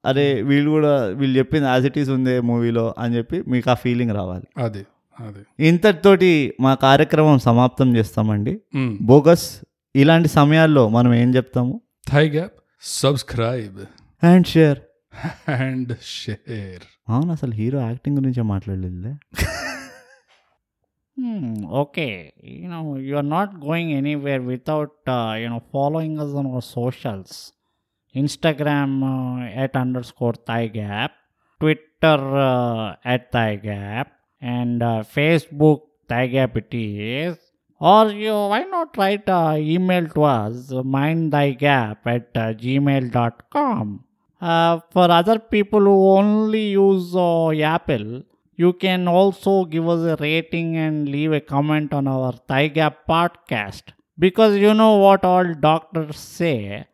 అరే 0.04 0.42
వీళ్ళు 0.42 0.70
కూడా 0.70 1.06
వీళ్ళు 1.06 1.38
చెప్పింది 1.38 1.66
యాజ్ 1.66 1.86
ఇట్ 1.86 1.98
ఈస్ 1.98 2.10
ఉంది 2.10 2.40
మూవీలో 2.40 2.94
అని 2.98 3.16
చెప్పి 3.16 3.42
మీకు 3.48 3.70
ఆ 3.70 3.74
ఫీలింగ్ 3.74 4.10
రావాలి. 4.10 4.44
అది 4.56 4.86
అది. 5.20 5.66
ఇంతటితోటి 5.66 6.54
మా 6.60 6.74
కార్యక్రమం 6.74 7.38
సమాప్తం 7.38 7.96
చేస్తామండి. 7.96 8.60
ఉమ్. 8.74 8.98
బోగస్ 9.02 9.60
ఇలాంటి 9.96 10.28
సమయాల్లో 10.28 10.88
మనం 10.88 11.14
ఏం 11.14 11.34
చెప్తాము? 11.34 11.80
Thigh 12.08 12.28
gap 12.28 12.52
subscribe 12.82 13.78
and 14.24 14.46
share 14.46 14.78
and 15.50 15.96
share 16.26 17.10
అవును 17.10 17.32
అసలు 17.32 17.52
హీరో 17.52 17.80
యాక్టింగ్ 17.80 18.16
గురించే 18.16 18.42
మాట్లాడలేదులే. 18.42 19.14
Hmm, 21.20 21.56
okay, 21.56 22.12
you 22.50 22.68
know, 22.68 22.84
you 22.96 23.14
are 23.20 23.28
not 23.28 23.48
going 23.68 23.88
anywhere 24.00 24.40
without, 24.42 24.88
uh, 25.08 25.32
you 25.40 25.48
know, 25.48 25.60
following 25.74 26.14
Instagram 28.14 29.02
uh, 29.04 29.44
at 29.62 29.76
underscore 29.76 30.34
thigh 30.34 30.66
gap, 30.66 31.12
Twitter 31.60 31.86
uh, 32.02 32.96
at 33.04 33.30
thigh 33.30 33.56
gap, 33.56 34.12
and 34.40 34.82
uh, 34.82 35.04
Facebook 35.04 35.82
thigh 36.08 36.26
gap 36.26 36.56
it 36.56 36.74
is. 36.74 37.38
Or 37.78 38.10
you, 38.10 38.32
why 38.32 38.64
not 38.64 38.96
write 38.96 39.28
uh, 39.28 39.54
email 39.56 40.06
to 40.08 40.22
us, 40.24 40.70
mindthygap 40.70 41.98
at 42.04 42.30
uh, 42.34 42.52
gmail.com. 42.52 44.04
For 44.40 45.10
other 45.10 45.38
people 45.38 45.80
who 45.80 46.08
only 46.10 46.70
use 46.70 47.14
Apple, 47.14 48.22
you 48.56 48.72
can 48.74 49.08
also 49.08 49.64
give 49.64 49.88
us 49.88 50.00
a 50.00 50.16
rating 50.22 50.76
and 50.76 51.08
leave 51.08 51.32
a 51.32 51.40
comment 51.40 51.94
on 51.94 52.06
our 52.06 52.32
Thigh 52.32 52.68
Gap 52.68 53.06
podcast. 53.08 53.94
Because 54.18 54.56
you 54.56 54.74
know 54.74 54.96
what 54.96 55.24
all 55.24 55.54
doctors 55.54 56.18
say 56.18 56.86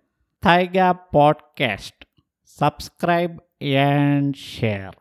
Thigh 0.46 0.66
Gap 0.66 1.10
podcast. 1.12 2.06
Subscribe 2.44 3.42
and 3.60 4.36
share. 4.36 4.92